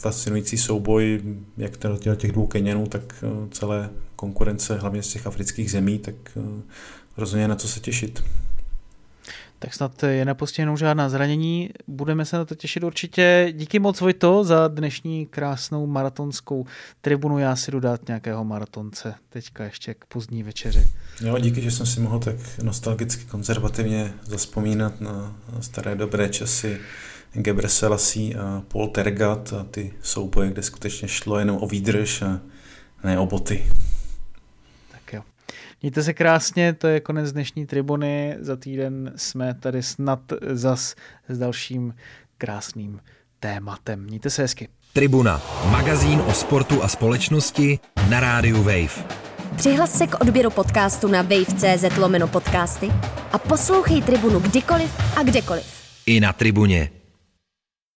fascinující 0.00 0.58
souboj, 0.58 1.20
jak 1.56 1.76
těch 2.16 2.32
dvou 2.32 2.46
Keněnů, 2.46 2.86
tak 2.86 3.02
eh, 3.22 3.48
celé 3.50 3.90
konkurence, 4.16 4.78
hlavně 4.78 5.02
z 5.02 5.08
těch 5.08 5.26
afrických 5.26 5.70
zemí, 5.70 5.98
tak 5.98 6.14
rozhodně 7.16 7.48
na 7.48 7.56
co 7.56 7.68
se 7.68 7.80
těšit. 7.80 8.22
Tak 9.62 9.74
snad 9.74 10.02
je 10.02 10.24
nepostihnou 10.24 10.76
žádná 10.76 11.08
zranění. 11.08 11.70
Budeme 11.86 12.24
se 12.24 12.36
na 12.36 12.44
to 12.44 12.54
těšit 12.54 12.82
určitě. 12.82 13.52
Díky 13.52 13.78
moc 13.78 14.00
Vojto 14.00 14.44
za 14.44 14.68
dnešní 14.68 15.26
krásnou 15.26 15.86
maratonskou 15.86 16.66
tribunu. 17.00 17.38
Já 17.38 17.56
si 17.56 17.70
jdu 17.70 17.80
dát 17.80 18.08
nějakého 18.08 18.44
maratonce 18.44 19.14
teďka 19.28 19.64
ještě 19.64 19.94
k 19.94 20.04
pozdní 20.04 20.42
večeři. 20.42 20.88
Jo, 21.20 21.38
díky, 21.38 21.62
že 21.62 21.70
jsem 21.70 21.86
si 21.86 22.00
mohl 22.00 22.18
tak 22.18 22.36
nostalgicky 22.62 23.24
konzervativně 23.24 24.12
zaspomínat 24.24 25.00
na 25.00 25.36
staré 25.60 25.94
dobré 25.94 26.28
časy 26.28 26.80
Gebre 27.32 27.68
Selassie 27.68 28.38
a 28.38 28.62
Paul 28.68 28.88
Tergat 28.88 29.52
a 29.52 29.64
ty 29.64 29.92
souboje, 30.02 30.50
kde 30.50 30.62
skutečně 30.62 31.08
šlo 31.08 31.38
jenom 31.38 31.58
o 31.60 31.66
výdrž 31.66 32.22
a 32.22 32.40
ne 33.04 33.18
o 33.18 33.26
boty. 33.26 33.66
Mějte 35.82 36.02
se 36.02 36.14
krásně, 36.14 36.72
to 36.72 36.86
je 36.86 37.00
konec 37.00 37.32
dnešní 37.32 37.66
tribuny. 37.66 38.36
Za 38.40 38.56
týden 38.56 39.12
jsme 39.16 39.54
tady 39.54 39.82
snad 39.82 40.20
zas 40.50 40.94
s 41.28 41.38
dalším 41.38 41.94
krásným 42.38 43.00
tématem. 43.40 44.04
Mějte 44.04 44.30
se 44.30 44.42
hezky. 44.42 44.68
Tribuna, 44.92 45.42
magazín 45.70 46.20
o 46.20 46.32
sportu 46.32 46.82
a 46.82 46.88
společnosti 46.88 47.78
na 48.08 48.20
rádiu 48.20 48.62
Wave. 48.62 49.04
Přihlas 49.56 49.98
se 49.98 50.06
k 50.06 50.20
odběru 50.20 50.50
podcastu 50.50 51.08
na 51.08 51.22
wave.cz 51.22 51.96
lomeno 51.98 52.28
podcasty 52.28 52.88
a 53.32 53.38
poslouchej 53.38 54.02
Tribunu 54.02 54.40
kdykoliv 54.40 55.18
a 55.18 55.22
kdekoliv. 55.22 55.64
I 56.06 56.20
na 56.20 56.32
Tribuně. 56.32 56.99